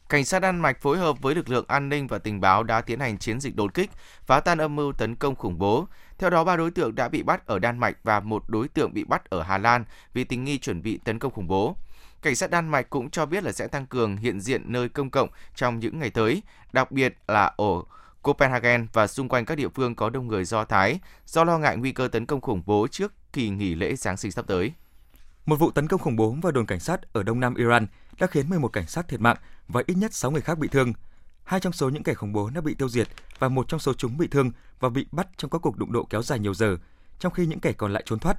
Cảnh 0.09 0.25
sát 0.25 0.39
Đan 0.39 0.61
Mạch 0.61 0.81
phối 0.81 0.99
hợp 0.99 1.23
với 1.23 1.35
lực 1.35 1.49
lượng 1.49 1.65
an 1.69 1.89
ninh 1.89 2.07
và 2.07 2.19
tình 2.19 2.41
báo 2.41 2.63
đã 2.63 2.81
tiến 2.81 3.01
hành 3.01 3.19
chiến 3.19 3.41
dịch 3.41 3.57
đột 3.57 3.75
kích, 3.75 3.91
phá 4.27 4.41
tan 4.41 4.59
âm 4.59 4.77
mưu 4.77 4.93
tấn 4.93 5.17
công 5.17 5.35
khủng 5.35 5.59
bố. 5.59 5.87
Theo 6.19 6.31
đó, 6.31 6.45
ba 6.45 6.57
đối 6.57 6.71
tượng 6.71 6.95
đã 6.95 7.09
bị 7.09 7.23
bắt 7.23 7.47
ở 7.47 7.59
Đan 7.59 7.79
Mạch 7.79 7.97
và 8.03 8.21
một 8.21 8.45
đối 8.49 8.69
tượng 8.69 8.95
bị 8.95 9.05
bắt 9.05 9.31
ở 9.31 9.43
Hà 9.43 9.59
Lan 9.59 9.85
vì 10.13 10.25
tình 10.25 10.45
nghi 10.45 10.59
chuẩn 10.59 10.83
bị 10.83 10.99
tấn 11.05 11.19
công 11.19 11.33
khủng 11.33 11.47
bố. 11.47 11.77
Cảnh 12.25 12.37
sát 12.37 12.51
Đan 12.51 12.69
Mạch 12.69 12.91
cũng 12.91 13.11
cho 13.11 13.27
biết 13.27 13.45
là 13.45 13.53
sẽ 13.53 13.67
tăng 13.67 13.87
cường 13.87 14.17
hiện 14.17 14.41
diện 14.41 14.63
nơi 14.67 14.89
công 14.89 15.11
cộng 15.11 15.29
trong 15.55 15.79
những 15.79 15.99
ngày 15.99 16.11
tới, 16.11 16.43
đặc 16.73 16.93
biệt 16.93 17.17
là 17.29 17.53
ở 17.57 17.83
Copenhagen 18.23 18.87
và 18.93 19.07
xung 19.07 19.29
quanh 19.29 19.45
các 19.45 19.55
địa 19.55 19.69
phương 19.69 19.95
có 19.95 20.11
đông 20.11 20.27
người 20.27 20.45
Do 20.45 20.65
Thái, 20.65 21.01
do 21.27 21.45
lo 21.45 21.59
ngại 21.59 21.77
nguy 21.77 21.93
cơ 21.93 22.09
tấn 22.09 22.27
công 22.27 22.41
khủng 22.41 22.63
bố 22.67 22.87
trước 22.91 23.13
kỳ 23.33 23.49
nghỉ 23.51 23.75
lễ 23.75 23.97
Giáng 23.97 24.17
sinh 24.17 24.33
sắp 24.33 24.47
tới. 24.47 24.73
Một 25.47 25.57
vụ 25.57 25.71
tấn 25.71 25.89
công 25.89 26.01
khủng 26.01 26.17
bố 26.17 26.37
vào 26.43 26.53
đồn 26.53 26.67
cảnh 26.67 26.81
sát 26.81 27.13
ở 27.13 27.23
đông 27.23 27.41
nam 27.41 27.55
Iran 27.55 27.87
đã 28.19 28.27
khiến 28.27 28.51
11 28.51 28.69
cảnh 28.69 28.87
sát 28.87 29.09
thiệt 29.09 29.21
mạng 29.21 29.37
và 29.69 29.83
ít 29.87 29.95
nhất 29.95 30.15
6 30.15 30.31
người 30.31 30.43
khác 30.43 30.59
bị 30.59 30.69
thương. 30.69 30.93
Hai 31.45 31.61
trong 31.61 31.73
số 31.73 31.89
những 31.89 32.03
kẻ 32.03 32.15
khủng 32.15 32.33
bố 32.33 32.51
đã 32.55 32.61
bị 32.61 32.75
tiêu 32.75 32.89
diệt 32.89 33.09
và 33.39 33.49
một 33.49 33.69
trong 33.69 33.81
số 33.81 33.95
chúng 33.95 34.19
bị 34.19 34.27
thương 34.27 34.51
và 34.81 34.89
bị 34.89 35.07
bắt 35.13 35.29
trong 35.37 35.51
các 35.51 35.59
cuộc 35.59 35.77
đụng 35.77 35.93
độ 35.93 36.07
kéo 36.11 36.23
dài 36.23 36.39
nhiều 36.39 36.55
giờ, 36.55 36.77
trong 37.19 37.33
khi 37.33 37.47
những 37.47 37.61
kẻ 37.61 37.73
còn 37.73 37.93
lại 37.93 38.03
trốn 38.07 38.19
thoát. 38.19 38.39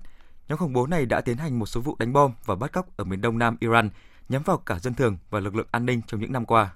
Nhóm 0.50 0.58
khủng 0.58 0.74
bố 0.74 0.88
này 0.88 1.06
đã 1.06 1.22
tiến 1.22 1.38
hành 1.38 1.60
một 1.60 1.66
số 1.66 1.82
vụ 1.82 1.96
đánh 2.00 2.14
bom 2.14 2.32
và 2.46 2.56
bắt 2.56 2.72
cóc 2.72 2.98
ở 2.98 3.04
miền 3.04 3.22
đông 3.22 3.38
nam 3.38 3.58
Iran 3.60 3.90
nhắm 4.30 4.44
vào 4.44 4.58
cả 4.58 4.80
dân 4.80 4.94
thường 4.94 5.18
và 5.30 5.40
lực 5.40 5.56
lượng 5.56 5.68
an 5.72 5.86
ninh 5.86 6.02
trong 6.08 6.22
những 6.22 6.32
năm 6.32 6.46
qua. 6.46 6.74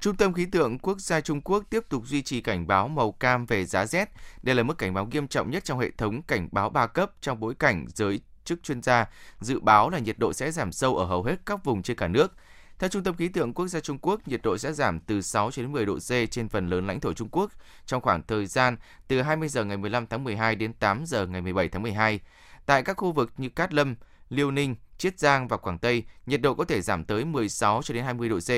Trung 0.00 0.16
tâm 0.16 0.32
khí 0.32 0.46
tượng 0.46 0.78
quốc 0.78 1.00
gia 1.00 1.20
Trung 1.20 1.40
Quốc 1.40 1.64
tiếp 1.70 1.84
tục 1.88 2.02
duy 2.06 2.22
trì 2.22 2.40
cảnh 2.40 2.66
báo 2.66 2.88
màu 2.88 3.12
cam 3.12 3.46
về 3.46 3.64
giá 3.64 3.86
rét. 3.86 4.10
Đây 4.42 4.54
là 4.54 4.62
mức 4.62 4.78
cảnh 4.78 4.94
báo 4.94 5.06
nghiêm 5.06 5.28
trọng 5.28 5.50
nhất 5.50 5.64
trong 5.64 5.78
hệ 5.78 5.90
thống 5.90 6.22
cảnh 6.22 6.48
báo 6.52 6.70
3 6.70 6.86
cấp 6.86 7.12
trong 7.20 7.40
bối 7.40 7.54
cảnh 7.54 7.86
giới 7.94 8.20
chức 8.44 8.62
chuyên 8.62 8.82
gia 8.82 9.06
dự 9.40 9.60
báo 9.60 9.90
là 9.90 9.98
nhiệt 9.98 10.18
độ 10.18 10.32
sẽ 10.32 10.50
giảm 10.50 10.72
sâu 10.72 10.96
ở 10.96 11.04
hầu 11.04 11.22
hết 11.22 11.36
các 11.46 11.64
vùng 11.64 11.82
trên 11.82 11.96
cả 11.96 12.08
nước. 12.08 12.32
Theo 12.78 12.88
Trung 12.88 13.04
tâm 13.04 13.16
khí 13.16 13.28
tượng 13.28 13.54
quốc 13.54 13.68
gia 13.68 13.80
Trung 13.80 13.98
Quốc, 13.98 14.28
nhiệt 14.28 14.40
độ 14.42 14.58
sẽ 14.58 14.72
giảm 14.72 15.00
từ 15.00 15.20
6 15.22 15.50
đến 15.56 15.72
10 15.72 15.86
độ 15.86 15.98
C 15.98 16.30
trên 16.30 16.48
phần 16.48 16.68
lớn 16.68 16.86
lãnh 16.86 17.00
thổ 17.00 17.12
Trung 17.12 17.28
Quốc 17.32 17.52
trong 17.86 18.02
khoảng 18.02 18.22
thời 18.22 18.46
gian 18.46 18.76
từ 19.08 19.22
20 19.22 19.48
giờ 19.48 19.64
ngày 19.64 19.76
15 19.76 20.06
tháng 20.06 20.24
12 20.24 20.54
đến 20.54 20.72
8 20.72 21.04
giờ 21.06 21.26
ngày 21.26 21.40
17 21.40 21.68
tháng 21.68 21.82
12. 21.82 22.20
Tại 22.66 22.82
các 22.82 22.96
khu 22.96 23.12
vực 23.12 23.32
như 23.36 23.48
Cát 23.48 23.74
Lâm, 23.74 23.94
Liêu 24.28 24.50
Ninh, 24.50 24.76
Chiết 24.98 25.18
Giang 25.18 25.48
và 25.48 25.56
Quảng 25.56 25.78
Tây, 25.78 26.04
nhiệt 26.26 26.40
độ 26.40 26.54
có 26.54 26.64
thể 26.64 26.80
giảm 26.80 27.04
tới 27.04 27.24
16 27.24 27.82
cho 27.82 27.94
đến 27.94 28.04
20 28.04 28.28
độ 28.28 28.38
C. 28.38 28.50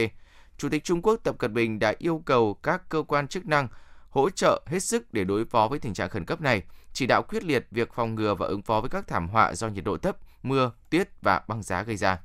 Chủ 0.59 0.69
tịch 0.69 0.85
Trung 0.85 1.03
Quốc 1.03 1.21
Tập 1.25 1.39
Cận 1.39 1.55
Bình 1.55 1.79
đã 1.79 1.95
yêu 1.99 2.23
cầu 2.25 2.55
các 2.63 2.89
cơ 2.89 3.03
quan 3.03 3.29
chức 3.29 3.47
năng 3.47 3.69
hỗ 4.11 4.31
trợ 4.31 4.63
hết 4.67 4.79
sức 4.79 5.13
để 5.13 5.25
đối 5.25 5.45
phó 5.45 5.69
với 5.69 5.79
tình 5.79 5.95
trạng 5.95 6.09
khẩn 6.09 6.25
cấp 6.25 6.41
này, 6.41 6.63
chỉ 6.93 7.07
đạo 7.07 7.23
quyết 7.23 7.45
liệt 7.45 7.67
việc 7.71 7.93
phòng 7.93 8.15
ngừa 8.15 8.35
và 8.35 8.47
ứng 8.47 8.63
phó 8.63 8.81
với 8.81 8.91
các 8.91 9.07
thảm 9.07 9.29
họa 9.29 9.55
do 9.55 9.69
nhiệt 9.69 9.85
độ 9.85 9.97
thấp, 9.97 10.17
mưa, 10.43 10.73
tuyết 10.91 11.09
và 11.23 11.41
băng 11.49 11.63
giá 11.63 11.83
gây 11.83 11.97
ra. 11.97 12.19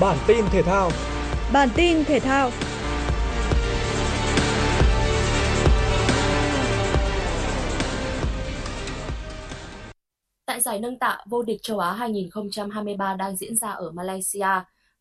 Bản 0.00 0.18
tin 0.26 0.44
thể 0.50 0.62
thao 0.62 0.90
Bản 1.52 1.68
tin 1.74 2.04
thể 2.04 2.20
thao 2.20 2.50
Tại 10.52 10.60
giải 10.60 10.80
nâng 10.80 10.98
tạ 10.98 11.18
vô 11.26 11.42
địch 11.42 11.62
châu 11.62 11.78
Á 11.78 11.92
2023 11.92 13.14
đang 13.14 13.36
diễn 13.36 13.56
ra 13.56 13.70
ở 13.70 13.90
Malaysia, 13.90 14.48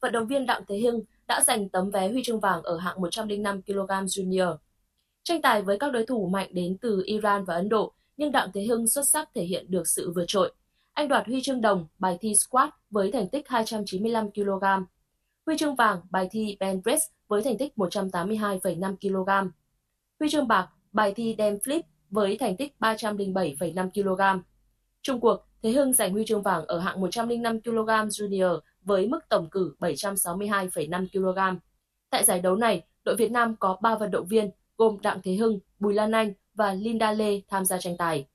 vận 0.02 0.12
động 0.12 0.28
viên 0.28 0.46
Đặng 0.46 0.62
Thế 0.68 0.80
Hưng 0.80 1.02
đã 1.28 1.44
giành 1.48 1.70
tấm 1.70 1.92
vé 1.92 2.08
huy 2.08 2.24
chương 2.24 2.40
vàng 2.40 2.64
ở 2.64 2.78
hạng 2.78 3.02
105 3.02 3.62
kg 3.62 3.86
Junior. 3.88 4.58
Tranh 5.24 5.42
tài 5.42 5.62
với 5.62 5.80
các 5.80 5.92
đối 5.92 6.06
thủ 6.06 6.28
mạnh 6.28 6.50
đến 6.52 6.78
từ 6.82 7.04
Iran 7.06 7.46
và 7.46 7.56
Ấn 7.56 7.70
Độ, 7.70 7.94
nhưng 8.18 8.32
Đặng 8.32 8.50
Thế 8.54 8.66
Hưng 8.66 8.88
xuất 8.88 9.10
sắc 9.10 9.30
thể 9.36 9.44
hiện 9.44 9.72
được 9.72 9.88
sự 9.88 10.12
vượt 10.16 10.26
trội. 10.28 10.52
Anh 10.94 11.08
đoạt 11.08 11.28
huy 11.28 11.42
chương 11.42 11.62
đồng 11.62 11.88
bài 12.00 12.18
thi 12.22 12.36
squat 12.36 12.70
với 12.90 13.12
thành 13.12 13.30
tích 13.30 13.50
295 13.50 14.32
kg, 14.32 14.64
huy 15.46 15.58
chương 15.58 15.76
vàng 15.76 16.00
bài 16.10 16.28
thi 16.32 16.58
bench 16.60 16.84
press 16.84 17.04
với 17.28 17.44
thành 17.44 17.58
tích 17.58 17.74
182,5 17.76 18.96
kg, 18.96 19.52
huy 20.20 20.30
chương 20.30 20.48
bạc 20.48 20.68
bài 20.92 21.14
thi 21.16 21.36
deadlift 21.38 21.60
flip 21.60 21.82
với 22.10 22.38
thành 22.38 22.58
tích 22.58 22.76
307,5 22.80 23.90
kg. 23.90 24.42
Trung 25.04 25.20
cuộc, 25.20 25.46
Thế 25.64 25.72
Hưng 25.72 25.94
giành 25.94 26.12
huy 26.12 26.26
chương 26.26 26.42
vàng 26.42 26.66
ở 26.66 26.80
hạng 26.80 27.02
105 27.02 27.62
kg 27.62 27.88
Junior 27.88 28.60
với 28.82 29.08
mức 29.08 29.20
tổng 29.30 29.50
cử 29.50 29.76
762,5 29.80 31.08
kg. 31.12 31.60
Tại 32.10 32.24
giải 32.24 32.40
đấu 32.40 32.56
này, 32.56 32.84
đội 33.04 33.16
Việt 33.16 33.32
Nam 33.32 33.56
có 33.60 33.78
3 33.82 33.96
vận 33.96 34.12
động 34.12 34.28
viên 34.28 34.52
gồm 34.78 34.98
Đặng 35.02 35.22
Thế 35.24 35.36
Hưng, 35.36 35.60
Bùi 35.80 35.94
Lan 35.94 36.12
Anh 36.12 36.34
và 36.54 36.74
Linda 36.74 37.12
Lê 37.12 37.42
tham 37.48 37.66
gia 37.66 37.78
tranh 37.78 37.98
tài. 37.98 38.28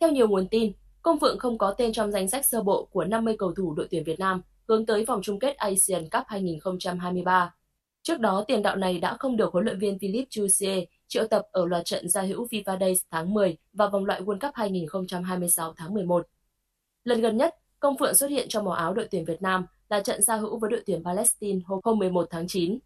Theo 0.00 0.10
nhiều 0.10 0.28
nguồn 0.28 0.48
tin, 0.48 0.72
Công 1.02 1.20
Phượng 1.20 1.38
không 1.38 1.58
có 1.58 1.74
tên 1.78 1.92
trong 1.92 2.12
danh 2.12 2.28
sách 2.28 2.46
sơ 2.46 2.62
bộ 2.62 2.88
của 2.90 3.04
50 3.04 3.36
cầu 3.38 3.52
thủ 3.56 3.74
đội 3.74 3.88
tuyển 3.90 4.04
Việt 4.04 4.18
Nam 4.18 4.42
hướng 4.68 4.86
tới 4.86 5.04
vòng 5.04 5.22
chung 5.22 5.38
kết 5.38 5.56
Asian 5.56 6.02
Cup 6.02 6.22
2023. 6.26 7.54
Trước 8.02 8.20
đó, 8.20 8.44
tiền 8.48 8.62
đạo 8.62 8.76
này 8.76 8.98
đã 8.98 9.16
không 9.16 9.36
được 9.36 9.52
huấn 9.52 9.64
luyện 9.64 9.78
viên 9.78 9.98
Philippe 9.98 10.28
Jouzier 10.30 10.84
triệu 11.08 11.26
tập 11.26 11.42
ở 11.52 11.66
loạt 11.66 11.84
trận 11.84 12.08
giao 12.08 12.26
hữu 12.26 12.46
FIFA 12.46 12.78
Days 12.80 13.00
tháng 13.10 13.34
10 13.34 13.56
và 13.72 13.88
vòng 13.88 14.04
loại 14.04 14.22
World 14.22 14.38
Cup 14.40 14.54
2026 14.54 15.74
tháng 15.76 15.94
11. 15.94 16.26
Lần 17.04 17.20
gần 17.20 17.36
nhất, 17.36 17.54
Công 17.80 17.98
Phượng 17.98 18.14
xuất 18.14 18.30
hiện 18.30 18.48
trong 18.48 18.64
màu 18.64 18.74
áo 18.74 18.94
đội 18.94 19.08
tuyển 19.10 19.24
Việt 19.24 19.42
Nam 19.42 19.66
là 19.88 20.00
trận 20.00 20.22
giao 20.22 20.40
hữu 20.40 20.58
với 20.58 20.70
đội 20.70 20.82
tuyển 20.86 21.04
Palestine 21.04 21.60
hôm 21.66 21.98
11 21.98 22.26
tháng 22.30 22.46
9. 22.48 22.78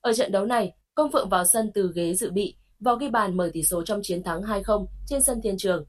Ở 0.00 0.12
trận 0.12 0.32
đấu 0.32 0.46
này, 0.46 0.72
Công 0.94 1.12
Phượng 1.12 1.28
vào 1.28 1.44
sân 1.44 1.70
từ 1.74 1.92
ghế 1.94 2.14
dự 2.14 2.30
bị, 2.30 2.56
vào 2.80 2.96
ghi 2.96 3.08
bàn 3.08 3.36
mở 3.36 3.50
tỷ 3.52 3.62
số 3.62 3.82
trong 3.82 4.00
chiến 4.02 4.22
thắng 4.22 4.42
2-0 4.42 4.86
trên 5.06 5.22
sân 5.22 5.40
Thiên 5.42 5.56
Trường. 5.58 5.84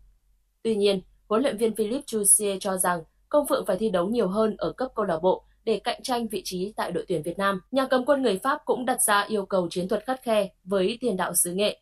Tuy 0.63 0.75
nhiên, 0.75 1.01
huấn 1.27 1.41
luyện 1.41 1.57
viên 1.57 1.75
Philippe 1.75 2.03
Jouzier 2.05 2.59
cho 2.59 2.77
rằng 2.77 3.03
Công 3.29 3.47
Phượng 3.47 3.65
phải 3.65 3.77
thi 3.77 3.89
đấu 3.89 4.07
nhiều 4.07 4.27
hơn 4.27 4.55
ở 4.57 4.71
cấp 4.71 4.91
câu 4.95 5.05
lạc 5.05 5.19
bộ 5.21 5.43
để 5.65 5.81
cạnh 5.83 6.03
tranh 6.03 6.27
vị 6.27 6.41
trí 6.45 6.73
tại 6.75 6.91
đội 6.91 7.05
tuyển 7.07 7.21
Việt 7.21 7.37
Nam. 7.37 7.61
Nhà 7.71 7.87
cầm 7.87 8.05
quân 8.05 8.21
người 8.21 8.39
Pháp 8.43 8.61
cũng 8.65 8.85
đặt 8.85 9.01
ra 9.01 9.21
yêu 9.21 9.45
cầu 9.45 9.67
chiến 9.69 9.87
thuật 9.87 10.05
khắt 10.05 10.21
khe 10.21 10.49
với 10.63 10.97
tiền 11.01 11.17
đạo 11.17 11.33
xứ 11.33 11.53
nghệ. 11.53 11.81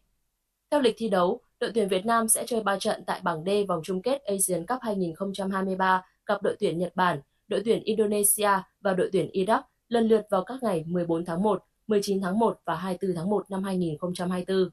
Theo 0.72 0.82
lịch 0.82 0.96
thi 0.98 1.10
đấu, 1.10 1.42
đội 1.60 1.72
tuyển 1.74 1.88
Việt 1.88 2.06
Nam 2.06 2.28
sẽ 2.28 2.44
chơi 2.48 2.64
3 2.64 2.80
trận 2.80 3.04
tại 3.06 3.22
bảng 3.24 3.44
D 3.46 3.50
vòng 3.68 3.82
chung 3.84 4.02
kết 4.02 4.24
Asian 4.24 4.66
Cup 4.66 4.80
2023 4.82 6.04
gặp 6.26 6.44
đội 6.44 6.56
tuyển 6.60 6.78
Nhật 6.78 6.96
Bản, 6.96 7.22
đội 7.48 7.62
tuyển 7.66 7.84
Indonesia 7.84 8.50
và 8.82 8.94
đội 8.94 9.10
tuyển 9.14 9.30
Iraq 9.34 9.62
lần 9.90 10.08
lượt 10.08 10.22
vào 10.30 10.44
các 10.44 10.64
ngày 10.64 10.84
14 10.88 11.26
tháng 11.26 11.44
1, 11.44 11.64
19 11.88 12.22
tháng 12.22 12.40
1 12.40 12.60
và 12.66 12.76
24 12.76 13.16
tháng 13.16 13.30
1 13.30 13.52
năm 13.52 13.64
2024. 13.64 14.70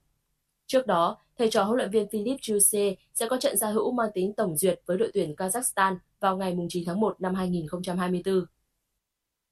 Trước 0.66 0.86
đó, 0.86 1.18
thầy 1.38 1.50
trò 1.50 1.64
huấn 1.64 1.76
luyện 1.76 1.90
viên 1.90 2.08
Philip 2.08 2.36
Chuse 2.40 2.94
sẽ 3.14 3.28
có 3.28 3.36
trận 3.36 3.56
gia 3.56 3.70
hữu 3.70 3.92
mang 3.92 4.10
tính 4.14 4.32
tổng 4.32 4.56
duyệt 4.56 4.80
với 4.86 4.98
đội 4.98 5.10
tuyển 5.14 5.34
Kazakhstan 5.34 5.96
vào 6.20 6.36
ngày 6.36 6.56
9 6.68 6.84
tháng 6.86 7.00
1 7.00 7.20
năm 7.20 7.34
2024. 7.34 8.44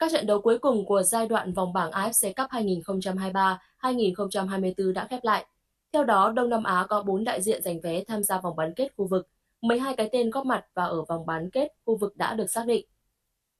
Các 0.02 0.12
trận 0.12 0.26
đấu 0.26 0.40
cuối 0.40 0.58
cùng 0.58 0.86
của 0.86 1.02
giai 1.02 1.28
đoạn 1.28 1.52
vòng 1.52 1.72
bảng 1.72 1.90
AFC 1.90 2.32
Cup 2.36 2.50
2023-2024 3.82 4.92
đã 4.92 5.06
khép 5.10 5.24
lại. 5.24 5.46
Theo 5.92 6.04
đó, 6.04 6.32
Đông 6.32 6.48
Nam 6.48 6.62
Á 6.62 6.86
có 6.88 7.02
4 7.02 7.24
đại 7.24 7.42
diện 7.42 7.62
giành 7.62 7.80
vé 7.80 8.04
tham 8.04 8.22
gia 8.22 8.40
vòng 8.40 8.56
bán 8.56 8.74
kết 8.74 8.88
khu 8.96 9.06
vực, 9.06 9.28
12 9.60 9.96
cái 9.96 10.08
tên 10.12 10.30
góp 10.30 10.46
mặt 10.46 10.64
và 10.74 10.84
ở 10.84 11.02
vòng 11.02 11.26
bán 11.26 11.50
kết 11.50 11.68
khu 11.84 11.96
vực 11.96 12.16
đã 12.16 12.34
được 12.34 12.50
xác 12.50 12.66
định. 12.66 12.86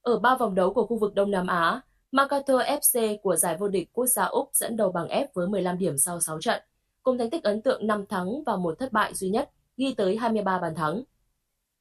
Ở 0.03 0.19
ba 0.19 0.37
vòng 0.37 0.55
đấu 0.55 0.75
của 0.75 0.87
khu 0.87 0.99
vực 0.99 1.15
Đông 1.15 1.31
Nam 1.31 1.47
Á, 1.47 1.81
Makato 2.13 2.59
FC 2.59 3.17
của 3.23 3.37
giải 3.37 3.57
vô 3.57 3.69
địch 3.69 3.89
quốc 3.93 4.07
gia 4.07 4.25
Úc 4.25 4.51
dẫn 4.53 4.77
đầu 4.77 4.93
bảng 4.93 5.09
F 5.09 5.27
với 5.35 5.49
15 5.49 5.79
điểm 5.79 5.99
sau 5.99 6.21
6 6.21 6.41
trận, 6.41 6.63
cùng 7.03 7.19
thành 7.19 7.31
tích 7.31 7.43
ấn 7.43 7.63
tượng 7.63 7.87
5 7.87 8.07
thắng 8.07 8.43
và 8.47 8.57
một 8.57 8.79
thất 8.79 8.93
bại 8.93 9.15
duy 9.15 9.31
nhất, 9.31 9.51
ghi 9.77 9.95
tới 9.95 10.17
23 10.17 10.59
bàn 10.59 10.75
thắng. 10.75 11.03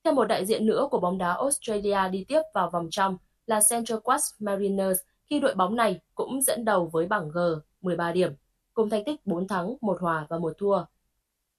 Theo 0.04 0.14
một 0.14 0.26
đại 0.26 0.46
diện 0.46 0.66
nữa 0.66 0.88
của 0.92 1.00
bóng 1.00 1.18
đá 1.18 1.34
Australia 1.34 2.10
đi 2.12 2.26
tiếp 2.28 2.42
vào 2.54 2.70
vòng 2.70 2.88
trong 2.92 3.18
là 3.46 3.60
Central 3.70 4.00
Coast 4.00 4.26
Mariners 4.40 5.00
khi 5.30 5.40
đội 5.40 5.56
bóng 5.56 5.76
này 5.76 6.00
cũng 6.16 6.42
dẫn 6.42 6.66
đầu 6.66 6.90
với 6.94 7.06
bảng 7.06 7.30
G 7.30 7.40
13 7.82 8.12
điểm, 8.12 8.34
cùng 8.74 8.90
thành 8.90 9.04
tích 9.04 9.26
4 9.26 9.48
thắng, 9.48 9.76
1 9.82 9.98
hòa 10.02 10.26
và 10.30 10.40
1 10.40 10.54
thua. 10.58 10.86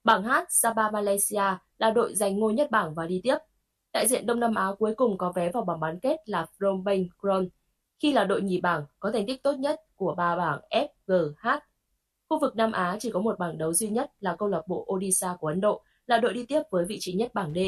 Bảng 0.05 0.23
H, 0.23 0.31
Sabah 0.49 0.93
Malaysia 0.93 1.43
là 1.79 1.91
đội 1.91 2.15
giành 2.15 2.39
ngôi 2.39 2.55
nhất 2.55 2.71
bảng 2.71 2.95
và 2.95 3.07
đi 3.07 3.21
tiếp. 3.23 3.37
Đại 3.93 4.09
diện 4.09 4.27
Đông 4.27 4.41
Nam 4.41 4.55
Á 4.55 4.69
cuối 4.79 4.95
cùng 4.95 5.19
có 5.19 5.33
vé 5.33 5.51
vào 5.53 5.65
bảng 5.65 5.81
bán 5.81 6.01
kết 6.01 6.17
là 6.25 6.47
Phnom 6.59 6.85
Penh 6.87 7.09
Kron, 7.21 7.49
khi 8.01 8.13
là 8.13 8.25
đội 8.25 8.43
nhì 8.43 8.61
bảng 8.61 8.85
có 9.01 9.11
thành 9.11 9.27
tích 9.27 9.43
tốt 9.43 9.53
nhất 9.53 9.81
của 9.97 10.15
ba 10.15 10.37
bảng 10.37 10.61
F, 10.71 10.89
G, 11.07 11.13
H. 11.39 11.49
Khu 12.29 12.41
vực 12.41 12.57
Nam 12.57 12.73
Á 12.73 12.97
chỉ 13.01 13.11
có 13.11 13.21
một 13.21 13.39
bảng 13.39 13.59
đấu 13.59 13.73
duy 13.75 13.89
nhất 13.89 14.13
là 14.21 14.37
câu 14.37 14.49
lạc 14.49 14.63
bộ 14.69 14.87
Odisha 14.93 15.37
của 15.41 15.49
Ấn 15.49 15.61
Độ, 15.61 15.83
là 16.07 16.19
đội 16.19 16.35
đi 16.35 16.47
tiếp 16.47 16.63
với 16.71 16.85
vị 16.85 16.97
trí 17.01 17.13
nhất 17.13 17.35
bảng 17.35 17.55
D. 17.55 17.59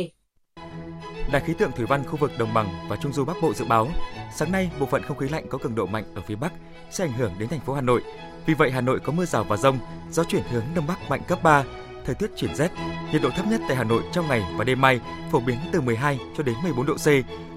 Đài 1.32 1.42
khí 1.42 1.54
tượng 1.58 1.72
thủy 1.72 1.87
văn 1.87 2.04
khu 2.04 2.16
vực 2.16 2.32
đồng 2.38 2.54
bằng 2.54 2.68
và 2.88 2.96
trung 2.96 3.12
du 3.12 3.24
Bắc 3.24 3.37
Bộ 3.42 3.54
dự 3.54 3.64
báo, 3.64 3.88
sáng 4.34 4.52
nay 4.52 4.70
bộ 4.80 4.87
phận 4.87 5.02
không 5.02 5.16
khí 5.16 5.28
lạnh 5.28 5.46
có 5.48 5.58
cường 5.58 5.74
độ 5.74 5.87
mạnh 5.87 6.04
ở 6.14 6.22
phía 6.26 6.34
Bắc 6.34 6.52
sẽ 6.90 7.04
ảnh 7.04 7.12
hưởng 7.12 7.32
đến 7.38 7.48
thành 7.48 7.60
phố 7.60 7.74
Hà 7.74 7.80
Nội. 7.80 8.02
Vì 8.46 8.54
vậy 8.54 8.70
Hà 8.70 8.80
Nội 8.80 9.00
có 9.00 9.12
mưa 9.12 9.24
rào 9.24 9.44
và 9.44 9.56
rông, 9.56 9.78
gió 10.10 10.24
chuyển 10.24 10.42
hướng 10.50 10.64
đông 10.74 10.87
bắc 10.87 11.10
mạnh 11.10 11.20
cấp 11.28 11.42
3, 11.42 11.64
thời 12.04 12.14
tiết 12.14 12.30
chuyển 12.37 12.54
rét. 12.54 12.70
Nhiệt 13.12 13.22
độ 13.22 13.30
thấp 13.30 13.46
nhất 13.46 13.60
tại 13.68 13.76
Hà 13.76 13.84
Nội 13.84 14.02
trong 14.12 14.28
ngày 14.28 14.42
và 14.56 14.64
đêm 14.64 14.80
mai 14.80 15.00
phổ 15.32 15.40
biến 15.40 15.58
từ 15.72 15.80
12 15.80 16.18
cho 16.37 16.42
đến 16.42 16.54
14 16.62 16.87
độ 16.87 16.94
C. 16.94 17.06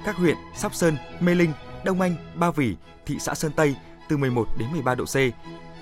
Các 0.06 0.16
huyện 0.16 0.38
Sóc 0.56 0.76
Sơn, 0.76 0.98
Mê 1.20 1.36
Linh, 1.36 1.52
Đông 1.84 2.02
Anh, 2.02 2.16
Ba 2.36 2.52
Vì, 2.52 2.76
thị 3.06 3.16
xã 3.20 3.36
Sơn 3.36 3.52
Tây 3.56 3.76
từ 4.10 4.18
11 4.18 4.48
đến 4.58 4.72
13 4.72 4.96
độ 4.96 5.06
C. 5.06 5.16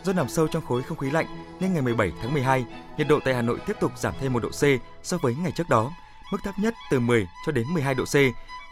Do 0.04 0.14
nằm 0.14 0.30
sâu 0.30 0.48
trong 0.48 0.66
khối 0.66 0.84
không 0.84 0.98
khí 0.98 1.12
lạnh 1.12 1.26
nên 1.60 1.74
ngày 1.74 1.82
17 1.82 2.12
tháng 2.22 2.34
12, 2.34 2.66
nhiệt 2.98 3.08
độ 3.08 3.20
tại 3.26 3.34
Hà 3.34 3.42
Nội 3.42 3.58
tiếp 3.68 3.78
tục 3.80 3.92
giảm 3.98 4.14
thêm 4.20 4.34
1 4.34 4.44
độ 4.44 4.50
C 4.50 4.64
so 5.04 5.18
với 5.18 5.36
ngày 5.36 5.52
trước 5.56 5.70
đó 5.70 5.92
mức 6.32 6.38
thấp 6.44 6.60
nhất 6.60 6.74
từ 6.92 7.00
10 7.00 7.28
cho 7.46 7.52
đến 7.52 7.68
12 7.74 7.96
độ 7.96 8.04
C. 8.06 8.16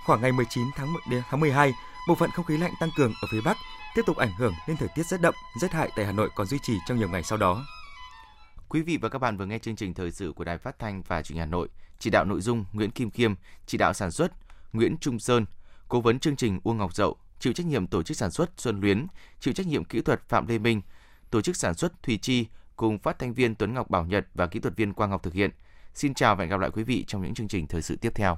Khoảng 0.06 0.22
ngày 0.22 0.32
19 0.32 0.64
tháng 0.76 0.94
tháng 1.30 1.40
12, 1.40 1.74
bộ 2.08 2.16
phận 2.16 2.30
không 2.32 2.46
khí 2.46 2.58
lạnh 2.58 2.74
tăng 2.80 2.90
cường 2.98 3.14
ở 3.22 3.28
phía 3.32 3.42
Bắc 3.42 3.58
tiếp 3.96 4.02
tục 4.06 4.18
ảnh 4.18 4.34
hưởng 4.38 4.54
nên 4.68 4.78
thời 4.78 4.90
tiết 4.96 5.06
rét 5.06 5.22
đậm, 5.22 5.34
rét 5.62 5.72
hại 5.72 5.92
tại 5.96 6.06
Hà 6.06 6.12
Nội 6.12 6.30
còn 6.36 6.48
duy 6.48 6.60
trì 6.60 6.78
trong 6.88 6.98
nhiều 6.98 7.10
ngày 7.10 7.24
sau 7.24 7.38
đó. 7.38 7.66
Quý 8.70 8.82
vị 8.82 8.98
và 9.02 9.10
các 9.10 9.20
bạn 9.20 9.38
vừa 9.38 9.46
nghe 9.46 9.60
chương 9.60 9.76
trình 9.76 9.94
thời 9.94 10.12
sự 10.12 10.34
của 10.36 10.44
Đài 10.44 10.58
Phát 10.58 10.80
thanh 10.80 11.02
và 11.08 11.22
Truyền 11.22 11.36
hình 11.36 11.40
Hà 11.40 11.46
Nội. 11.46 11.70
Chỉ 12.00 12.10
đạo 12.10 12.26
nội 12.26 12.42
dung 12.42 12.66
Nguyễn 12.74 12.92
Kim 12.92 13.12
Khiêm, 13.12 13.34
chỉ 13.66 13.78
đạo 13.78 13.94
sản 13.94 14.12
xuất 14.12 14.32
Nguyễn 14.74 14.98
Trung 14.98 15.20
Sơn, 15.20 15.46
cố 15.88 16.02
vấn 16.02 16.20
chương 16.20 16.36
trình 16.36 16.60
Uông 16.64 16.78
Ngọc 16.78 16.96
Dậu, 16.96 17.18
chịu 17.40 17.54
trách 17.54 17.66
nhiệm 17.66 17.88
tổ 17.88 18.04
chức 18.04 18.18
sản 18.18 18.32
xuất 18.32 18.52
Xuân 18.58 18.82
Luyến, 18.82 19.08
chịu 19.40 19.54
trách 19.54 19.68
nhiệm 19.68 19.84
kỹ 19.84 20.02
thuật 20.02 20.30
Phạm 20.30 20.48
Lê 20.48 20.58
Minh, 20.58 20.82
tổ 21.32 21.42
chức 21.42 21.56
sản 21.56 21.74
xuất 21.74 22.04
Thùy 22.04 22.18
Chi 22.18 22.48
cùng 22.76 23.00
phát 23.00 23.20
thanh 23.20 23.34
viên 23.34 23.56
Tuấn 23.56 23.74
Ngọc 23.74 23.90
Bảo 23.90 24.06
Nhật 24.06 24.28
và 24.34 24.48
kỹ 24.48 24.60
thuật 24.60 24.76
viên 24.76 24.94
Quang 24.94 25.10
Ngọc 25.10 25.24
thực 25.24 25.34
hiện. 25.34 25.52
Xin 25.96 26.14
chào 26.14 26.36
và 26.36 26.44
hẹn 26.44 26.50
gặp 26.50 26.60
lại 26.60 26.70
quý 26.74 26.84
vị 26.84 27.04
trong 27.08 27.22
những 27.24 27.34
chương 27.34 27.48
trình 27.48 27.68
thời 27.68 27.82
sự 27.82 27.96
tiếp 27.96 28.12
theo. 28.16 28.38